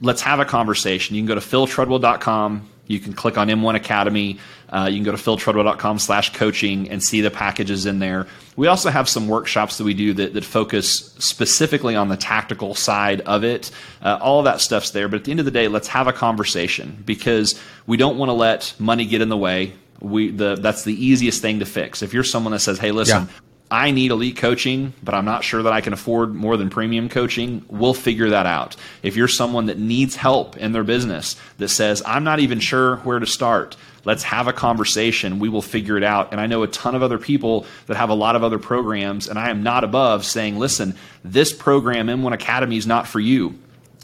let's 0.00 0.22
have 0.22 0.40
a 0.40 0.44
conversation. 0.44 1.16
You 1.16 1.22
can 1.22 1.28
go 1.28 1.34
to 1.34 1.40
philtreadwell.com 1.40 2.68
you 2.88 2.98
can 2.98 3.12
click 3.12 3.38
on 3.38 3.48
M1 3.48 3.76
Academy. 3.76 4.38
Uh, 4.70 4.88
you 4.90 4.96
can 4.96 5.04
go 5.04 5.12
to 5.12 5.18
philtreadwell.com 5.18 5.98
slash 5.98 6.32
coaching 6.32 6.90
and 6.90 7.02
see 7.02 7.20
the 7.20 7.30
packages 7.30 7.86
in 7.86 7.98
there. 7.98 8.26
We 8.56 8.66
also 8.66 8.90
have 8.90 9.08
some 9.08 9.28
workshops 9.28 9.78
that 9.78 9.84
we 9.84 9.94
do 9.94 10.14
that, 10.14 10.32
that 10.32 10.44
focus 10.44 11.14
specifically 11.18 11.94
on 11.94 12.08
the 12.08 12.16
tactical 12.16 12.74
side 12.74 13.20
of 13.22 13.44
it. 13.44 13.70
Uh, 14.02 14.18
all 14.20 14.38
of 14.40 14.46
that 14.46 14.60
stuff's 14.60 14.90
there. 14.90 15.08
But 15.08 15.18
at 15.18 15.24
the 15.24 15.30
end 15.30 15.40
of 15.40 15.46
the 15.46 15.52
day, 15.52 15.68
let's 15.68 15.88
have 15.88 16.06
a 16.08 16.12
conversation 16.12 17.02
because 17.06 17.60
we 17.86 17.98
don't 17.98 18.16
want 18.16 18.30
to 18.30 18.34
let 18.34 18.74
money 18.78 19.04
get 19.04 19.20
in 19.20 19.28
the 19.28 19.36
way. 19.36 19.74
We 20.00 20.30
the 20.30 20.54
that's 20.54 20.84
the 20.84 20.94
easiest 20.94 21.42
thing 21.42 21.58
to 21.58 21.66
fix. 21.66 22.02
If 22.02 22.14
you're 22.14 22.22
someone 22.22 22.52
that 22.52 22.60
says, 22.60 22.78
"Hey, 22.78 22.92
listen, 22.92 23.24
yeah. 23.24 23.28
I 23.70 23.90
need 23.90 24.10
elite 24.10 24.36
coaching, 24.36 24.94
but 25.02 25.14
I'm 25.14 25.26
not 25.26 25.44
sure 25.44 25.62
that 25.62 25.72
I 25.72 25.82
can 25.82 25.92
afford 25.92 26.34
more 26.34 26.56
than 26.56 26.70
premium 26.70 27.08
coaching, 27.08 27.64
we'll 27.68 27.94
figure 27.94 28.30
that 28.30 28.46
out. 28.46 28.76
If 29.02 29.16
you're 29.16 29.28
someone 29.28 29.66
that 29.66 29.78
needs 29.78 30.16
help 30.16 30.56
in 30.56 30.72
their 30.72 30.84
business 30.84 31.36
that 31.58 31.68
says, 31.68 32.02
I'm 32.06 32.24
not 32.24 32.40
even 32.40 32.60
sure 32.60 32.96
where 32.98 33.18
to 33.18 33.26
start, 33.26 33.76
let's 34.04 34.22
have 34.22 34.46
a 34.46 34.54
conversation. 34.54 35.38
We 35.38 35.50
will 35.50 35.60
figure 35.60 35.98
it 35.98 36.02
out. 36.02 36.32
And 36.32 36.40
I 36.40 36.46
know 36.46 36.62
a 36.62 36.68
ton 36.68 36.94
of 36.94 37.02
other 37.02 37.18
people 37.18 37.66
that 37.86 37.98
have 37.98 38.08
a 38.08 38.14
lot 38.14 38.36
of 38.36 38.42
other 38.42 38.58
programs, 38.58 39.28
and 39.28 39.38
I 39.38 39.50
am 39.50 39.62
not 39.62 39.84
above 39.84 40.24
saying, 40.24 40.58
listen, 40.58 40.94
this 41.22 41.52
program, 41.52 42.06
M1 42.06 42.32
Academy, 42.32 42.78
is 42.78 42.86
not 42.86 43.06
for 43.06 43.20
you 43.20 43.58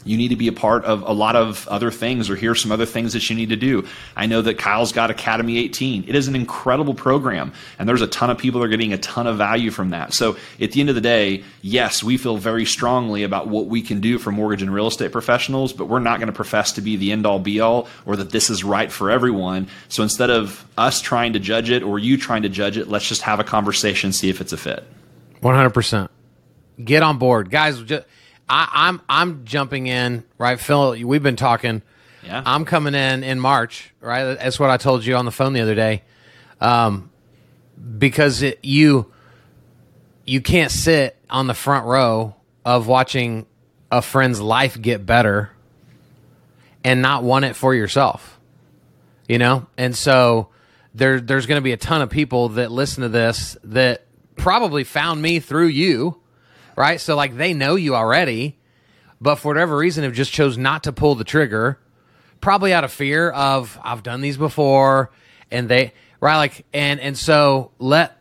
you 0.05 0.15
need 0.17 0.29
to 0.29 0.35
be 0.35 0.47
a 0.47 0.53
part 0.53 0.85
of 0.85 1.01
a 1.01 1.11
lot 1.11 1.35
of 1.35 1.67
other 1.67 1.91
things 1.91 2.29
or 2.29 2.35
here's 2.35 2.61
some 2.61 2.71
other 2.71 2.85
things 2.85 3.13
that 3.13 3.29
you 3.29 3.35
need 3.35 3.49
to 3.49 3.55
do. 3.55 3.85
I 4.15 4.27
know 4.27 4.41
that 4.41 4.57
Kyle's 4.57 4.91
got 4.91 5.11
Academy 5.11 5.57
18. 5.57 6.05
It 6.07 6.15
is 6.15 6.27
an 6.27 6.35
incredible 6.35 6.93
program, 6.93 7.51
and 7.77 7.89
there's 7.89 8.01
a 8.01 8.07
ton 8.07 8.29
of 8.29 8.37
people 8.37 8.61
that 8.61 8.67
are 8.67 8.69
getting 8.69 8.93
a 8.93 8.97
ton 8.99 9.27
of 9.27 9.37
value 9.37 9.71
from 9.71 9.89
that. 9.89 10.13
So 10.13 10.37
at 10.61 10.71
the 10.71 10.79
end 10.79 10.89
of 10.89 10.95
the 10.95 11.01
day, 11.01 11.43
yes, 11.61 12.03
we 12.03 12.17
feel 12.17 12.37
very 12.37 12.65
strongly 12.65 13.23
about 13.23 13.47
what 13.47 13.65
we 13.65 13.81
can 13.81 13.99
do 13.99 14.19
for 14.19 14.31
mortgage 14.31 14.61
and 14.61 14.73
real 14.73 14.87
estate 14.87 15.11
professionals, 15.11 15.73
but 15.73 15.85
we're 15.85 15.99
not 15.99 16.19
going 16.19 16.27
to 16.27 16.33
profess 16.33 16.73
to 16.73 16.81
be 16.81 16.95
the 16.95 17.11
end 17.11 17.25
all 17.25 17.39
be 17.39 17.59
all 17.59 17.87
or 18.05 18.15
that 18.15 18.29
this 18.29 18.49
is 18.49 18.63
right 18.63 18.91
for 18.91 19.09
everyone. 19.09 19.67
So 19.89 20.03
instead 20.03 20.29
of 20.29 20.63
us 20.77 21.01
trying 21.01 21.33
to 21.33 21.39
judge 21.39 21.69
it 21.69 21.83
or 21.83 21.97
you 21.97 22.17
trying 22.17 22.43
to 22.43 22.49
judge 22.49 22.77
it, 22.77 22.87
let's 22.87 23.07
just 23.07 23.23
have 23.23 23.39
a 23.39 23.43
conversation, 23.43 24.13
see 24.13 24.29
if 24.29 24.39
it's 24.39 24.53
a 24.53 24.57
fit. 24.57 24.83
100%. 25.41 26.09
Get 26.83 27.03
on 27.03 27.17
board, 27.17 27.49
guys. 27.49 27.81
Just, 27.81 28.05
I, 28.47 28.69
I'm 28.73 29.01
I'm 29.09 29.45
jumping 29.45 29.87
in, 29.87 30.23
right? 30.37 30.59
Phil, 30.59 30.91
we've 31.05 31.23
been 31.23 31.35
talking. 31.35 31.81
Yeah. 32.23 32.41
I'm 32.45 32.65
coming 32.65 32.95
in 32.95 33.23
in 33.23 33.39
March, 33.39 33.93
right? 34.01 34.35
That's 34.35 34.59
what 34.59 34.69
I 34.69 34.77
told 34.77 35.05
you 35.05 35.15
on 35.15 35.25
the 35.25 35.31
phone 35.31 35.53
the 35.53 35.61
other 35.61 35.75
day. 35.75 36.03
Um, 36.59 37.11
because 37.97 38.41
it, 38.41 38.59
you 38.63 39.11
you 40.25 40.41
can't 40.41 40.71
sit 40.71 41.17
on 41.29 41.47
the 41.47 41.53
front 41.53 41.85
row 41.85 42.35
of 42.63 42.87
watching 42.87 43.45
a 43.91 44.01
friend's 44.01 44.41
life 44.41 44.81
get 44.81 45.05
better 45.05 45.51
and 46.83 47.01
not 47.01 47.23
want 47.23 47.45
it 47.45 47.55
for 47.55 47.73
yourself. 47.73 48.39
You 49.27 49.37
know? 49.37 49.67
And 49.77 49.95
so 49.95 50.49
there 50.93 51.19
there's 51.19 51.45
going 51.45 51.59
to 51.59 51.63
be 51.63 51.73
a 51.73 51.77
ton 51.77 52.01
of 52.01 52.09
people 52.09 52.49
that 52.49 52.71
listen 52.71 53.03
to 53.03 53.09
this 53.09 53.57
that 53.63 54.05
probably 54.35 54.83
found 54.83 55.21
me 55.21 55.39
through 55.39 55.67
you, 55.67 56.19
right? 56.75 56.99
So 56.99 57.15
like 57.15 57.37
they 57.37 57.53
know 57.53 57.75
you 57.75 57.95
already, 57.95 58.57
but 59.21 59.35
for 59.35 59.49
whatever 59.49 59.77
reason 59.77 60.03
have 60.03 60.13
just 60.13 60.31
chose 60.31 60.57
not 60.57 60.83
to 60.83 60.93
pull 60.93 61.15
the 61.15 61.23
trigger, 61.23 61.79
probably 62.41 62.73
out 62.73 62.83
of 62.83 62.91
fear 62.91 63.29
of 63.29 63.77
I've 63.83 64.03
done 64.03 64.21
these 64.21 64.37
before 64.37 65.11
and 65.51 65.69
they 65.69 65.93
right 66.19 66.37
like 66.37 66.65
and 66.73 66.99
and 66.99 67.17
so 67.17 67.71
let 67.79 68.17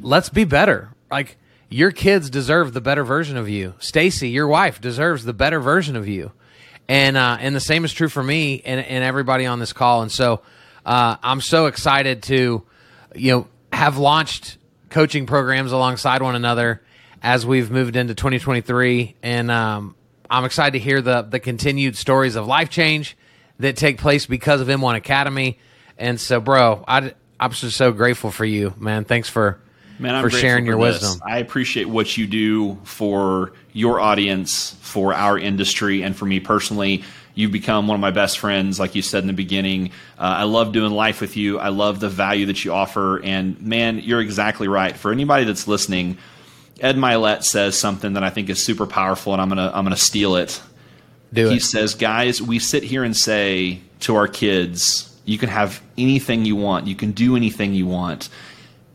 let's 0.00 0.28
be 0.28 0.44
better. 0.44 0.90
Like 1.10 1.36
your 1.68 1.90
kids 1.90 2.30
deserve 2.30 2.72
the 2.72 2.80
better 2.80 3.04
version 3.04 3.36
of 3.36 3.48
you. 3.48 3.74
Stacy, 3.78 4.30
your 4.30 4.48
wife 4.48 4.80
deserves 4.80 5.24
the 5.24 5.32
better 5.32 5.60
version 5.60 5.96
of 5.96 6.08
you. 6.08 6.32
And 6.88 7.16
uh, 7.16 7.36
and 7.40 7.54
the 7.54 7.60
same 7.60 7.84
is 7.84 7.92
true 7.92 8.08
for 8.08 8.22
me 8.22 8.62
and, 8.64 8.80
and 8.80 9.04
everybody 9.04 9.44
on 9.46 9.58
this 9.58 9.72
call. 9.72 10.02
And 10.02 10.10
so 10.10 10.40
uh, 10.86 11.16
I'm 11.22 11.42
so 11.42 11.66
excited 11.66 12.22
to, 12.24 12.64
you 13.14 13.32
know, 13.32 13.46
have 13.72 13.98
launched 13.98 14.56
coaching 14.88 15.26
programs 15.26 15.72
alongside 15.72 16.22
one 16.22 16.34
another 16.34 16.82
as 17.22 17.46
we've 17.46 17.70
moved 17.70 17.96
into 17.96 18.14
2023. 18.14 19.16
And 19.22 19.50
um, 19.50 19.94
I'm 20.30 20.44
excited 20.44 20.72
to 20.72 20.78
hear 20.78 21.00
the 21.00 21.22
the 21.22 21.40
continued 21.40 21.96
stories 21.96 22.36
of 22.36 22.46
life 22.46 22.70
change 22.70 23.16
that 23.58 23.76
take 23.76 23.98
place 23.98 24.26
because 24.26 24.60
of 24.60 24.68
M1 24.68 24.96
Academy. 24.96 25.58
And 25.96 26.20
so, 26.20 26.40
bro, 26.40 26.84
I, 26.86 27.12
I'm 27.40 27.50
just 27.50 27.76
so 27.76 27.92
grateful 27.92 28.30
for 28.30 28.44
you, 28.44 28.74
man. 28.78 29.04
Thanks 29.04 29.28
for 29.28 29.60
Man, 29.98 30.14
I'm 30.14 30.22
for 30.22 30.30
sharing 30.30 30.64
your 30.64 30.76
this. 30.76 31.02
wisdom. 31.02 31.20
I 31.26 31.38
appreciate 31.38 31.88
what 31.88 32.16
you 32.16 32.26
do 32.26 32.78
for 32.84 33.52
your 33.72 34.00
audience, 34.00 34.76
for 34.80 35.12
our 35.12 35.36
industry, 35.36 36.02
and 36.02 36.14
for 36.14 36.24
me 36.24 36.38
personally. 36.40 37.02
You've 37.34 37.52
become 37.52 37.86
one 37.86 37.94
of 37.94 38.00
my 38.00 38.10
best 38.10 38.38
friends, 38.38 38.80
like 38.80 38.94
you 38.94 39.02
said 39.02 39.22
in 39.22 39.28
the 39.28 39.32
beginning. 39.32 39.90
Uh, 40.18 40.22
I 40.38 40.42
love 40.44 40.72
doing 40.72 40.92
life 40.92 41.20
with 41.20 41.36
you. 41.36 41.58
I 41.58 41.68
love 41.68 42.00
the 42.00 42.08
value 42.08 42.46
that 42.46 42.64
you 42.64 42.72
offer. 42.72 43.22
And 43.22 43.60
man, 43.60 43.98
you're 44.00 44.20
exactly 44.20 44.66
right. 44.66 44.96
For 44.96 45.12
anybody 45.12 45.44
that's 45.44 45.68
listening, 45.68 46.18
Ed 46.80 46.96
Mylett 46.96 47.44
says 47.44 47.76
something 47.78 48.12
that 48.12 48.22
I 48.22 48.30
think 48.30 48.48
is 48.50 48.62
super 48.62 48.86
powerful, 48.86 49.32
and 49.32 49.42
I'm 49.42 49.48
gonna 49.48 49.70
I'm 49.74 49.84
gonna 49.84 49.96
steal 49.96 50.36
it. 50.36 50.60
Do 51.32 51.48
he 51.48 51.56
it. 51.56 51.62
says, 51.62 51.94
guys, 51.94 52.40
we 52.40 52.58
sit 52.58 52.82
here 52.82 53.04
and 53.04 53.16
say 53.16 53.80
to 54.00 54.16
our 54.16 54.28
kids, 54.28 55.14
you 55.24 55.38
can 55.38 55.48
have 55.48 55.82
anything 55.98 56.44
you 56.44 56.56
want, 56.56 56.86
you 56.86 56.94
can 56.94 57.12
do 57.12 57.36
anything 57.36 57.74
you 57.74 57.86
want. 57.86 58.28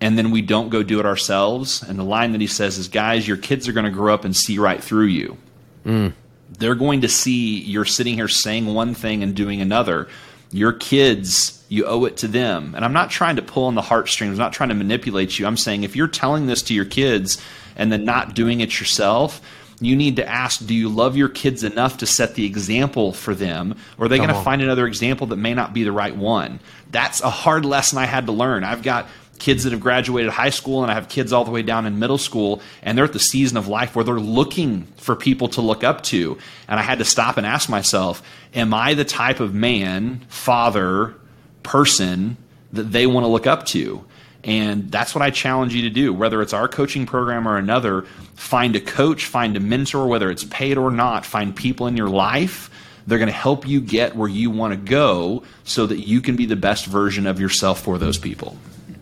And 0.01 0.17
then 0.17 0.31
we 0.31 0.41
don't 0.41 0.67
go 0.67 0.83
do 0.83 0.99
it 0.99 1.05
ourselves. 1.05 1.81
And 1.81 1.97
the 1.97 2.03
line 2.03 2.33
that 2.33 2.41
he 2.41 2.47
says 2.47 2.77
is, 2.77 2.89
guys, 2.89 3.25
your 3.25 3.37
kids 3.37 3.69
are 3.69 3.71
going 3.71 3.85
to 3.85 3.91
grow 3.91 4.13
up 4.13 4.25
and 4.25 4.35
see 4.35 4.59
right 4.59 4.83
through 4.83 5.05
you. 5.05 5.37
Mm. 5.85 6.11
They're 6.49 6.75
going 6.75 7.01
to 7.01 7.07
see 7.07 7.59
you're 7.59 7.85
sitting 7.85 8.15
here 8.15 8.27
saying 8.27 8.65
one 8.65 8.95
thing 8.95 9.23
and 9.23 9.33
doing 9.33 9.61
another. 9.61 10.09
Your 10.51 10.73
kids, 10.73 11.63
you 11.69 11.85
owe 11.85 12.03
it 12.03 12.17
to 12.17 12.27
them. 12.27 12.73
And 12.75 12.83
I'm 12.83 12.91
not 12.91 13.11
trying 13.11 13.37
to 13.37 13.41
pull 13.41 13.65
on 13.65 13.75
the 13.75 13.81
heartstrings, 13.81 14.33
I'm 14.33 14.39
not 14.39 14.51
trying 14.51 14.69
to 14.69 14.75
manipulate 14.75 15.39
you. 15.39 15.47
I'm 15.47 15.55
saying 15.55 15.83
if 15.83 15.95
you're 15.95 16.07
telling 16.09 16.47
this 16.47 16.63
to 16.63 16.73
your 16.73 16.85
kids 16.85 17.41
and 17.75 17.91
then 17.91 18.05
not 18.05 18.33
doing 18.33 18.61
it 18.61 18.79
yourself, 18.79 19.41
you 19.79 19.95
need 19.95 20.15
to 20.15 20.27
ask 20.27 20.65
do 20.65 20.73
you 20.73 20.89
love 20.89 21.17
your 21.17 21.29
kids 21.29 21.63
enough 21.63 21.97
to 21.97 22.05
set 22.05 22.35
the 22.35 22.45
example 22.45 23.11
for 23.11 23.35
them? 23.35 23.75
Or 23.97 24.05
are 24.05 24.07
they 24.07 24.17
going 24.17 24.29
to 24.29 24.41
find 24.41 24.61
another 24.61 24.87
example 24.87 25.27
that 25.27 25.37
may 25.37 25.53
not 25.53 25.73
be 25.73 25.83
the 25.83 25.91
right 25.91 26.15
one? 26.15 26.59
That's 26.91 27.21
a 27.21 27.29
hard 27.29 27.65
lesson 27.65 27.97
i 27.97 28.05
had 28.05 28.27
to 28.27 28.31
learn. 28.31 28.63
I've 28.63 28.83
got 28.83 29.07
kids 29.39 29.63
that 29.63 29.71
have 29.71 29.81
graduated 29.81 30.31
high 30.31 30.51
school 30.51 30.83
and 30.83 30.91
i 30.91 30.93
have 30.93 31.09
kids 31.09 31.33
all 31.33 31.43
the 31.43 31.51
way 31.51 31.63
down 31.63 31.85
in 31.85 31.99
middle 31.99 32.19
school 32.19 32.61
and 32.81 32.97
they're 32.97 33.03
at 33.03 33.13
the 33.13 33.19
season 33.19 33.57
of 33.57 33.67
life 33.67 33.95
where 33.95 34.05
they're 34.05 34.19
looking 34.19 34.83
for 34.95 35.15
people 35.15 35.49
to 35.49 35.59
look 35.59 35.83
up 35.83 36.01
to. 36.03 36.37
And 36.67 36.79
i 36.79 36.83
had 36.83 36.99
to 36.99 37.05
stop 37.05 37.37
and 37.37 37.45
ask 37.45 37.67
myself 37.67 38.21
am 38.53 38.73
i 38.73 38.93
the 38.93 39.05
type 39.05 39.39
of 39.39 39.53
man 39.53 40.21
father 40.29 41.15
person 41.63 42.37
that 42.71 42.91
they 42.91 43.05
want 43.05 43.23
to 43.25 43.27
look 43.27 43.47
up 43.47 43.65
to 43.65 44.05
and 44.43 44.91
that's 44.91 45.15
what 45.15 45.21
I 45.21 45.29
challenge 45.29 45.73
you 45.73 45.83
to 45.83 45.89
do, 45.89 46.13
whether 46.13 46.41
it's 46.41 46.53
our 46.53 46.67
coaching 46.67 47.05
program 47.05 47.47
or 47.47 47.57
another. 47.57 48.03
Find 48.35 48.75
a 48.75 48.81
coach, 48.81 49.25
find 49.25 49.55
a 49.55 49.59
mentor, 49.59 50.07
whether 50.07 50.29
it's 50.29 50.43
paid 50.43 50.77
or 50.77 50.91
not. 50.91 51.25
Find 51.25 51.55
people 51.55 51.87
in 51.87 51.95
your 51.95 52.09
life. 52.09 52.69
They're 53.07 53.19
going 53.19 53.27
to 53.27 53.33
help 53.33 53.67
you 53.67 53.81
get 53.81 54.15
where 54.15 54.29
you 54.29 54.49
want 54.49 54.73
to 54.73 54.77
go 54.77 55.43
so 55.63 55.85
that 55.85 56.07
you 56.07 56.21
can 56.21 56.35
be 56.35 56.45
the 56.45 56.55
best 56.55 56.85
version 56.85 57.27
of 57.27 57.39
yourself 57.39 57.81
for 57.81 57.97
those 57.97 58.17
people. 58.17 58.57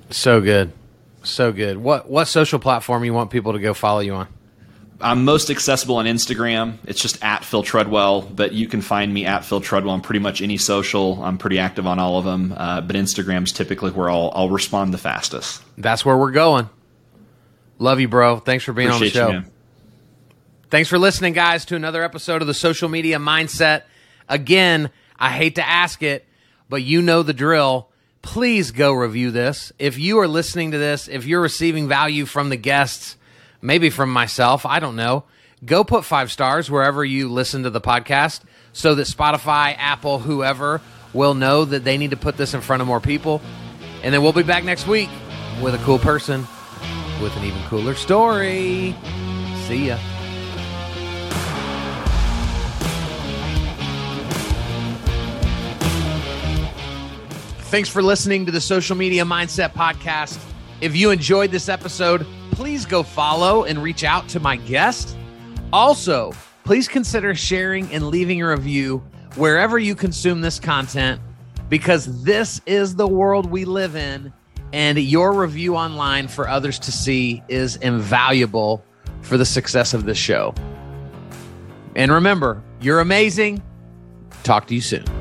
So 0.10 0.42
good. 0.42 0.72
So 1.24 1.52
good. 1.52 1.78
What 1.78 2.10
what 2.10 2.26
social 2.26 2.60
platform 2.60 3.04
you 3.04 3.14
want 3.14 3.30
people 3.30 3.54
to 3.54 3.60
go 3.60 3.74
follow 3.74 4.00
you 4.00 4.14
on? 4.14 4.28
I'm 5.04 5.26
most 5.26 5.50
accessible 5.50 5.98
on 5.98 6.06
Instagram. 6.06 6.78
It's 6.86 7.02
just 7.02 7.24
at 7.24 7.44
Phil 7.44 7.64
Treadwell, 7.64 8.22
but 8.22 8.54
you 8.54 8.68
can 8.68 8.82
find 8.82 9.14
me 9.14 9.26
at 9.26 9.46
Phil 9.46 9.62
Treadwell 9.62 9.94
on 9.94 10.02
pretty 10.02 10.20
much 10.20 10.42
any 10.42 10.58
social. 10.58 11.24
I'm 11.24 11.38
pretty 11.38 11.60
active 11.60 11.88
on 11.88 12.00
all 12.00 12.18
of 12.18 12.26
them, 12.26 12.54
uh, 12.56 12.82
but 12.82 12.96
Instagram's 12.96 13.52
typically 13.52 13.92
where 13.92 14.10
I'll, 14.10 14.32
I'll 14.34 14.50
respond 14.50 14.94
the 14.94 14.98
fastest. 14.98 15.62
That's 15.78 16.06
where 16.06 16.18
we're 16.18 16.32
going. 16.32 16.70
Love 17.80 18.00
you, 18.00 18.08
bro. 18.08 18.38
Thanks 18.38 18.64
for 18.64 18.74
being 18.74 18.90
Appreciate 18.90 19.22
on 19.22 19.28
the 19.28 19.34
show. 19.34 19.40
man. 19.42 19.52
Thanks 20.70 20.90
for 20.90 20.98
listening, 20.98 21.34
guys, 21.34 21.66
to 21.66 21.76
another 21.76 22.04
episode 22.04 22.42
of 22.42 22.48
the 22.48 22.54
Social 22.54 22.88
Media 22.88 23.18
Mindset. 23.18 23.84
Again, 24.30 24.90
I 25.20 25.32
hate 25.32 25.56
to 25.56 25.68
ask 25.68 26.02
it, 26.02 26.26
but 26.70 26.82
you 26.82 27.02
know 27.02 27.24
the 27.24 27.34
drill. 27.34 27.90
Please 28.22 28.72
go 28.72 28.94
review 28.94 29.32
this. 29.32 29.74
If 29.80 29.98
you 29.98 30.20
are 30.20 30.28
listening 30.28 30.72
to 30.72 30.78
this, 30.78 31.08
if 31.08 31.26
you're 31.26 31.42
receiving 31.42 31.88
value 31.88 32.26
from 32.26 32.50
the 32.50 32.56
guests, 32.56 33.18
maybe 33.62 33.90
from 33.90 34.12
myself, 34.12 34.66
I 34.66 34.80
don't 34.80 34.96
know, 34.96 35.24
go 35.64 35.84
put 35.84 36.06
five 36.06 36.32
stars 36.32 36.70
wherever 36.70 37.04
you 37.06 37.30
listen 37.30 37.64
to 37.64 37.70
the 37.70 37.82
podcast 37.82 38.42
so 38.74 38.96
that 38.96 39.08
Spotify, 39.08 39.76
Apple, 39.78 40.20
whoever 40.20 40.82
will 41.14 41.34
know 41.34 41.66
that 41.66 41.84
they 41.84 41.98
need 41.98 42.12
to 42.12 42.18
put 42.18 42.38
this 42.38 42.54
in 42.54 42.62
front 42.62 42.82
of 42.82 42.88
more 42.88 43.02
people. 43.02 43.42
And 44.04 44.14
then 44.14 44.22
we'll 44.22 44.34
be 44.34 44.44
back 44.44 44.64
next 44.64 44.88
week 44.88 45.10
with 45.62 45.76
a 45.76 45.78
cool 45.80 46.00
person 46.00 46.48
with 47.22 47.36
an 47.38 47.44
even 47.44 47.62
cooler 47.66 47.94
story. 47.94 48.96
See 49.68 49.88
ya. 49.88 49.98
Thanks 57.72 57.88
for 57.88 58.04
listening 58.04 58.48
to 58.48 58.52
the 58.52 58.60
Social 58.60 58.98
Media 58.98 59.24
Mindset 59.24 59.74
Podcast. 59.74 60.38
If 60.82 60.96
you 60.96 61.12
enjoyed 61.12 61.52
this 61.52 61.70
episode, 61.70 62.26
please 62.62 62.86
go 62.86 63.02
follow 63.02 63.64
and 63.64 63.82
reach 63.82 64.04
out 64.04 64.30
to 64.30 64.40
my 64.40 64.56
guest. 64.56 65.18
Also, 65.74 66.32
please 66.64 66.88
consider 66.88 67.34
sharing 67.34 67.92
and 67.92 68.10
leaving 68.10 68.40
a 68.40 68.48
review 68.48 69.00
wherever 69.34 69.80
you 69.80 69.96
consume 69.96 70.42
this 70.42 70.60
content 70.60 71.20
because 71.70 72.24
this 72.24 72.62
is 72.68 72.96
the 72.96 73.08
world 73.08 73.50
we 73.50 73.66
live 73.66 73.96
in, 73.96 74.32
and 74.74 75.00
your 75.00 75.34
review 75.34 75.76
online 75.76 76.28
for 76.28 76.48
others 76.48 76.78
to 76.78 76.92
see 76.92 77.42
is 77.48 77.78
invaluable 77.78 78.86
for 79.22 79.38
the 79.38 79.46
success 79.46 79.96
of 79.96 80.06
this 80.06 80.20
show. 80.20 80.54
And 81.96 82.12
remember, 82.12 82.62
you're 82.80 83.00
amazing. 83.00 83.64
Talk 84.44 84.68
to 84.68 84.76
you 84.76 84.82
soon. 84.82 85.21